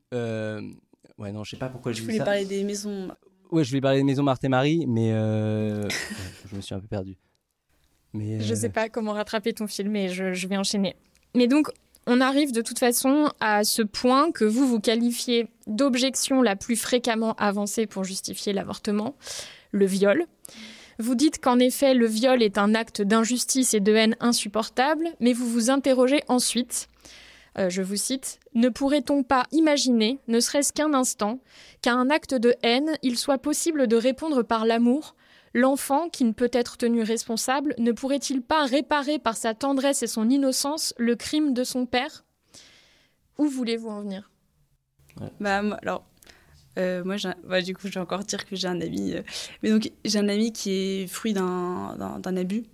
Ouais, 1.17 1.31
non, 1.31 1.43
je 1.43 1.51
sais 1.51 1.57
pas 1.57 1.69
pourquoi 1.69 1.91
je, 1.91 1.97
je 1.99 2.03
voulais 2.03 2.19
parler 2.19 2.45
des 2.45 2.63
maisons. 2.63 3.09
Ouais, 3.51 3.63
je 3.63 3.69
voulais 3.69 3.81
parler 3.81 3.99
des 3.99 4.03
maisons 4.03 4.23
Marthe 4.23 4.43
et 4.43 4.49
Marie, 4.49 4.85
mais 4.87 5.11
euh, 5.13 5.87
je 6.51 6.55
me 6.55 6.61
suis 6.61 6.75
un 6.75 6.79
peu 6.79 6.87
perdu. 6.87 7.17
Mais, 8.13 8.39
Je 8.39 8.53
sais 8.53 8.67
euh, 8.67 8.71
pas 8.71 8.89
comment 8.89 9.13
rattraper 9.13 9.53
ton 9.53 9.67
film, 9.67 9.91
mais 9.91 10.09
je, 10.09 10.33
je 10.33 10.47
vais 10.47 10.57
enchaîner. 10.57 10.95
Mais 11.35 11.47
donc, 11.47 11.69
on 12.07 12.21
arrive 12.21 12.51
de 12.51 12.61
toute 12.61 12.79
façon 12.79 13.31
à 13.39 13.63
ce 13.63 13.81
point 13.81 14.31
que 14.31 14.45
vous 14.45 14.67
vous 14.67 14.79
qualifiez 14.79 15.49
d'objection 15.67 16.41
la 16.41 16.55
plus 16.55 16.77
fréquemment 16.77 17.33
avancée 17.33 17.85
pour 17.85 18.05
justifier 18.05 18.53
l'avortement, 18.53 19.15
le 19.71 19.85
viol. 19.85 20.25
Vous 20.99 21.15
dites 21.15 21.39
qu'en 21.39 21.59
effet, 21.59 21.93
le 21.93 22.07
viol 22.07 22.41
est 22.41 22.57
un 22.57 22.73
acte 22.73 23.01
d'injustice 23.01 23.73
et 23.73 23.79
de 23.79 23.93
haine 23.93 24.15
insupportable, 24.19 25.09
mais 25.19 25.33
vous 25.33 25.47
vous 25.47 25.69
interrogez 25.69 26.21
ensuite, 26.27 26.87
euh, 27.59 27.69
je 27.69 27.81
vous 27.81 27.95
cite, 27.95 28.39
Ne 28.53 28.69
pourrait-on 28.69 29.23
pas 29.23 29.45
imaginer, 29.51 30.19
ne 30.27 30.39
serait-ce 30.39 30.73
qu'un 30.73 30.93
instant, 30.93 31.39
qu'à 31.81 31.93
un 31.93 32.09
acte 32.09 32.33
de 32.33 32.55
haine, 32.63 32.97
il 33.01 33.17
soit 33.17 33.37
possible 33.37 33.87
de 33.87 33.95
répondre 33.95 34.43
par 34.43 34.65
l'amour? 34.65 35.15
L'enfant, 35.53 36.09
qui 36.09 36.23
ne 36.23 36.33
peut 36.33 36.51
être 36.53 36.77
tenu 36.77 37.01
responsable, 37.01 37.73
ne 37.77 37.91
pourrait-il 37.91 38.41
pas 38.41 38.65
réparer 38.65 39.17
par 39.17 39.35
sa 39.35 39.53
tendresse 39.53 40.03
et 40.03 40.07
son 40.07 40.29
innocence 40.29 40.93
le 40.97 41.15
crime 41.15 41.53
de 41.53 41.63
son 41.63 41.85
père? 41.85 42.25
Où 43.37 43.47
voulez-vous 43.47 43.89
en 43.89 44.01
venir? 44.01 44.29
Bah, 45.39 45.61
moi, 45.61 45.77
alors, 45.81 46.05
euh, 46.77 47.03
moi, 47.03 47.15
bah, 47.43 47.61
du 47.61 47.73
coup, 47.73 47.87
je 47.87 47.93
vais 47.93 47.99
encore 47.99 48.23
dire 48.23 48.45
que 48.45 48.55
j'ai 48.55 48.67
un 48.67 48.81
ami. 48.81 49.13
Euh, 49.13 49.21
mais 49.63 49.69
donc, 49.71 49.91
j'ai 50.05 50.19
un 50.19 50.29
ami 50.29 50.51
qui 50.51 50.71
est 50.71 51.07
fruit 51.07 51.33
d'un 51.33 52.23
abus. 52.23 52.65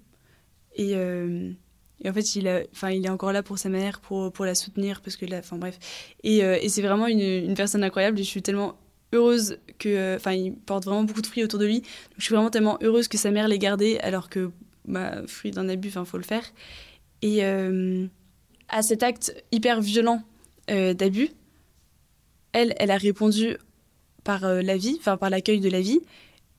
Et, 0.75 0.95
euh, 0.95 1.51
et, 2.01 2.09
en 2.09 2.13
fait, 2.13 2.35
il, 2.35 2.47
est 2.47 3.09
encore 3.09 3.31
là 3.31 3.43
pour 3.43 3.57
sa 3.57 3.69
mère, 3.69 3.99
pour, 4.01 4.45
la 4.45 4.55
soutenir, 4.55 5.01
parce 5.01 5.15
que 5.15 5.25
enfin 5.37 5.57
bref. 5.57 5.77
Et, 6.23 6.39
et 6.39 6.69
c'est 6.69 6.81
vraiment 6.81 7.07
une, 7.07 7.53
personne 7.55 7.83
incroyable. 7.83 8.17
Je 8.17 8.23
suis 8.23 8.41
tellement 8.41 8.75
heureuse 9.13 9.57
que. 9.79 10.15
Enfin, 10.17 10.33
il 10.33 10.53
porte 10.53 10.83
vraiment 10.85 11.03
beaucoup 11.03 11.21
de 11.21 11.27
fruits 11.27 11.43
autour 11.43 11.59
de 11.59 11.65
lui. 11.65 11.83
Je 12.17 12.23
suis 12.23 12.35
vraiment 12.35 12.49
tellement 12.49 12.77
heureuse 12.81 13.07
que 13.07 13.17
sa 13.17 13.31
mère 13.31 13.47
l'ait 13.47 13.59
gardé, 13.59 13.99
alors 13.99 14.29
que, 14.29 14.51
bah, 14.85 15.21
fruit 15.27 15.51
d'un 15.51 15.69
abus, 15.69 15.89
enfin, 15.89 16.03
faut 16.03 16.17
le 16.17 16.23
faire. 16.23 16.43
Et 17.21 17.41
à 17.43 18.81
cet 18.81 19.01
acte 19.03 19.33
hyper 19.53 19.79
violent 19.79 20.23
d'abus, 20.67 21.29
elle, 22.53 22.73
elle 22.77 22.91
a 22.91 22.97
répondu 22.97 23.57
par 24.23 24.45
euh, 24.45 24.61
la 24.61 24.77
vie, 24.77 24.95
enfin 24.99 25.17
par 25.17 25.29
l'accueil 25.29 25.59
de 25.59 25.69
la 25.69 25.81
vie, 25.81 25.99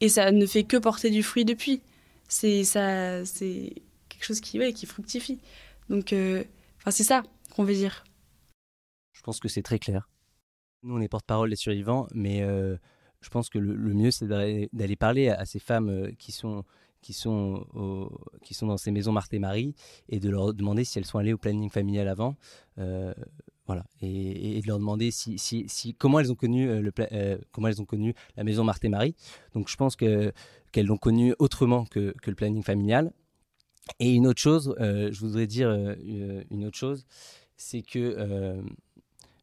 et 0.00 0.08
ça 0.08 0.30
ne 0.32 0.44
fait 0.44 0.64
que 0.64 0.76
porter 0.76 1.10
du 1.10 1.22
fruit 1.22 1.44
depuis. 1.44 1.80
C'est 2.28 2.64
ça, 2.64 3.24
c'est 3.24 3.72
quelque 4.24 4.36
chose 4.36 4.40
qui, 4.40 4.58
ouais, 4.58 4.72
qui 4.72 4.86
fructifie. 4.86 5.40
Donc, 5.88 6.12
euh, 6.12 6.44
c'est 6.90 7.04
ça 7.04 7.22
qu'on 7.54 7.64
veut 7.64 7.74
dire. 7.74 8.04
Je 9.12 9.22
pense 9.22 9.38
que 9.38 9.48
c'est 9.48 9.62
très 9.62 9.78
clair. 9.78 10.08
Nous, 10.82 10.96
on 10.96 11.00
est 11.00 11.08
porte-parole 11.08 11.50
des 11.50 11.56
survivants, 11.56 12.06
mais 12.14 12.42
euh, 12.42 12.76
je 13.20 13.28
pense 13.28 13.48
que 13.48 13.58
le, 13.58 13.94
mieux, 13.94 14.10
c'est 14.10 14.26
d'aller 14.26 14.96
parler 14.96 15.28
à, 15.28 15.44
ces 15.44 15.58
femmes 15.58 16.10
qui 16.18 16.32
sont 16.32 16.64
qui 17.00 17.12
sont, 17.12 17.66
qui 18.42 18.54
sont 18.54 18.66
dans 18.66 18.78
ces 18.78 18.90
maisons 18.90 19.12
Marthe 19.12 19.34
et 19.34 19.38
Marie 19.38 19.74
et 20.08 20.20
de 20.20 20.30
leur 20.30 20.54
demander 20.54 20.84
si 20.84 20.98
elles 20.98 21.04
sont 21.04 21.18
allées 21.18 21.34
au 21.34 21.38
planning 21.38 21.68
familial 21.68 22.08
avant. 22.08 22.34
Voilà, 23.66 23.86
et, 24.02 24.60
de 24.60 24.66
leur 24.66 24.78
demander 24.78 25.10
si, 25.10 25.38
si, 25.38 25.64
si, 25.68 25.94
comment, 25.94 26.20
elles 26.20 26.30
ont 26.30 26.34
connu, 26.34 26.68
euh, 26.68 26.82
le, 26.82 26.92
euh, 27.12 27.38
comment 27.50 27.68
elles 27.68 27.80
ont 27.80 27.86
connu 27.86 28.14
la 28.36 28.44
maison 28.44 28.62
Marthe 28.62 28.84
et 28.84 28.90
Marie. 28.90 29.14
Donc 29.54 29.70
je 29.70 29.76
pense 29.76 29.96
que, 29.96 30.32
qu'elles 30.70 30.86
l'ont 30.86 30.98
connu 30.98 31.34
autrement 31.38 31.86
que, 31.86 32.14
que, 32.22 32.30
le 32.30 32.36
planning 32.36 32.62
familial. 32.62 33.12
Et 33.98 34.14
une 34.14 34.26
autre 34.26 34.40
chose, 34.40 34.74
euh, 34.80 35.10
je 35.12 35.20
voudrais 35.20 35.46
dire 35.46 35.70
une 35.70 36.64
autre 36.64 36.76
chose, 36.76 37.06
c'est 37.56 37.82
que 37.82 38.62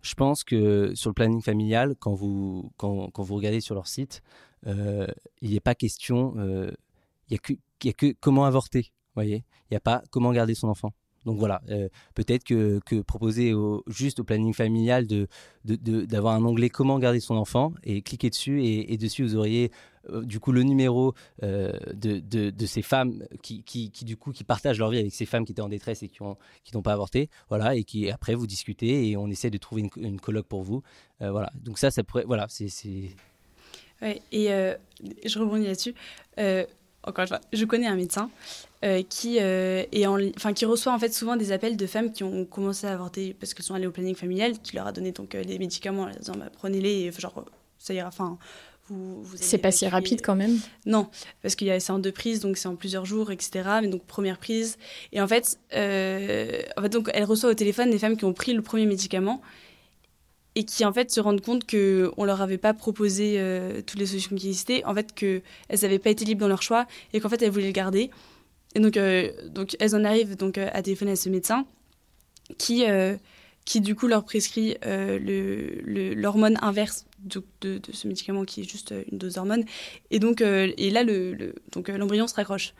je 0.01 0.15
pense 0.15 0.43
que 0.43 0.93
sur 0.95 1.09
le 1.09 1.13
planning 1.13 1.41
familial, 1.41 1.95
quand 1.99 2.13
vous, 2.13 2.71
quand, 2.77 3.11
quand 3.11 3.23
vous 3.23 3.35
regardez 3.35 3.61
sur 3.61 3.75
leur 3.75 3.87
site, 3.87 4.21
il 4.65 5.13
n'y 5.41 5.57
a 5.57 5.61
pas 5.61 5.75
question, 5.75 6.33
il 7.29 7.37
n'y 7.83 7.89
a 7.89 7.93
que 7.93 8.13
comment 8.19 8.45
avorter, 8.45 8.91
voyez? 9.15 9.43
Il 9.69 9.73
n'y 9.73 9.77
a 9.77 9.81
pas 9.81 10.03
comment 10.11 10.31
garder 10.31 10.55
son 10.55 10.67
enfant. 10.69 10.91
Donc 11.25 11.37
voilà, 11.37 11.61
euh, 11.69 11.87
peut-être 12.15 12.43
que, 12.43 12.79
proposer 13.01 13.53
juste 13.87 14.19
au 14.19 14.23
planning 14.23 14.53
familial 14.53 15.05
de, 15.07 15.27
d'avoir 15.65 16.35
un 16.35 16.43
onglet 16.43 16.69
comment 16.69 16.97
garder 16.97 17.19
son 17.19 17.35
enfant 17.35 17.73
et 17.83 18.01
cliquer 18.01 18.29
dessus 18.29 18.63
et, 18.63 18.97
dessus 18.97 19.23
vous 19.23 19.35
auriez 19.35 19.71
euh, 20.09 20.23
du 20.23 20.39
coup 20.39 20.51
le 20.51 20.63
numéro 20.63 21.13
euh, 21.43 21.73
de, 21.93 22.65
ces 22.65 22.81
femmes 22.81 23.23
qui, 23.43 23.91
du 24.03 24.17
coup 24.17 24.31
qui 24.31 24.43
partagent 24.43 24.79
leur 24.79 24.89
vie 24.89 24.99
avec 24.99 25.13
ces 25.13 25.25
femmes 25.25 25.45
qui 25.45 25.51
étaient 25.51 25.61
en 25.61 25.69
détresse 25.69 26.01
et 26.01 26.07
qui 26.07 26.23
ont 26.23 26.37
qui 26.63 26.75
n'ont 26.75 26.81
pas 26.81 26.93
avorté, 26.93 27.29
voilà 27.49 27.75
et 27.75 27.83
qui 27.83 28.09
après 28.09 28.33
vous 28.33 28.47
discutez 28.47 29.09
et 29.09 29.17
on 29.17 29.27
essaie 29.27 29.51
de 29.51 29.57
trouver 29.57 29.83
une, 29.95 30.03
une 30.03 30.19
colloque 30.19 30.47
pour 30.47 30.63
vous, 30.63 30.81
voilà. 31.19 31.51
Donc 31.53 31.77
ça, 31.77 31.91
ça 31.91 32.03
pourrait, 32.03 32.23
voilà, 32.25 32.47
c'est, 32.49 32.67
Ouais, 34.01 34.19
et 34.31 34.47
je 34.47 35.39
rebondis 35.39 35.67
là-dessus 35.67 35.93
encore 37.03 37.23
une 37.23 37.27
fois, 37.27 37.41
je 37.51 37.65
connais 37.65 37.87
un 37.87 37.95
médecin 37.95 38.29
euh, 38.83 39.01
qui, 39.07 39.37
euh, 39.39 39.83
est 39.91 40.05
en, 40.05 40.17
qui 40.53 40.65
reçoit 40.65 40.93
en 40.93 40.99
fait 40.99 41.13
souvent 41.13 41.35
des 41.35 41.51
appels 41.51 41.77
de 41.77 41.87
femmes 41.87 42.11
qui 42.11 42.23
ont 42.23 42.45
commencé 42.45 42.85
à 42.87 42.93
avorter 42.93 43.35
parce 43.39 43.53
qu'elles 43.53 43.65
sont 43.65 43.73
allées 43.73 43.87
au 43.87 43.91
planning 43.91 44.15
familial, 44.15 44.59
qui 44.59 44.75
leur 44.75 44.87
a 44.87 44.91
donné 44.91 45.11
donc 45.11 45.33
euh, 45.33 45.43
les 45.43 45.57
médicaments, 45.57 46.03
en 46.03 46.09
disant 46.09 46.33
bah, 46.37 46.49
prenez-les, 46.51 47.11
genre 47.11 47.45
ça 47.79 47.93
ira. 47.93 48.07
Enfin, 48.07 48.37
vous, 48.87 49.23
vous 49.23 49.37
c'est 49.39 49.57
pas 49.57 49.71
si 49.71 49.87
rapide 49.87 50.21
quand 50.23 50.35
même. 50.35 50.59
Non, 50.85 51.07
parce 51.41 51.55
qu'il 51.55 51.67
y 51.67 51.71
a 51.71 51.79
c'est 51.79 51.91
en 51.91 51.99
deux 51.99 52.11
prises, 52.11 52.39
donc 52.39 52.57
c'est 52.57 52.67
en 52.67 52.75
plusieurs 52.75 53.05
jours, 53.05 53.31
etc. 53.31 53.63
Mais 53.81 53.87
donc 53.87 54.03
première 54.05 54.37
prise, 54.37 54.77
et 55.11 55.21
en 55.21 55.27
fait, 55.27 55.59
en 55.71 56.81
fait 56.81 56.89
donc 56.89 57.09
elle 57.13 57.23
reçoit 57.23 57.49
au 57.49 57.55
téléphone 57.55 57.89
des 57.89 57.99
femmes 57.99 58.17
qui 58.17 58.25
ont 58.25 58.33
pris 58.33 58.53
le 58.53 58.61
premier 58.61 58.85
médicament 58.85 59.41
et 60.55 60.65
qui 60.65 60.83
en 60.85 60.91
fait 60.91 61.11
se 61.11 61.19
rendent 61.19 61.41
compte 61.41 61.65
que 61.65 62.11
on 62.17 62.25
leur 62.25 62.41
avait 62.41 62.57
pas 62.57 62.73
proposé 62.73 63.35
euh, 63.37 63.81
toutes 63.85 63.99
les 63.99 64.05
solutions 64.05 64.35
qui 64.35 64.47
existaient, 64.47 64.83
en 64.85 64.93
fait 64.93 65.13
que 65.13 65.41
elles 65.69 65.79
n'avaient 65.81 65.99
pas 65.99 66.09
été 66.09 66.25
libres 66.25 66.41
dans 66.41 66.47
leur 66.47 66.61
choix 66.61 66.87
et 67.13 67.19
qu'en 67.19 67.29
fait 67.29 67.41
elles 67.41 67.51
voulaient 67.51 67.67
le 67.67 67.71
garder. 67.71 68.11
Et 68.75 68.79
donc 68.79 68.97
euh, 68.97 69.31
donc 69.49 69.75
elles 69.79 69.95
en 69.95 70.03
arrivent 70.03 70.35
donc 70.35 70.57
euh, 70.57 70.69
à 70.73 70.81
téléphoner 70.81 71.11
à 71.11 71.15
ce 71.15 71.29
médecin 71.29 71.65
qui 72.57 72.83
qui 73.63 73.79
du 73.79 73.95
coup 73.95 74.07
leur 74.07 74.25
prescrit 74.25 74.75
l'hormone 74.83 76.57
inverse 76.61 77.05
de, 77.19 77.41
de, 77.61 77.79
ce 77.93 78.07
médicament 78.07 78.43
qui 78.43 78.61
est 78.61 78.69
juste 78.69 78.93
une 79.09 79.17
dose 79.17 79.35
d'hormone 79.35 79.63
et 80.09 80.19
donc 80.19 80.41
et 80.41 80.89
là 80.89 81.03
le, 81.03 81.53
donc 81.71 81.87
l'embryon 81.87 82.27
se 82.27 82.35
raccroche. 82.35 82.73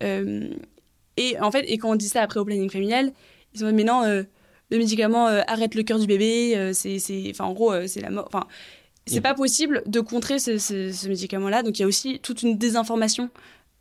et 0.00 1.40
en 1.40 1.50
fait 1.50 1.64
et 1.66 1.78
quand 1.78 1.90
on 1.90 1.96
dit 1.96 2.08
ça 2.08 2.22
après 2.22 2.38
au 2.38 2.44
planning 2.44 2.70
familial, 2.70 3.12
ils 3.54 3.60
sont 3.60 3.72
mais 3.72 3.82
non 3.82 4.24
le 4.70 4.78
médicament 4.78 5.28
euh, 5.28 5.40
arrête 5.46 5.74
le 5.74 5.82
cœur 5.82 5.98
du 5.98 6.06
bébé, 6.06 6.54
euh, 6.56 6.72
c'est, 6.72 6.98
enfin, 7.30 7.44
en 7.44 7.52
gros, 7.52 7.72
euh, 7.72 7.86
c'est 7.86 8.00
la 8.00 8.10
mort. 8.10 8.26
Enfin, 8.26 8.46
c'est 9.06 9.22
pas 9.22 9.34
possible 9.34 9.82
de 9.86 10.00
contrer 10.00 10.38
ce, 10.38 11.08
médicament-là. 11.08 11.62
Donc 11.62 11.78
il 11.78 11.82
y 11.82 11.84
a 11.84 11.88
aussi 11.88 12.20
toute 12.20 12.42
une 12.42 12.58
désinformation 12.58 13.30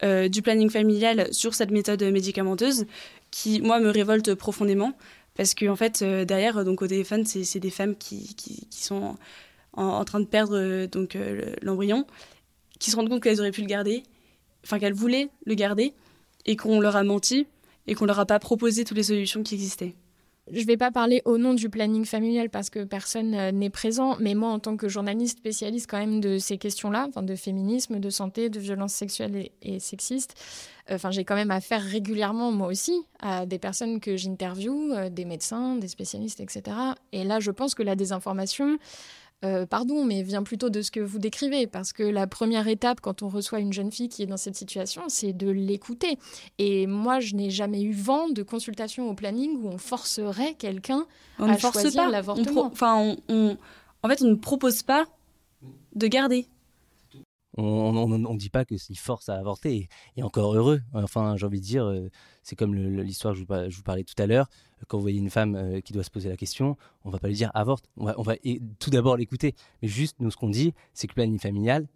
du 0.01 0.41
planning 0.41 0.69
familial 0.69 1.27
sur 1.33 1.53
cette 1.53 1.71
méthode 1.71 2.01
médicamenteuse 2.01 2.85
qui, 3.29 3.59
moi, 3.59 3.81
me 3.81 3.89
révolte 3.89 4.35
profondément. 4.35 4.93
Parce 5.35 5.53
qu'en 5.53 5.73
en 5.73 5.75
fait, 5.75 6.01
derrière, 6.01 6.63
donc 6.63 6.81
au 6.81 6.87
téléphone, 6.87 7.25
c'est, 7.25 7.59
des 7.59 7.69
femmes 7.69 7.97
qui, 7.97 8.35
qui, 8.35 8.65
sont 8.71 9.17
en, 9.73 10.05
train 10.05 10.21
de 10.21 10.25
perdre 10.25 10.85
donc 10.85 11.17
l'embryon, 11.61 12.07
qui 12.79 12.89
se 12.89 12.95
rendent 12.95 13.09
compte 13.09 13.21
qu'elles 13.21 13.41
auraient 13.41 13.51
pu 13.51 13.61
le 13.61 13.67
garder, 13.67 14.03
enfin 14.63 14.79
qu'elles 14.79 14.93
voulaient 14.93 15.27
le 15.45 15.55
garder, 15.55 15.93
et 16.45 16.55
qu'on 16.55 16.79
leur 16.79 16.95
a 16.95 17.03
menti, 17.03 17.47
et 17.85 17.95
qu'on 17.95 18.05
leur 18.05 18.21
a 18.21 18.25
pas 18.25 18.39
proposé 18.39 18.85
toutes 18.85 18.95
les 18.95 19.03
solutions 19.03 19.43
qui 19.43 19.55
existaient. 19.55 19.93
Je 20.51 20.61
ne 20.61 20.65
vais 20.65 20.77
pas 20.77 20.91
parler 20.91 21.21
au 21.25 21.37
nom 21.37 21.53
du 21.53 21.69
planning 21.69 22.05
familial 22.05 22.49
parce 22.49 22.69
que 22.69 22.85
personne 22.85 23.33
euh, 23.33 23.51
n'est 23.51 23.69
présent, 23.69 24.15
mais 24.19 24.33
moi, 24.33 24.49
en 24.49 24.59
tant 24.59 24.77
que 24.77 24.87
journaliste 24.87 25.39
spécialiste 25.39 25.89
quand 25.89 25.97
même 25.97 26.21
de 26.21 26.37
ces 26.37 26.57
questions-là, 26.57 27.09
de 27.21 27.35
féminisme, 27.35 27.99
de 27.99 28.09
santé, 28.09 28.49
de 28.49 28.59
violences 28.59 28.93
sexuelles 28.93 29.49
et, 29.61 29.79
sexistes, 29.79 30.35
euh, 30.89 30.95
enfin, 30.95 31.11
j'ai 31.11 31.25
quand 31.25 31.35
même 31.35 31.51
affaire 31.51 31.81
régulièrement, 31.81 32.51
moi 32.53 32.67
aussi, 32.67 32.93
à 33.19 33.45
des 33.45 33.59
personnes 33.59 33.99
que 33.99 34.15
j'interviewe, 34.15 34.93
euh, 34.93 35.09
des 35.09 35.25
médecins, 35.25 35.75
des 35.75 35.89
spécialistes, 35.89 36.39
etc. 36.39 36.77
Et 37.11 37.25
là, 37.25 37.41
je 37.41 37.51
pense 37.51 37.75
que 37.75 37.83
la 37.83 37.95
désinformation, 37.95 38.77
euh, 39.45 39.67
pardon, 39.67 40.03
mais 40.03 40.23
vient 40.23 40.41
plutôt 40.41 40.69
de 40.69 40.81
ce 40.81 40.89
que 40.89 40.99
vous 40.99 41.19
décrivez, 41.19 41.67
parce 41.67 41.93
que 41.93 42.01
la 42.01 42.25
première 42.25 42.67
étape 42.67 43.01
quand 43.01 43.21
on 43.21 43.29
reçoit 43.29 43.59
une 43.59 43.71
jeune 43.71 43.91
fille 43.91 44.09
qui 44.09 44.23
est 44.23 44.27
dans 44.27 44.37
cette 44.37 44.55
situation, 44.55 45.03
c'est 45.09 45.33
de 45.33 45.49
l'écouter. 45.49 46.17
Et 46.57 46.87
moi, 46.87 47.19
je 47.19 47.35
n'ai 47.35 47.51
jamais 47.51 47.83
eu 47.83 47.93
vent 47.93 48.29
de 48.29 48.41
consultation 48.41 49.09
au 49.09 49.13
planning 49.13 49.57
où 49.61 49.67
on 49.67 49.77
forcerait 49.77 50.55
quelqu'un 50.55 51.05
à 51.37 51.47
ne 51.47 51.57
force 51.57 51.81
choisir 51.81 52.09
l'avortement. 52.09 52.65
Enfin, 52.65 53.15
en 53.29 54.09
fait, 54.09 54.21
on 54.23 54.27
ne 54.27 54.35
propose 54.35 54.81
pas 54.81 55.05
de 55.95 56.07
garder. 56.07 56.47
On 57.57 58.07
ne 58.07 58.37
dit 58.37 58.49
pas 58.49 58.65
que 58.65 58.77
s'il 58.77 58.97
force 58.97 59.29
à 59.29 59.35
avorter, 59.35 59.89
et, 60.15 60.23
encore 60.23 60.55
heureux. 60.55 60.81
Enfin, 60.93 61.35
j'ai 61.37 61.45
envie 61.45 61.59
de 61.59 61.65
dire, 61.65 61.85
euh, 61.85 62.09
c'est 62.43 62.55
comme 62.55 62.75
l'histoire 62.75 63.33
que 63.33 63.39
je 63.39 63.75
vous, 63.75 63.83
parlais 63.83 64.03
tout 64.03 64.13
à 64.17 64.27
l'heure. 64.27 64.47
Quand 64.87 64.97
vous 64.97 65.01
voyez 65.01 65.19
une 65.19 65.29
femme 65.29 65.55
euh, 65.55 65.81
qui 65.81 65.93
doit 65.93 66.03
se 66.03 66.09
poser 66.09 66.29
la 66.29 66.37
question, 66.37 66.77
on 67.03 67.09
va 67.09 67.19
pas 67.19 67.27
lui 67.27 67.35
dire 67.35 67.51
avorte. 67.53 67.85
On 67.97 68.05
va, 68.05 68.15
on 68.17 68.23
va 68.23 68.35
tout 68.79 68.89
d'abord 68.89 69.17
l'écouter. 69.17 69.55
Mais 69.81 69.87
juste, 69.87 70.17
nous, 70.19 70.31
ce 70.31 70.37
qu'on 70.37 70.49
dit, 70.49 70.73
c'est 70.93 71.07
que 71.07 71.13
le 71.13 71.15
planning 71.15 71.39
familial, 71.39 71.87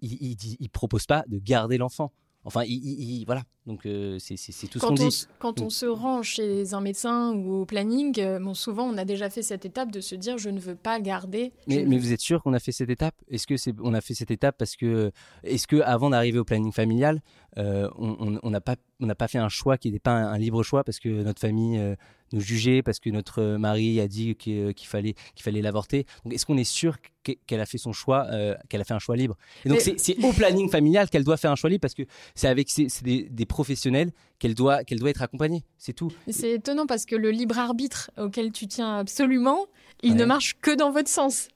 il 0.00 0.36
ne 0.60 0.68
propose 0.68 1.06
pas 1.06 1.24
de 1.28 1.38
garder 1.38 1.78
l'enfant. 1.78 2.12
Enfin, 2.46 2.62
il, 2.64 3.24
voilà. 3.26 3.42
Donc, 3.66 3.84
euh, 3.86 4.18
c'est 4.20 4.36
tout 4.68 4.78
ce 4.78 4.86
qu'on 4.86 4.94
dit. 4.94 5.26
Quand 5.40 5.60
on 5.60 5.68
se 5.68 5.84
rend 5.84 6.22
chez 6.22 6.74
un 6.74 6.80
médecin 6.80 7.34
ou 7.34 7.62
au 7.62 7.66
planning, 7.66 8.14
euh, 8.20 8.38
bon, 8.38 8.54
souvent, 8.54 8.84
on 8.84 8.96
a 8.96 9.04
déjà 9.04 9.28
fait 9.30 9.42
cette 9.42 9.64
étape 9.64 9.90
de 9.90 10.00
se 10.00 10.14
dire 10.14 10.38
je 10.38 10.48
ne 10.50 10.60
veux 10.60 10.76
pas 10.76 11.00
garder. 11.00 11.52
Mais, 11.66 11.84
mais 11.84 11.98
vous 11.98 12.12
êtes 12.12 12.20
sûr 12.20 12.44
qu'on 12.44 12.52
a 12.52 12.60
fait 12.60 12.70
cette 12.70 12.88
étape? 12.88 13.16
Est-ce 13.28 13.48
que 13.48 13.56
c'est 13.56 13.74
on 13.82 13.94
a 13.94 14.00
fait 14.00 14.14
cette 14.14 14.30
étape 14.30 14.56
parce 14.58 14.76
que 14.76 15.10
est-ce 15.42 15.66
que 15.66 15.80
avant 15.80 16.10
d'arriver 16.10 16.38
au 16.38 16.44
planning 16.44 16.70
familial, 16.70 17.20
euh, 17.58 17.90
on 17.98 18.48
n'a 18.48 18.60
pas 18.60 18.76
on 19.00 19.06
n'a 19.06 19.16
pas 19.16 19.26
fait 19.26 19.38
un 19.38 19.48
choix 19.48 19.76
qui 19.76 19.88
n'était 19.88 19.98
pas 19.98 20.12
un, 20.12 20.38
libre 20.38 20.62
choix 20.62 20.84
parce 20.84 21.00
que 21.00 21.08
notre 21.08 21.40
famille 21.40 21.96
nous 22.32 22.40
juger 22.40 22.82
parce 22.82 22.98
que 22.98 23.10
notre 23.10 23.56
mari 23.56 24.00
a 24.00 24.08
dit 24.08 24.34
qu'il 24.34 24.74
fallait 24.84 25.14
qu'il 25.34 25.42
fallait 25.44 25.62
l'avorter. 25.62 26.06
Donc 26.24 26.34
est-ce 26.34 26.46
qu'on 26.46 26.56
est 26.56 26.64
sûr 26.64 26.96
qu'elle 27.22 27.60
a 27.60 27.66
fait 27.66 27.78
son 27.78 27.92
choix, 27.92 28.26
qu'elle 28.68 28.80
a 28.80 28.84
fait 28.84 28.94
un 28.94 28.98
choix 28.98 29.16
libre? 29.16 29.36
Et 29.64 29.68
donc 29.68 29.80
c'est 29.80 30.16
au 30.22 30.32
planning 30.32 30.70
familial 30.70 31.10
qu'elle 31.10 31.24
doit 31.24 31.36
faire 31.36 31.50
un 31.50 31.56
choix 31.56 31.70
libre 31.70 31.80
parce 31.80 31.94
que 31.94 32.04
c'est 32.34 32.48
avec 32.48 32.68
des, 33.02 33.28
des, 33.28 33.46
professionnels 33.46 34.12
qu'elle 34.38 34.54
doit 34.54 34.84
qu'elle 34.84 34.98
doit 34.98 35.10
être 35.10 35.22
accompagnée. 35.22 35.64
C'est 35.78 35.92
tout. 35.92 36.12
C'est 36.28 36.52
étonnant 36.52 36.86
parce 36.86 37.04
que 37.04 37.16
le 37.16 37.30
libre 37.30 37.58
arbitre 37.58 38.10
auquel 38.16 38.52
tu 38.52 38.66
tiens 38.66 38.98
absolument, 38.98 39.66
il 40.02 40.14
ne 40.14 40.24
marche 40.24 40.56
que 40.60 40.74
dans 40.74 40.90
votre 40.90 41.08
sens. 41.08 41.48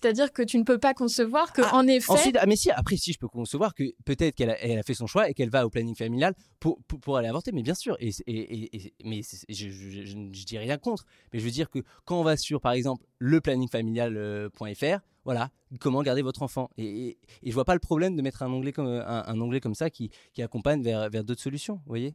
C'est-à-dire 0.00 0.32
que 0.32 0.42
tu 0.42 0.58
ne 0.58 0.62
peux 0.62 0.78
pas 0.78 0.94
concevoir 0.94 1.52
que, 1.52 1.62
ah, 1.62 1.74
en 1.74 1.86
effet. 1.88 2.12
Ensuite, 2.12 2.36
ah, 2.40 2.46
mais 2.46 2.54
si, 2.54 2.70
après, 2.70 2.96
si, 2.96 3.12
je 3.12 3.18
peux 3.18 3.26
concevoir 3.26 3.74
que 3.74 3.82
peut-être 4.04 4.36
qu'elle 4.36 4.50
a, 4.50 4.58
elle 4.62 4.78
a, 4.78 4.82
fait 4.84 4.94
son 4.94 5.08
choix 5.08 5.28
et 5.28 5.34
qu'elle 5.34 5.50
va 5.50 5.66
au 5.66 5.70
planning 5.70 5.96
familial 5.96 6.34
pour, 6.60 6.78
pour, 6.84 7.16
aller 7.16 7.28
avorter, 7.28 7.50
mais 7.52 7.62
bien 7.62 7.74
sûr. 7.74 7.96
Et, 7.98 8.10
et, 8.28 8.94
mais 9.04 9.22
je, 9.48 9.70
je, 9.70 10.44
dis 10.44 10.58
rien 10.58 10.78
contre. 10.78 11.04
Mais 11.32 11.40
je 11.40 11.44
veux 11.44 11.50
dire 11.50 11.68
que 11.68 11.80
quand 12.04 12.20
on 12.20 12.22
va 12.22 12.36
sur, 12.36 12.60
par 12.60 12.72
exemple, 12.72 13.04
leplanningfamilial.fr, 13.18 15.00
voilà, 15.24 15.50
comment 15.80 16.02
garder 16.02 16.22
votre 16.22 16.42
enfant. 16.42 16.70
Et, 16.78 17.18
je 17.42 17.52
vois 17.52 17.64
pas 17.64 17.74
le 17.74 17.80
problème 17.80 18.14
de 18.14 18.22
mettre 18.22 18.44
un 18.44 18.52
onglet 18.52 18.72
comme, 18.72 18.86
un, 18.86 19.40
onglet 19.40 19.60
comme 19.60 19.74
ça 19.74 19.90
qui, 19.90 20.10
qui 20.32 20.42
accompagne 20.42 20.80
vers, 20.82 21.10
vers 21.10 21.24
d'autres 21.24 21.42
solutions, 21.42 21.74
vous 21.74 21.88
voyez? 21.88 22.14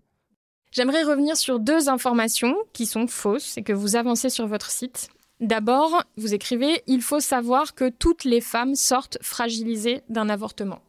J'aimerais 0.72 1.04
revenir 1.04 1.36
sur 1.36 1.60
deux 1.60 1.90
informations 1.90 2.56
qui 2.72 2.86
sont 2.86 3.08
fausses 3.08 3.58
et 3.58 3.62
que 3.62 3.74
vous 3.74 3.96
avancez 3.96 4.30
sur 4.30 4.48
votre 4.48 4.72
site. 4.72 5.10
D'abord, 5.40 6.04
vous 6.16 6.34
écrivez 6.34 6.84
Il 6.88 7.02
faut 7.02 7.20
savoir 7.20 7.76
que 7.76 7.90
toutes 7.90 8.24
les 8.24 8.42
femmes 8.42 8.76
sortent 8.76 9.18
fragilisées 9.22 10.02
d'un 10.10 10.30
avortement. 10.30 10.80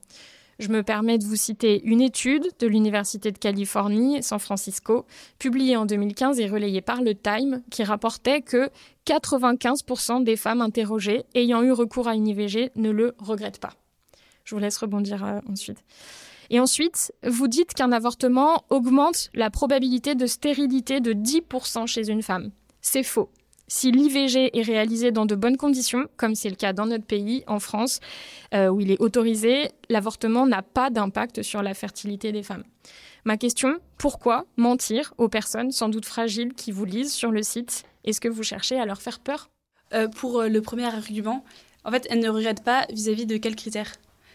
Je 0.58 0.68
me 0.68 0.82
permets 0.82 1.18
de 1.18 1.24
vous 1.24 1.36
citer 1.36 1.82
une 1.84 2.00
étude 2.00 2.46
de 2.60 2.66
l'Université 2.66 3.32
de 3.32 3.38
Californie, 3.38 4.22
San 4.22 4.38
Francisco, 4.38 5.04
publiée 5.38 5.76
en 5.76 5.86
2015 5.86 6.38
et 6.38 6.46
relayée 6.46 6.80
par 6.80 7.02
le 7.02 7.14
Time, 7.14 7.62
qui 7.70 7.82
rapportait 7.82 8.40
que 8.40 8.70
95% 9.06 10.22
des 10.22 10.36
femmes 10.36 10.60
interrogées 10.60 11.24
ayant 11.34 11.62
eu 11.62 11.72
recours 11.72 12.06
à 12.06 12.14
une 12.14 12.28
IVG 12.28 12.70
ne 12.76 12.90
le 12.90 13.14
regrettent 13.18 13.60
pas. 13.60 13.72
Je 14.44 14.54
vous 14.54 14.60
laisse 14.60 14.78
rebondir 14.78 15.24
euh, 15.24 15.40
ensuite. 15.50 15.82
Et 16.50 16.60
ensuite, 16.60 17.12
vous 17.26 17.48
dites 17.48 17.72
qu'un 17.74 17.90
avortement 17.90 18.64
augmente 18.68 19.30
la 19.34 19.50
probabilité 19.50 20.14
de 20.14 20.26
stérilité 20.26 21.00
de 21.00 21.14
10% 21.14 21.86
chez 21.86 22.10
une 22.10 22.22
femme. 22.22 22.50
C'est 22.80 23.02
faux. 23.02 23.30
Si 23.66 23.90
l'IVG 23.90 24.56
est 24.58 24.62
réalisé 24.62 25.10
dans 25.10 25.24
de 25.24 25.34
bonnes 25.34 25.56
conditions, 25.56 26.06
comme 26.16 26.34
c'est 26.34 26.50
le 26.50 26.56
cas 26.56 26.72
dans 26.72 26.86
notre 26.86 27.04
pays, 27.04 27.44
en 27.46 27.58
France, 27.58 28.00
euh, 28.52 28.68
où 28.68 28.80
il 28.80 28.90
est 28.90 29.00
autorisé, 29.00 29.70
l'avortement 29.88 30.46
n'a 30.46 30.62
pas 30.62 30.90
d'impact 30.90 31.42
sur 31.42 31.62
la 31.62 31.72
fertilité 31.72 32.30
des 32.30 32.42
femmes. 32.42 32.64
Ma 33.24 33.38
question, 33.38 33.78
pourquoi 33.96 34.44
mentir 34.58 35.14
aux 35.16 35.28
personnes 35.28 35.70
sans 35.72 35.88
doute 35.88 36.04
fragiles 36.04 36.52
qui 36.52 36.72
vous 36.72 36.84
lisent 36.84 37.12
sur 37.12 37.30
le 37.30 37.42
site? 37.42 37.84
Est-ce 38.04 38.20
que 38.20 38.28
vous 38.28 38.42
cherchez 38.42 38.78
à 38.78 38.84
leur 38.84 39.00
faire 39.00 39.18
peur? 39.18 39.48
Euh, 39.94 40.08
Pour 40.08 40.40
euh, 40.40 40.48
le 40.48 40.60
premier 40.60 40.84
argument, 40.84 41.42
en 41.84 41.90
fait, 41.90 42.06
elles 42.10 42.20
ne 42.20 42.28
regrettent 42.28 42.64
pas 42.64 42.86
vis-à-vis 42.92 43.24
de 43.24 43.38
quels 43.38 43.56
critères? 43.56 43.92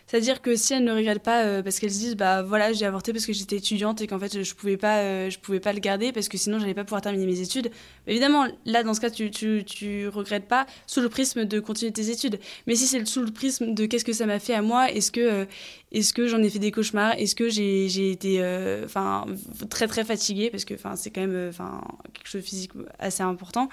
C'est-à-dire 0.09 0.41
que 0.41 0.55
si 0.55 0.73
elles 0.73 0.83
ne 0.83 0.91
regrettent 0.91 1.21
pas 1.21 1.43
euh, 1.43 1.61
parce 1.61 1.77
qu'elles 1.77 1.93
se 1.93 1.99
disent 1.99 2.15
bah 2.15 2.41
voilà 2.41 2.73
j'ai 2.73 2.87
avorté 2.87 3.13
parce 3.13 3.27
que 3.27 3.33
j'étais 3.33 3.57
étudiante 3.57 4.01
et 4.01 4.07
qu'en 4.07 4.17
fait 4.17 4.41
je 4.41 4.55
pouvais 4.55 4.75
pas 4.75 4.97
euh, 5.01 5.29
je 5.29 5.37
pouvais 5.37 5.59
pas 5.59 5.71
le 5.71 5.79
garder 5.79 6.11
parce 6.11 6.27
que 6.29 6.35
sinon 6.35 6.57
j'allais 6.57 6.73
pas 6.73 6.83
pouvoir 6.83 7.03
terminer 7.03 7.27
mes 7.27 7.41
études. 7.41 7.69
Évidemment 8.07 8.47
là 8.65 8.81
dans 8.81 8.95
ce 8.95 9.01
cas 9.01 9.11
tu, 9.11 9.29
tu, 9.29 9.63
tu 9.63 10.07
regrettes 10.07 10.47
pas 10.47 10.65
sous 10.87 11.01
le 11.01 11.09
prisme 11.09 11.45
de 11.45 11.59
continuer 11.59 11.91
tes 11.91 12.09
études. 12.09 12.39
Mais 12.65 12.73
si 12.73 12.87
c'est 12.87 13.05
sous 13.05 13.21
le 13.21 13.31
prisme 13.31 13.75
de 13.75 13.85
qu'est-ce 13.85 14.03
que 14.03 14.13
ça 14.13 14.25
m'a 14.25 14.39
fait 14.39 14.55
à 14.55 14.63
moi, 14.63 14.91
est-ce 14.91 15.11
que 15.11 15.19
euh, 15.19 15.45
est-ce 15.91 16.11
que 16.11 16.25
j'en 16.25 16.41
ai 16.41 16.49
fait 16.49 16.57
des 16.57 16.71
cauchemars, 16.71 17.13
est-ce 17.19 17.35
que 17.35 17.47
j'ai 17.47 17.87
j'ai 17.87 18.09
été 18.09 18.43
enfin 18.83 19.27
très 19.69 19.87
très 19.87 20.03
fatiguée? 20.03 20.49
Parce 20.49 20.65
que 20.65 20.73
enfin 20.73 20.95
c'est 20.95 21.11
quand 21.11 21.21
même 21.21 21.49
enfin 21.49 21.83
quelque 22.15 22.27
chose 22.27 22.41
de 22.41 22.47
physique 22.47 22.71
assez 22.97 23.21
important. 23.21 23.69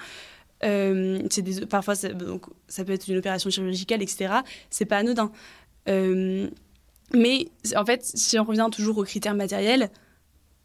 c'est 0.61 1.43
des, 1.43 1.65
parfois 1.65 1.95
ça, 1.95 2.11
donc, 2.11 2.45
ça 2.69 2.85
peut 2.85 2.93
être 2.93 3.09
une 3.09 3.17
opération 3.17 3.51
chirurgicale 3.51 4.03
etc 4.03 4.37
c'est 4.71 4.87
pas 4.87 4.97
anodin 4.97 5.31
euh, 5.89 6.49
mais 7.13 7.49
en 7.77 7.85
fait, 7.85 8.05
si 8.05 8.39
on 8.39 8.45
revient 8.45 8.69
toujours 8.73 8.99
aux 8.99 9.05
critères 9.05 9.35
matériels, 9.35 9.91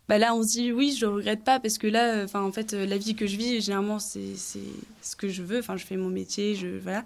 bah 0.09 0.17
là, 0.17 0.35
on 0.35 0.43
se 0.43 0.49
dit 0.49 0.71
oui, 0.71 0.95
je 0.99 1.05
ne 1.05 1.11
regrette 1.11 1.43
pas 1.43 1.59
parce 1.59 1.77
que 1.77 1.87
là, 1.87 2.23
enfin, 2.23 2.41
en 2.41 2.51
fait, 2.51 2.73
la 2.73 2.97
vie 2.97 3.15
que 3.15 3.27
je 3.27 3.37
vis, 3.37 3.61
généralement, 3.61 3.99
c'est 3.99 4.35
ce 4.35 5.15
que 5.15 5.29
je 5.29 5.43
veux. 5.43 5.59
Enfin, 5.59 5.77
je 5.77 5.85
fais 5.85 5.97
mon 5.97 6.09
métier, 6.09 6.55
je 6.55 6.67
voilà. 6.67 7.03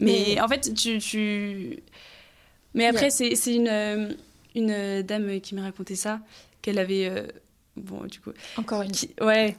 Mais, 0.00 0.40
en 0.40 0.48
fait, 0.48 0.74
tu, 0.74 0.98
tu... 0.98 1.82
Mais 2.74 2.86
après, 2.86 3.10
c'est 3.10 3.54
une, 3.54 3.68
euh, 3.68 4.12
une 4.54 5.02
dame 5.02 5.40
qui 5.40 5.54
m'a 5.54 5.62
raconté 5.62 5.96
ça, 5.96 6.20
qu'elle 6.62 6.78
avait. 6.78 7.08
Euh, 7.08 7.26
bon, 7.76 8.04
du 8.04 8.20
coup. 8.20 8.32
Encore 8.56 8.82
une. 8.82 8.92
ouais, 9.20 9.56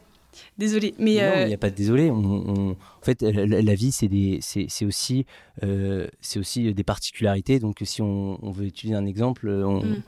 Désolée, 0.58 0.94
mais 0.98 1.16
non, 1.16 1.42
il 1.42 1.48
n'y 1.48 1.54
a 1.54 1.56
euh, 1.56 1.58
pas 1.58 1.70
de 1.70 1.76
désolé. 1.76 2.10
On, 2.10 2.72
En 2.72 2.76
fait, 3.02 3.22
la, 3.22 3.76
vie, 3.76 3.92
c'est 3.92 4.08
des, 4.08 4.40
c'est 4.42 4.86
aussi, 4.86 5.26
euh, 5.64 6.08
c'est 6.22 6.40
aussi 6.40 6.74
des 6.74 6.84
particularités. 6.84 7.60
Donc, 7.60 7.82
si 7.84 8.02
on, 8.02 8.52
veut 8.52 8.66
utiliser 8.66 8.98
un 8.98 9.06
exemple, 9.06 9.50
on, 9.50 9.84
mm. 9.84 10.04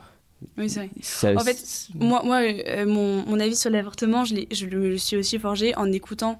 Oui, 0.57 0.69
c'est 0.69 0.87
vrai. 1.33 1.35
en 1.35 1.43
fait, 1.43 1.87
moi, 1.95 2.21
moi 2.23 2.41
euh, 2.41 2.85
mon, 2.85 3.25
mon, 3.25 3.39
avis 3.39 3.55
sur 3.55 3.71
l'avortement, 3.71 4.23
je, 4.23 4.35
je 4.51 4.67
le 4.67 4.95
suis 4.99 5.17
aussi 5.17 5.39
forgé 5.39 5.75
en 5.75 5.91
écoutant 5.91 6.39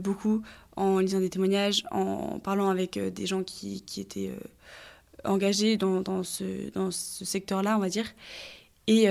beaucoup, 0.00 0.42
en 0.74 0.98
lisant 0.98 1.20
des 1.20 1.30
témoignages, 1.30 1.84
en 1.92 2.40
parlant 2.40 2.70
avec 2.70 2.98
des 2.98 3.26
gens 3.26 3.44
qui, 3.44 3.82
qui 3.82 4.00
étaient 4.00 4.32
engagés 5.24 5.76
dans, 5.76 6.00
dans, 6.00 6.24
ce, 6.24 6.70
dans 6.72 6.90
ce 6.90 7.24
secteur-là, 7.24 7.76
on 7.76 7.80
va 7.80 7.88
dire. 7.88 8.06
Et, 8.88 9.06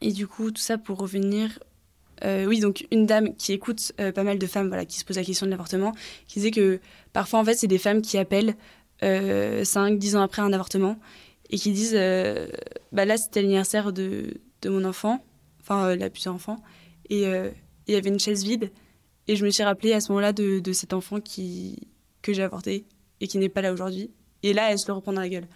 et 0.00 0.12
du 0.12 0.26
coup, 0.26 0.50
tout 0.50 0.62
ça 0.62 0.78
pour 0.78 0.98
revenir 0.98 1.58
euh, 2.24 2.44
oui, 2.46 2.60
donc 2.60 2.86
une 2.90 3.06
dame 3.06 3.34
qui 3.36 3.52
écoute 3.52 3.92
euh, 4.00 4.12
pas 4.12 4.24
mal 4.24 4.38
de 4.38 4.46
femmes 4.46 4.68
voilà, 4.68 4.84
qui 4.84 4.98
se 4.98 5.04
posent 5.04 5.16
la 5.16 5.24
question 5.24 5.46
de 5.46 5.50
l'avortement, 5.50 5.92
qui 6.26 6.38
disait 6.38 6.50
que 6.50 6.80
parfois, 7.12 7.40
en 7.40 7.44
fait, 7.44 7.54
c'est 7.54 7.66
des 7.66 7.78
femmes 7.78 8.02
qui 8.02 8.18
appellent 8.18 8.56
euh, 9.02 9.64
5, 9.64 9.98
10 9.98 10.16
ans 10.16 10.22
après 10.22 10.42
un 10.42 10.52
avortement 10.52 10.98
et 11.48 11.56
qui 11.56 11.72
disent 11.72 11.94
euh, 11.94 12.48
bah 12.92 13.04
Là, 13.04 13.16
c'était 13.16 13.42
l'anniversaire 13.42 13.92
de, 13.92 14.40
de, 14.62 14.68
mon 14.68 14.84
enfant, 14.84 15.24
enfin, 15.60 15.96
la 15.96 16.10
plusieurs 16.10 16.34
enfants, 16.34 16.62
et 17.08 17.22
il 17.22 17.94
y 17.94 17.96
avait 17.96 18.10
une 18.10 18.20
chaise 18.20 18.44
vide. 18.44 18.70
Et 19.26 19.36
je 19.36 19.44
me 19.44 19.50
suis 19.50 19.62
rappelé 19.62 19.92
à 19.92 20.00
ce 20.00 20.10
moment-là 20.12 20.32
de, 20.32 20.60
de, 20.60 20.72
cet 20.72 20.92
enfant 20.92 21.20
qui, 21.20 21.88
que 22.22 22.32
j'ai 22.32 22.42
avorté 22.42 22.84
et 23.20 23.28
qui 23.28 23.38
n'est 23.38 23.48
pas 23.48 23.62
là 23.62 23.72
aujourd'hui. 23.72 24.10
Et 24.42 24.52
là, 24.52 24.70
elle 24.70 24.78
se 24.78 24.86
le 24.86 24.94
reprend 24.94 25.12
dans 25.12 25.20
la 25.20 25.28
gueule. 25.28 25.46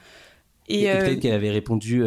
Et, 0.69 0.85
peut-être 0.85 1.21
qu'elle 1.21 1.35
avait 1.35 1.51
répondu 1.51 2.03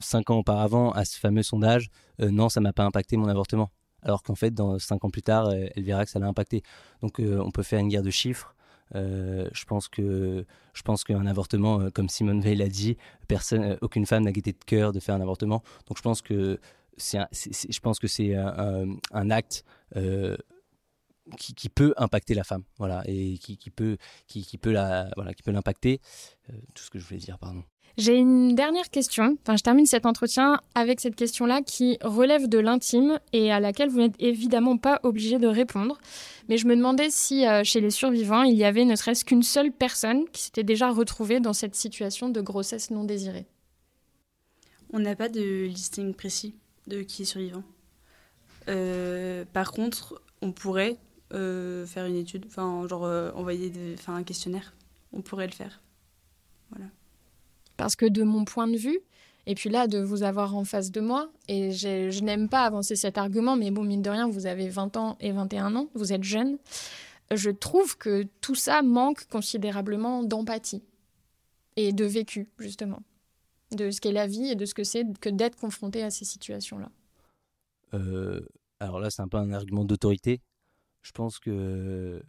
cinq 0.00 0.30
ans 0.30 0.38
auparavant 0.38 0.92
à 0.92 1.04
ce 1.04 1.18
fameux 1.18 1.42
sondage 1.42 1.90
non, 2.20 2.48
ça 2.48 2.60
m'a 2.60 2.72
pas 2.72 2.84
impacté 2.84 3.16
mon 3.16 3.28
avortement 3.28 3.70
alors 4.02 4.22
qu'en 4.22 4.34
fait, 4.34 4.52
dans 4.52 4.78
cinq 4.78 5.04
ans 5.04 5.10
plus 5.10 5.22
tard, 5.22 5.52
elle 5.52 5.82
verra 5.82 6.04
que 6.04 6.10
ça 6.10 6.18
l'a 6.18 6.26
impacté. 6.26 6.62
Donc, 7.02 7.20
euh, 7.20 7.40
on 7.44 7.50
peut 7.50 7.62
faire 7.62 7.80
une 7.80 7.88
guerre 7.88 8.02
de 8.02 8.10
chiffres. 8.10 8.54
Euh, 8.94 9.48
je 9.52 9.64
pense 9.64 9.88
que 9.88 10.46
je 10.72 10.82
pense 10.82 11.04
qu'un 11.04 11.26
avortement, 11.26 11.80
euh, 11.80 11.90
comme 11.90 12.08
Simone 12.08 12.40
Veil 12.40 12.56
l'a 12.56 12.68
dit, 12.68 12.96
personne, 13.26 13.76
aucune 13.82 14.06
femme 14.06 14.24
n'a 14.24 14.32
guetté 14.32 14.52
de 14.52 14.64
cœur 14.64 14.92
de 14.92 15.00
faire 15.00 15.14
un 15.14 15.20
avortement. 15.20 15.62
Donc, 15.86 15.98
je 15.98 16.02
pense 16.02 16.22
que 16.22 16.58
c'est, 16.96 17.18
je 17.32 17.80
pense 17.80 17.98
que 17.98 18.08
c'est 18.08 18.34
un, 18.34 19.30
acte. 19.30 19.64
Qui, 21.36 21.68
peut 21.68 21.92
impacter 21.98 22.32
la 22.32 22.42
femme, 22.42 22.62
voilà, 22.78 23.02
et 23.04 23.36
qui, 23.36 23.58
peut, 23.70 23.98
qui, 24.26 24.56
peut 24.56 24.72
la, 24.72 25.10
voilà, 25.14 25.34
qui 25.34 25.42
peut 25.42 25.50
l'impacter. 25.50 26.00
tout 26.74 26.82
ce 26.82 26.88
que 26.88 26.98
je 26.98 27.04
voulais 27.04 27.20
dire, 27.20 27.38
pardon. 27.38 27.64
J'ai 27.98 28.16
une 28.16 28.54
dernière 28.54 28.90
question. 28.90 29.36
Enfin, 29.42 29.56
je 29.56 29.64
termine 29.64 29.84
cet 29.84 30.06
entretien 30.06 30.60
avec 30.76 31.00
cette 31.00 31.16
question-là 31.16 31.62
qui 31.62 31.98
relève 32.00 32.48
de 32.48 32.58
l'intime 32.58 33.18
et 33.32 33.50
à 33.50 33.58
laquelle 33.58 33.88
vous 33.88 33.98
n'êtes 33.98 34.14
évidemment 34.20 34.78
pas 34.78 35.00
obligé 35.02 35.40
de 35.40 35.48
répondre. 35.48 35.98
Mais 36.48 36.58
je 36.58 36.68
me 36.68 36.76
demandais 36.76 37.10
si 37.10 37.44
euh, 37.44 37.64
chez 37.64 37.80
les 37.80 37.90
survivants, 37.90 38.44
il 38.44 38.54
y 38.54 38.62
avait 38.62 38.84
ne 38.84 38.94
serait-ce 38.94 39.24
qu'une 39.24 39.42
seule 39.42 39.72
personne 39.72 40.28
qui 40.32 40.42
s'était 40.42 40.62
déjà 40.62 40.92
retrouvée 40.92 41.40
dans 41.40 41.52
cette 41.52 41.74
situation 41.74 42.28
de 42.28 42.40
grossesse 42.40 42.92
non 42.92 43.02
désirée. 43.02 43.46
On 44.92 45.00
n'a 45.00 45.16
pas 45.16 45.28
de 45.28 45.64
listing 45.64 46.14
précis 46.14 46.54
de 46.86 47.02
qui 47.02 47.22
est 47.22 47.24
survivant. 47.24 47.64
Euh, 48.68 49.44
par 49.52 49.72
contre, 49.72 50.22
on 50.40 50.52
pourrait 50.52 50.98
euh, 51.32 51.84
faire 51.84 52.06
une 52.06 52.16
étude, 52.16 52.44
enfin, 52.46 52.86
genre 52.86 53.02
envoyer 53.34 53.72
un 54.06 54.22
questionnaire. 54.22 54.72
On 55.12 55.20
pourrait 55.20 55.48
le 55.48 55.52
faire. 55.52 55.82
Voilà. 56.70 56.86
Parce 57.78 57.96
que 57.96 58.04
de 58.04 58.24
mon 58.24 58.44
point 58.44 58.68
de 58.68 58.76
vue, 58.76 58.98
et 59.46 59.54
puis 59.54 59.70
là, 59.70 59.86
de 59.86 59.98
vous 59.98 60.22
avoir 60.24 60.54
en 60.54 60.64
face 60.64 60.90
de 60.90 61.00
moi, 61.00 61.30
et 61.46 61.72
je 61.72 62.22
n'aime 62.22 62.50
pas 62.50 62.64
avancer 62.64 62.96
cet 62.96 63.16
argument, 63.16 63.56
mais 63.56 63.70
bon, 63.70 63.84
mine 63.84 64.02
de 64.02 64.10
rien, 64.10 64.28
vous 64.28 64.44
avez 64.44 64.68
20 64.68 64.98
ans 64.98 65.16
et 65.20 65.32
21 65.32 65.74
ans, 65.74 65.88
vous 65.94 66.12
êtes 66.12 66.24
jeune. 66.24 66.58
Je 67.34 67.50
trouve 67.50 67.96
que 67.96 68.24
tout 68.42 68.56
ça 68.56 68.82
manque 68.82 69.26
considérablement 69.28 70.22
d'empathie 70.22 70.82
et 71.76 71.92
de 71.92 72.04
vécu, 72.04 72.48
justement, 72.58 73.00
de 73.70 73.90
ce 73.90 74.00
qu'est 74.00 74.12
la 74.12 74.26
vie 74.26 74.50
et 74.50 74.56
de 74.56 74.66
ce 74.66 74.74
que 74.74 74.84
c'est 74.84 75.04
que 75.20 75.30
d'être 75.30 75.56
confronté 75.56 76.02
à 76.02 76.10
ces 76.10 76.24
situations-là. 76.24 76.90
Euh, 77.94 78.40
alors 78.80 78.98
là, 78.98 79.08
c'est 79.08 79.22
un 79.22 79.28
peu 79.28 79.38
un 79.38 79.52
argument 79.52 79.84
d'autorité. 79.84 80.40
Je 81.02 81.12
pense 81.12 81.38
que 81.38 82.20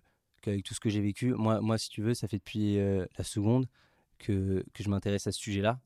qu'avec 0.41 0.63
tout 0.63 0.75
ce 0.75 0.79
que 0.79 0.89
j'ai 0.89 1.01
vécu, 1.01 1.33
moi, 1.33 1.59
moi, 1.59 1.77
si 1.77 1.89
tu 1.89 2.01
veux, 2.01 2.13
ça 2.13 2.27
fait 2.27 2.37
depuis 2.37 2.77
euh, 2.77 3.05
la 3.17 3.23
seconde 3.23 3.65
que, 4.19 4.63
je 4.77 4.89
m'intéresse 4.89 5.27
à 5.27 5.31
ce 5.31 5.39
sujet-là. 5.39 5.79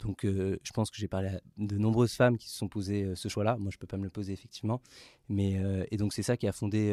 Donc, 0.00 0.24
je 0.24 0.72
pense 0.72 0.90
que 0.90 0.96
j'ai 0.96 1.08
parlé 1.08 1.28
à 1.28 1.40
de 1.56 1.78
nombreuses 1.78 2.12
femmes 2.12 2.36
qui 2.36 2.48
se 2.48 2.58
sont 2.58 2.68
posées 2.68 3.14
ce 3.14 3.28
choix-là. 3.28 3.56
Moi, 3.56 3.70
je 3.70 3.76
ne 3.76 3.78
peux 3.78 3.86
pas 3.86 3.96
me 3.96 4.04
le 4.04 4.10
poser, 4.10 4.32
effectivement. 4.32 4.82
Mais, 5.28 5.62
et 5.90 5.96
donc, 5.96 6.12
c'est 6.12 6.24
ça 6.24 6.36
qui 6.36 6.48
a 6.48 6.52
fondé 6.52 6.92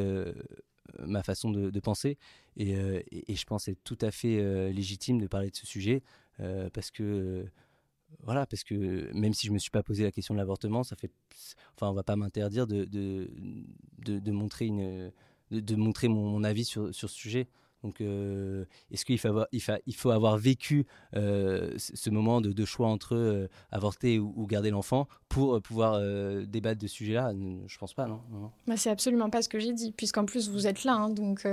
ma 1.00 1.24
façon 1.24 1.50
de, 1.50 1.80
penser. 1.80 2.18
Et, 2.58 2.76
je 2.76 3.46
pense 3.46 3.68
être 3.68 3.84
tout 3.84 3.98
à 4.02 4.12
fait 4.12 4.72
légitime 4.72 5.20
de 5.20 5.28
parler 5.28 5.50
de 5.50 5.56
ce 5.56 5.66
sujet 5.66 6.04
parce 6.74 6.92
que 6.92 7.48
voilà, 8.20 8.46
parce 8.46 8.64
que 8.64 9.12
même 9.14 9.34
si 9.34 9.48
je 9.48 9.52
me 9.52 9.58
suis 9.58 9.72
pas 9.72 9.84
posé 9.84 10.04
la 10.04 10.12
question 10.12 10.34
de 10.34 10.39
l'avortement, 10.39 10.84
ça 10.84 10.96
fait, 10.96 11.12
enfin, 11.76 11.89
on 11.89 11.94
va 11.94 12.04
pas 12.04 12.16
m'interdire 12.16 12.68
de 12.68 12.86
de, 12.86 13.30
de, 14.00 14.32
montrer 14.32 14.66
une, 14.66 15.12
de, 15.52 15.76
montrer 15.76 16.08
mon, 16.08 16.44
avis 16.44 16.66
sur, 16.66 16.94
sur 16.94 17.10
ce 17.10 17.16
sujet. 17.16 17.48
Donc, 17.84 18.00
euh, 18.02 18.66
est-ce 18.92 19.06
qu'il 19.06 19.18
faut 19.18 19.28
avoir, 19.28 19.48
il 19.52 19.62
faut, 19.62 19.72
il 19.88 19.96
faut 19.96 20.12
avoir 20.12 20.38
vécu 20.38 20.86
euh, 21.16 21.74
ce 21.78 22.10
moment 22.10 22.40
de, 22.40 22.52
de, 22.52 22.66
choix 22.66 22.88
entre 22.88 23.16
euh, 23.16 23.48
avorter 23.72 24.20
ou, 24.20 24.46
garder 24.46 24.70
l'enfant 24.70 25.08
pour 25.30 25.62
pouvoir 25.62 26.00
débattre 26.46 26.82
de 26.82 26.88
ce 26.88 26.96
sujet-là? 26.96 27.34
Je 27.68 27.78
pense 27.78 27.94
pas, 27.94 28.06
non, 28.06 28.22
non, 28.32 28.52
Bah, 28.68 28.78
c'est 28.78 28.90
absolument 28.90 29.30
pas 29.30 29.42
ce 29.42 29.50
que 29.50 29.60
j'ai 29.60 29.74
dit, 29.74 29.92
puisqu'en 29.92 30.26
plus 30.26 30.50
vous 30.50 30.68
êtes 30.68 30.84
là, 30.84 30.94
hein, 30.94 31.10
donc, 31.10 31.48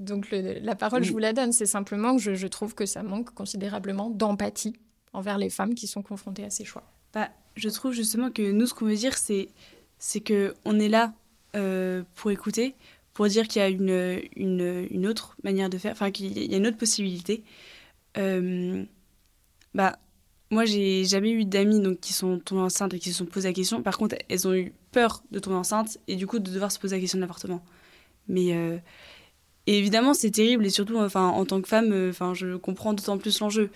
donc 0.00 0.28
la 0.30 0.74
parole 0.74 1.04
je 1.04 1.12
vous 1.12 1.18
la 1.18 1.32
donne. 1.32 1.52
C'est 1.52 1.66
simplement 1.66 2.16
que 2.16 2.22
je, 2.22 2.34
je 2.34 2.46
trouve 2.46 2.74
que 2.74 2.86
ça 2.86 3.02
manque 3.02 3.30
considérablement 3.30 4.10
d'empathie 4.10 4.74
envers 5.12 5.38
les 5.38 5.50
femmes 5.50 5.74
qui 5.74 5.86
sont 5.86 6.02
confrontées 6.02 6.44
à 6.44 6.50
ces 6.50 6.64
choix. 6.64 6.84
Bah, 7.12 7.30
Je 7.56 7.68
trouve 7.68 7.92
justement 7.92 8.30
que 8.30 8.50
nous, 8.52 8.66
ce 8.66 8.74
qu'on 8.74 8.86
veut 8.86 8.96
dire, 8.96 9.16
c'est, 9.16 9.48
c'est 9.98 10.20
qu'on 10.20 10.78
est 10.78 10.88
là 10.88 11.12
euh, 11.56 12.04
pour 12.14 12.30
écouter, 12.30 12.76
pour 13.14 13.26
dire 13.26 13.48
qu'il 13.48 13.60
y 13.60 13.64
a 13.64 13.68
une, 13.68 14.20
une, 14.36 14.86
une, 14.90 15.06
autre 15.06 15.36
manière 15.42 15.68
de 15.68 15.78
faire, 15.78 15.92
enfin 15.92 16.10
qu'il 16.10 16.50
y 16.50 16.54
a 16.54 16.56
une 16.56 16.66
autre 16.66 16.76
possibilité. 16.76 17.42
Euh, 18.16 18.84
bah, 19.74 19.98
moi, 20.50 20.64
j'ai 20.64 21.04
jamais 21.04 21.30
eu 21.30 21.44
d'amis 21.44 21.96
qui 22.00 22.12
sont 22.12 22.38
tombées 22.38 22.62
enceintes 22.62 22.94
et 22.94 22.98
qui 22.98 23.12
se 23.12 23.18
sont 23.18 23.26
posées 23.26 23.48
la 23.48 23.54
question. 23.54 23.82
Par 23.82 23.98
contre, 23.98 24.16
elles 24.28 24.48
ont 24.48 24.54
eu 24.54 24.72
peur 24.92 25.22
de 25.30 25.38
tomber 25.38 25.56
enceinte 25.56 25.98
et 26.08 26.16
du 26.16 26.26
coup 26.26 26.38
de 26.38 26.50
devoir 26.50 26.72
se 26.72 26.78
poser 26.78 26.96
la 26.96 27.00
question 27.00 27.18
de 27.18 27.20
l'avortement. 27.20 27.64
Mais 28.28 28.54
euh, 28.54 28.78
évidemment, 29.66 30.14
c'est 30.14 30.30
terrible 30.30 30.66
et 30.66 30.70
surtout, 30.70 30.96
enfin, 30.96 31.28
en 31.28 31.44
tant 31.44 31.60
que 31.60 31.68
femme, 31.68 31.92
enfin, 32.10 32.34
je 32.34 32.56
comprends 32.56 32.94
d'autant 32.94 33.18
plus 33.18 33.38
l'enjeu. 33.40 33.70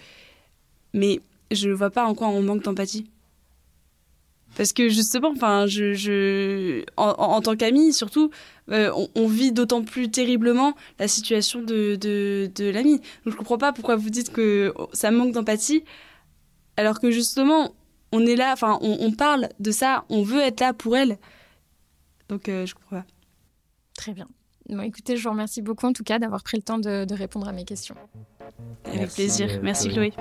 Mais 0.93 1.21
je 1.51 1.69
ne 1.69 1.75
vois 1.75 1.91
pas 1.91 2.05
en 2.05 2.15
quoi 2.15 2.29
on 2.29 2.43
manque 2.43 2.63
d'empathie. 2.63 3.07
Parce 4.57 4.73
que 4.73 4.89
justement, 4.89 5.31
enfin, 5.31 5.67
je, 5.67 5.95
je, 5.95 6.85
en, 6.97 7.41
tant 7.41 7.57
qu'ami, 7.57 7.93
surtout, 7.93 8.31
euh, 8.71 8.91
on, 9.15 9.27
vit 9.27 9.53
d'autant 9.53 9.83
plus 9.83 10.11
terriblement 10.11 10.75
la 10.99 11.09
situation 11.09 11.63
de, 11.63 11.97
de, 11.97 12.51
de 12.55 12.71
l'ami. 12.71 12.99
Donc 13.25 13.33
je 13.33 13.37
comprends 13.37 13.59
pas 13.59 13.73
pourquoi 13.73 13.97
vous 13.97 14.11
dites 14.11 14.33
que 14.33 14.73
ça 14.93 15.11
manque 15.11 15.33
d'empathie, 15.33 15.85
alors 16.77 17.01
que 17.01 17.11
justement, 17.11 17.75
on 18.13 18.25
est 18.27 18.37
là, 18.37 18.53
enfin, 18.53 18.79
on, 18.81 19.11
parle 19.13 19.49
de 19.59 19.71
ça, 19.71 20.05
on 20.09 20.23
veut 20.23 20.41
être 20.41 20.61
là 20.61 20.73
pour 20.73 20.97
elle. 20.97 21.19
Donc 22.29 22.49
euh, 22.49 22.65
je 22.65 22.75
comprends 22.75 23.01
pas. 23.01 23.07
Très 23.97 24.13
bien. 24.13 24.29
Bon, 24.69 24.81
écoutez, 24.81 25.17
je 25.17 25.25
vous 25.25 25.31
remercie 25.31 25.63
beaucoup 25.63 25.87
en 25.87 25.93
tout 25.93 26.05
cas 26.05 26.19
d'avoir 26.19 26.43
pris 26.43 26.57
le 26.57 26.63
temps 26.63 26.79
de 26.79 27.15
répondre 27.15 27.49
à 27.49 27.53
mes 27.53 27.65
questions. 27.65 27.97
Avec 28.87 29.11
plaisir. 29.11 29.49
Euh, 29.51 29.59
Merci 29.63 29.89
Chloé. 29.89 30.13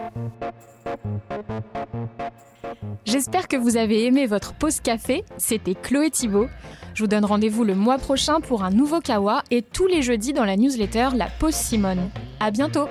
J'espère 3.06 3.48
que 3.48 3.58
vous 3.58 3.78
avez 3.78 4.06
aimé 4.06 4.26
votre 4.26 4.54
pause 4.54 4.80
café. 4.80 5.24
C'était 5.38 5.76
Chloé 5.76 6.10
Thibault. 6.10 6.48
Je 6.94 7.04
vous 7.04 7.08
donne 7.08 7.26
rendez-vous 7.26 7.64
le 7.64 7.76
mois 7.76 7.98
prochain 7.98 8.40
pour 8.40 8.64
un 8.64 8.70
nouveau 8.70 9.00
Kawa 9.02 9.44
et 9.52 9.62
tous 9.62 9.88
les 9.88 10.02
jeudis 10.02 10.34
dans 10.34 10.46
la 10.46 10.56
newsletter 10.56 11.10
La 11.16 11.28
Pause 11.28 11.56
Simone. 11.56 12.10
À 12.40 12.52
bientôt! 12.52 12.88